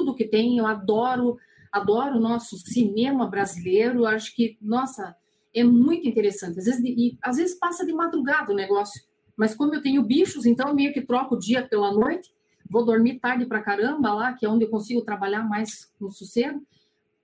tudo 0.09 0.14
que 0.14 0.24
tem. 0.24 0.59
Eu 0.59 0.66
adoro, 0.66 1.36
adoro 1.70 2.16
o 2.16 2.20
nosso 2.20 2.56
cinema 2.56 3.26
brasileiro. 3.26 4.06
Acho 4.06 4.34
que, 4.34 4.56
nossa, 4.61 5.14
é 5.54 5.62
muito 5.62 6.09
interessante. 6.09 6.59
Às 6.59 6.64
vezes, 6.64 6.82
e, 6.84 7.18
às 7.22 7.36
vezes 7.36 7.59
passa 7.59 7.84
de 7.84 7.92
madrugada 7.92 8.52
o 8.52 8.56
negócio. 8.56 9.02
Mas 9.36 9.54
como 9.54 9.74
eu 9.74 9.82
tenho 9.82 10.02
bichos, 10.02 10.46
então 10.46 10.74
meio 10.74 10.92
que 10.92 11.02
troco 11.02 11.34
o 11.34 11.38
dia 11.38 11.66
pela 11.66 11.92
noite. 11.92 12.32
Vou 12.70 12.84
dormir 12.84 13.18
tarde 13.18 13.46
pra 13.46 13.62
caramba 13.62 14.12
lá, 14.12 14.32
que 14.34 14.44
é 14.44 14.48
onde 14.48 14.64
eu 14.64 14.70
consigo 14.70 15.02
trabalhar 15.02 15.42
mais 15.42 15.90
no 16.00 16.11
sossego. 16.11 16.62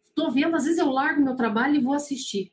Estou 0.07 0.30
vendo, 0.30 0.55
às 0.55 0.64
vezes 0.64 0.78
eu 0.78 0.91
largo 0.91 1.22
meu 1.22 1.35
trabalho 1.35 1.74
e 1.74 1.80
vou 1.80 1.93
assistir. 1.93 2.53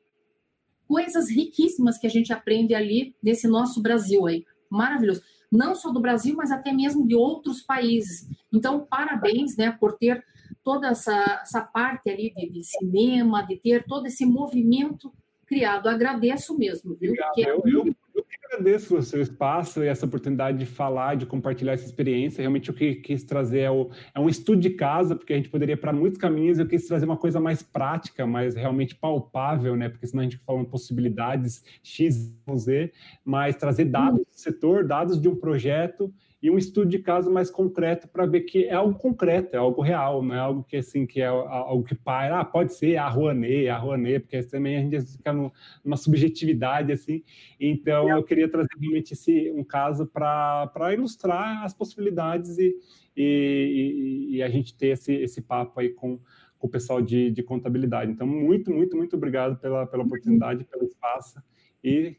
Coisas 0.87 1.29
riquíssimas 1.29 1.97
que 1.97 2.07
a 2.07 2.09
gente 2.09 2.33
aprende 2.33 2.75
ali 2.75 3.15
nesse 3.23 3.47
nosso 3.47 3.81
Brasil 3.81 4.25
aí. 4.25 4.45
Maravilhoso 4.69 5.21
não 5.51 5.75
só 5.75 5.91
do 5.91 5.99
Brasil, 5.99 6.35
mas 6.35 6.51
até 6.51 6.71
mesmo 6.71 7.05
de 7.05 7.15
outros 7.15 7.61
países. 7.61 8.29
Então, 8.51 8.85
parabéns, 8.89 9.57
né, 9.57 9.71
por 9.71 9.97
ter 9.97 10.23
toda 10.63 10.89
essa, 10.89 11.41
essa 11.41 11.61
parte 11.61 12.09
ali 12.09 12.33
de, 12.33 12.49
de 12.49 12.63
cinema, 12.63 13.41
de 13.41 13.57
ter 13.57 13.85
todo 13.85 14.05
esse 14.05 14.25
movimento 14.25 15.11
criado. 15.45 15.87
Agradeço 15.87 16.57
mesmo, 16.57 16.95
viu? 16.95 17.11
Obrigado. 17.11 17.37
É 17.37 17.49
eu, 17.49 17.61
eu, 17.65 17.95
agradeço 18.51 18.97
o 18.97 19.01
seu 19.01 19.21
espaço 19.21 19.81
e 19.81 19.87
essa 19.87 20.05
oportunidade 20.05 20.57
de 20.57 20.65
falar, 20.65 21.15
de 21.15 21.25
compartilhar 21.25 21.71
essa 21.71 21.85
experiência. 21.85 22.41
Realmente 22.41 22.69
o 22.69 22.73
que 22.73 22.95
quis 22.95 23.23
trazer 23.23 23.61
é, 23.61 23.71
o, 23.71 23.89
é 24.13 24.19
um 24.19 24.27
estudo 24.27 24.59
de 24.59 24.71
casa, 24.71 25.15
porque 25.15 25.31
a 25.31 25.37
gente 25.37 25.47
poderia 25.47 25.73
ir 25.73 25.77
para 25.77 25.93
muitos 25.93 26.19
caminhos. 26.19 26.59
Eu 26.59 26.67
quis 26.67 26.85
trazer 26.85 27.05
uma 27.05 27.15
coisa 27.15 27.39
mais 27.39 27.63
prática, 27.63 28.27
mais 28.27 28.53
realmente 28.53 28.93
palpável, 28.93 29.75
né? 29.77 29.87
Porque 29.87 30.05
senão 30.05 30.21
a 30.21 30.23
gente 30.25 30.37
fala 30.37 30.65
possibilidades 30.65 31.63
X, 31.81 32.35
Z, 32.57 32.91
mas 33.23 33.55
trazer 33.55 33.85
dados 33.85 34.19
do 34.19 34.25
setor, 34.33 34.85
dados 34.85 35.19
de 35.21 35.29
um 35.29 35.35
projeto 35.35 36.13
e 36.41 36.49
um 36.49 36.57
estudo 36.57 36.89
de 36.89 36.97
caso 36.97 37.29
mais 37.29 37.51
concreto 37.51 38.07
para 38.07 38.25
ver 38.25 38.41
que 38.41 38.65
é 38.65 38.73
algo 38.73 38.97
concreto, 38.97 39.55
é 39.55 39.59
algo 39.59 39.79
real, 39.81 40.23
não 40.23 40.33
é 40.33 40.39
algo 40.39 40.63
que 40.63 40.77
assim 40.77 41.05
que 41.05 41.21
é 41.21 41.27
algo 41.27 41.83
que 41.83 41.93
paira, 41.93 42.39
ah, 42.39 42.45
pode 42.45 42.73
ser 42.73 42.97
a 42.97 43.07
Rouanet, 43.07 43.69
a 43.69 43.77
Rouanet, 43.77 44.21
porque 44.21 44.41
também 44.43 44.75
a 44.75 44.81
gente 44.81 45.01
fica 45.17 45.31
no, 45.31 45.53
numa 45.85 45.97
subjetividade 45.97 46.91
assim. 46.91 47.23
Então 47.59 48.09
eu 48.09 48.23
queria 48.23 48.49
trazer 48.49 48.69
realmente 48.79 49.13
esse 49.13 49.51
um 49.51 49.63
caso 49.63 50.07
para 50.07 50.93
ilustrar 50.93 51.63
as 51.63 51.75
possibilidades 51.75 52.57
e, 52.57 52.75
e, 53.15 54.37
e, 54.37 54.43
a 54.43 54.49
gente 54.49 54.75
ter 54.75 54.87
esse, 54.87 55.13
esse 55.13 55.41
papo 55.41 55.79
aí 55.79 55.89
com, 55.89 56.19
com 56.57 56.67
o 56.67 56.69
pessoal 56.69 57.03
de, 57.03 57.29
de 57.29 57.43
contabilidade. 57.43 58.11
Então 58.11 58.25
muito, 58.25 58.71
muito, 58.71 58.97
muito 58.97 59.15
obrigado 59.15 59.59
pela, 59.59 59.85
pela 59.85 60.03
oportunidade, 60.03 60.63
pelo 60.63 60.85
espaço 60.85 61.39
e 61.83 62.15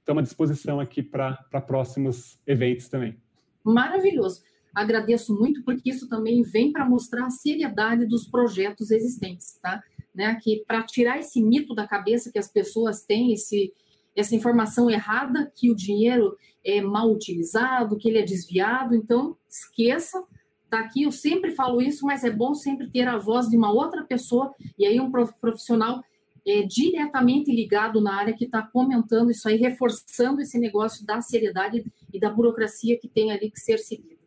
estamos 0.00 0.22
à 0.22 0.24
disposição 0.24 0.80
aqui 0.80 1.04
para 1.04 1.36
próximos 1.64 2.40
eventos 2.48 2.88
também 2.88 3.16
maravilhoso. 3.64 4.42
Agradeço 4.74 5.34
muito, 5.34 5.64
porque 5.64 5.90
isso 5.90 6.08
também 6.08 6.42
vem 6.42 6.72
para 6.72 6.88
mostrar 6.88 7.26
a 7.26 7.30
seriedade 7.30 8.06
dos 8.06 8.26
projetos 8.26 8.90
existentes, 8.90 9.58
tá? 9.60 9.82
Né? 10.14 10.38
Que 10.42 10.64
para 10.66 10.82
tirar 10.82 11.18
esse 11.18 11.42
mito 11.42 11.74
da 11.74 11.86
cabeça 11.86 12.30
que 12.30 12.38
as 12.38 12.48
pessoas 12.48 13.02
têm, 13.02 13.32
esse, 13.32 13.72
essa 14.14 14.34
informação 14.34 14.88
errada, 14.88 15.50
que 15.56 15.70
o 15.70 15.76
dinheiro 15.76 16.36
é 16.64 16.80
mal 16.80 17.10
utilizado, 17.10 17.96
que 17.96 18.08
ele 18.08 18.18
é 18.18 18.22
desviado, 18.22 18.94
então 18.94 19.36
esqueça. 19.48 20.22
Tá 20.68 20.80
aqui, 20.80 21.02
eu 21.02 21.10
sempre 21.10 21.50
falo 21.50 21.82
isso, 21.82 22.06
mas 22.06 22.22
é 22.22 22.30
bom 22.30 22.54
sempre 22.54 22.88
ter 22.88 23.08
a 23.08 23.18
voz 23.18 23.48
de 23.48 23.56
uma 23.56 23.72
outra 23.72 24.04
pessoa 24.04 24.54
e 24.78 24.86
aí 24.86 25.00
um 25.00 25.10
profissional 25.10 26.00
é, 26.46 26.62
diretamente 26.62 27.52
ligado 27.52 28.00
na 28.00 28.14
área 28.14 28.34
que 28.34 28.44
está 28.44 28.62
comentando 28.62 29.30
isso 29.30 29.48
aí, 29.48 29.56
reforçando 29.56 30.40
esse 30.40 30.58
negócio 30.58 31.04
da 31.04 31.20
seriedade 31.20 31.84
e 32.12 32.20
da 32.20 32.30
burocracia 32.30 32.98
que 32.98 33.08
tem 33.08 33.30
ali 33.32 33.50
que 33.50 33.60
ser 33.60 33.78
seguida. 33.78 34.20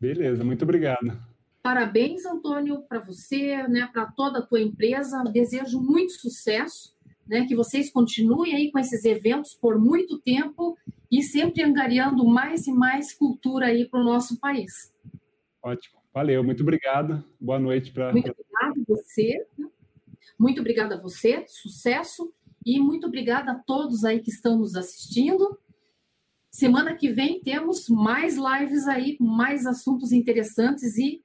Beleza, 0.00 0.44
muito 0.44 0.62
obrigado. 0.62 1.18
Parabéns, 1.62 2.24
Antônio, 2.24 2.82
para 2.82 3.00
você, 3.00 3.66
né, 3.66 3.88
para 3.92 4.06
toda 4.06 4.38
a 4.38 4.42
tua 4.42 4.60
empresa. 4.60 5.24
Desejo 5.24 5.80
muito 5.80 6.12
sucesso, 6.12 6.94
né, 7.26 7.44
que 7.46 7.56
vocês 7.56 7.90
continuem 7.90 8.54
aí 8.54 8.70
com 8.70 8.78
esses 8.78 9.04
eventos 9.04 9.54
por 9.54 9.78
muito 9.78 10.18
tempo 10.20 10.76
e 11.10 11.22
sempre 11.22 11.62
angariando 11.62 12.24
mais 12.24 12.66
e 12.66 12.72
mais 12.72 13.12
cultura 13.12 13.66
aí 13.66 13.88
para 13.88 14.00
o 14.00 14.04
nosso 14.04 14.38
país. 14.38 14.94
Ótimo, 15.62 15.98
valeu, 16.14 16.44
muito 16.44 16.62
obrigado. 16.62 17.24
Boa 17.40 17.58
noite 17.58 17.92
para. 17.92 18.12
Muito 18.12 18.30
obrigado 18.30 18.84
você. 18.86 19.44
Muito 20.38 20.60
obrigada 20.60 20.96
a 20.96 21.00
você, 21.00 21.44
sucesso 21.48 22.32
e 22.64 22.78
muito 22.80 23.06
obrigada 23.06 23.52
a 23.52 23.54
todos 23.54 24.04
aí 24.04 24.20
que 24.20 24.30
estão 24.30 24.58
nos 24.58 24.74
assistindo. 24.74 25.58
Semana 26.50 26.94
que 26.94 27.12
vem 27.12 27.40
temos 27.40 27.88
mais 27.88 28.36
lives 28.36 28.88
aí, 28.88 29.16
mais 29.20 29.66
assuntos 29.66 30.12
interessantes 30.12 30.96
e 30.96 31.22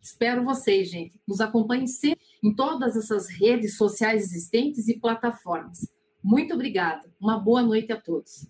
espero 0.00 0.44
vocês, 0.44 0.88
gente. 0.88 1.20
Nos 1.26 1.40
acompanhem 1.40 1.86
sempre 1.86 2.24
em 2.42 2.54
todas 2.54 2.96
essas 2.96 3.28
redes 3.28 3.76
sociais 3.76 4.22
existentes 4.22 4.88
e 4.88 4.98
plataformas. 4.98 5.88
Muito 6.22 6.54
obrigada. 6.54 7.08
Uma 7.20 7.38
boa 7.38 7.62
noite 7.62 7.92
a 7.92 8.00
todos. 8.00 8.48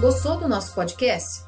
Gostou 0.00 0.38
do 0.38 0.48
nosso 0.48 0.74
podcast? 0.74 1.47